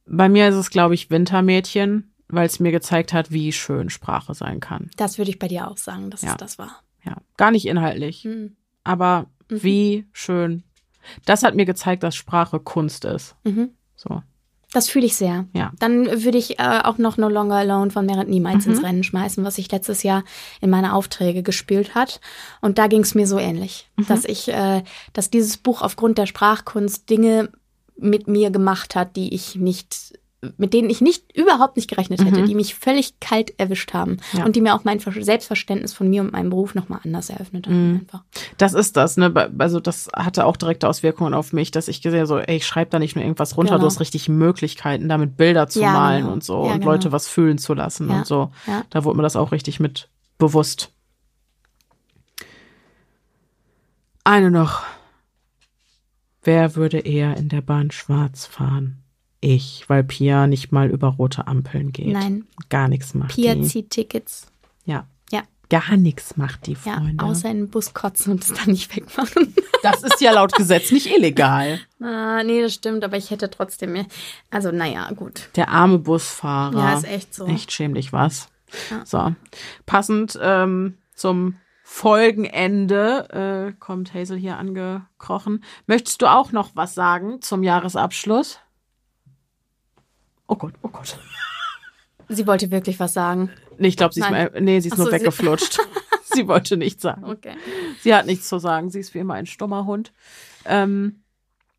[0.05, 4.34] Bei mir ist es, glaube ich, Wintermädchen, weil es mir gezeigt hat, wie schön Sprache
[4.34, 4.90] sein kann.
[4.98, 6.32] Das würde ich bei dir auch sagen, dass Ja.
[6.32, 6.82] es das war.
[7.05, 7.16] Ja.
[7.36, 8.56] Gar nicht inhaltlich, Mhm.
[8.85, 9.62] aber Mhm.
[9.62, 10.62] wie schön.
[11.24, 13.35] Das hat mir gezeigt, dass Sprache Kunst ist.
[13.44, 13.70] Mhm.
[13.97, 14.22] So.
[14.72, 15.47] Das fühle ich sehr.
[15.52, 15.72] Ja.
[15.81, 18.72] Dann würde ich äh, auch noch No Longer Alone von Merit Niemals Mhm.
[18.72, 20.22] ins Rennen schmeißen, was sich letztes Jahr
[20.60, 22.20] in meine Aufträge gespielt hat.
[22.60, 24.06] Und da ging es mir so ähnlich, Mhm.
[24.06, 27.51] dass ich, äh, dass dieses Buch aufgrund der Sprachkunst Dinge
[27.97, 30.18] mit mir gemacht hat, die ich nicht,
[30.57, 32.47] mit denen ich nicht überhaupt nicht gerechnet hätte, Mhm.
[32.47, 34.47] die mich völlig kalt erwischt haben Ja.
[34.47, 37.67] und die mir auch mein Ver- Selbstverständnis von mir und meinem Beruf nochmal anders eröffnet
[37.67, 37.91] haben.
[37.91, 37.97] Mhm.
[38.01, 38.25] Einfach.
[38.57, 39.51] Das ist das, ne?
[39.59, 42.91] Also das hatte auch direkte Auswirkungen auf mich, dass ich gesehen so, ey, ich schreibe
[42.91, 43.83] da nicht nur irgendwas runter, Genau.
[43.83, 46.33] du hast richtig Möglichkeiten, damit Bilder zu Ja, malen genau.
[46.33, 46.93] und so Ja, und genau.
[46.93, 48.51] Leute was fühlen zu lassen und so.
[48.89, 50.09] Da wurde mir das auch richtig mit
[50.39, 50.91] bewusst.
[54.25, 54.83] Eine noch.
[56.43, 58.99] Wer würde eher in der Bahn schwarz fahren?
[59.41, 62.12] Ich, weil Pia nicht mal über rote Ampeln geht.
[62.12, 63.62] Nein, Gar nichts macht Pia die.
[63.62, 64.47] zieht Tickets.
[64.85, 65.07] Ja.
[65.31, 65.43] Ja.
[65.71, 67.25] Gar nichts macht die Ja, Freunde.
[67.25, 69.55] außer in den Bus kotzen und es dann nicht wegmachen.
[69.83, 71.79] das ist ja laut Gesetz nicht illegal.
[72.03, 74.07] Ah, nee, das stimmt, aber ich hätte trotzdem mehr.
[74.51, 75.51] Also, naja, gut.
[75.57, 76.79] Der arme Busfahrer.
[76.79, 77.45] Ja, ist echt so.
[77.45, 78.49] Echt schäm dich was.
[78.91, 79.05] Ja.
[79.05, 79.35] So.
[79.85, 85.62] Passend ähm, zum Folgenende äh, kommt Hazel hier angekrochen.
[85.87, 88.59] Möchtest du auch noch was sagen zum Jahresabschluss?
[90.51, 91.16] Oh Gott, oh Gott.
[92.28, 93.51] Sie wollte wirklich was sagen.
[93.78, 95.78] Nee, ich glaube, sie ist, mal, nee, sie ist Ach nur so, sie- weggeflutscht.
[96.35, 97.24] sie wollte nichts sagen.
[97.24, 97.55] Okay.
[98.01, 98.90] Sie hat nichts zu sagen.
[98.90, 100.12] Sie ist wie immer ein stummer Hund.
[100.64, 101.22] Ähm,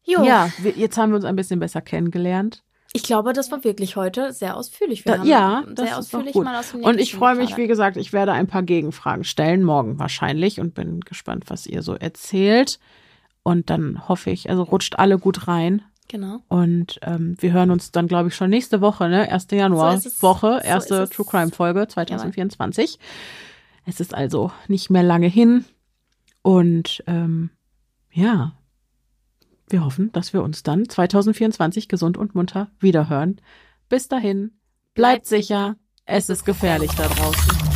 [0.03, 0.23] Jo.
[0.23, 2.63] ja, wir, jetzt haben wir uns ein bisschen besser kennengelernt.
[2.93, 5.03] Ich glaube, das war wirklich heute sehr ausführlich.
[5.03, 8.33] Da, ja, sehr ausführlich mal aus dem Und ich freue mich, wie gesagt, ich werde
[8.33, 12.79] ein paar Gegenfragen stellen, morgen wahrscheinlich, und bin gespannt, was ihr so erzählt.
[13.43, 15.83] Und dann hoffe ich, also rutscht alle gut rein.
[16.11, 16.41] Genau.
[16.49, 19.31] Und ähm, wir hören uns dann, glaube ich, schon nächste Woche, ne?
[19.31, 19.47] 1.
[19.51, 20.21] Januar es.
[20.21, 21.09] Woche, So erste.
[21.09, 22.99] True Crime Folge 2024.
[23.85, 25.63] Es ist also nicht mehr lange hin.
[26.41, 27.49] Und ähm,
[28.11, 28.51] ja,
[29.69, 33.39] wir hoffen, dass wir uns dann 2024 gesund und munter wiederhören.
[33.87, 34.51] Bis dahin,
[34.93, 37.70] Bleibt sicher, es ist gefährlich da draußen.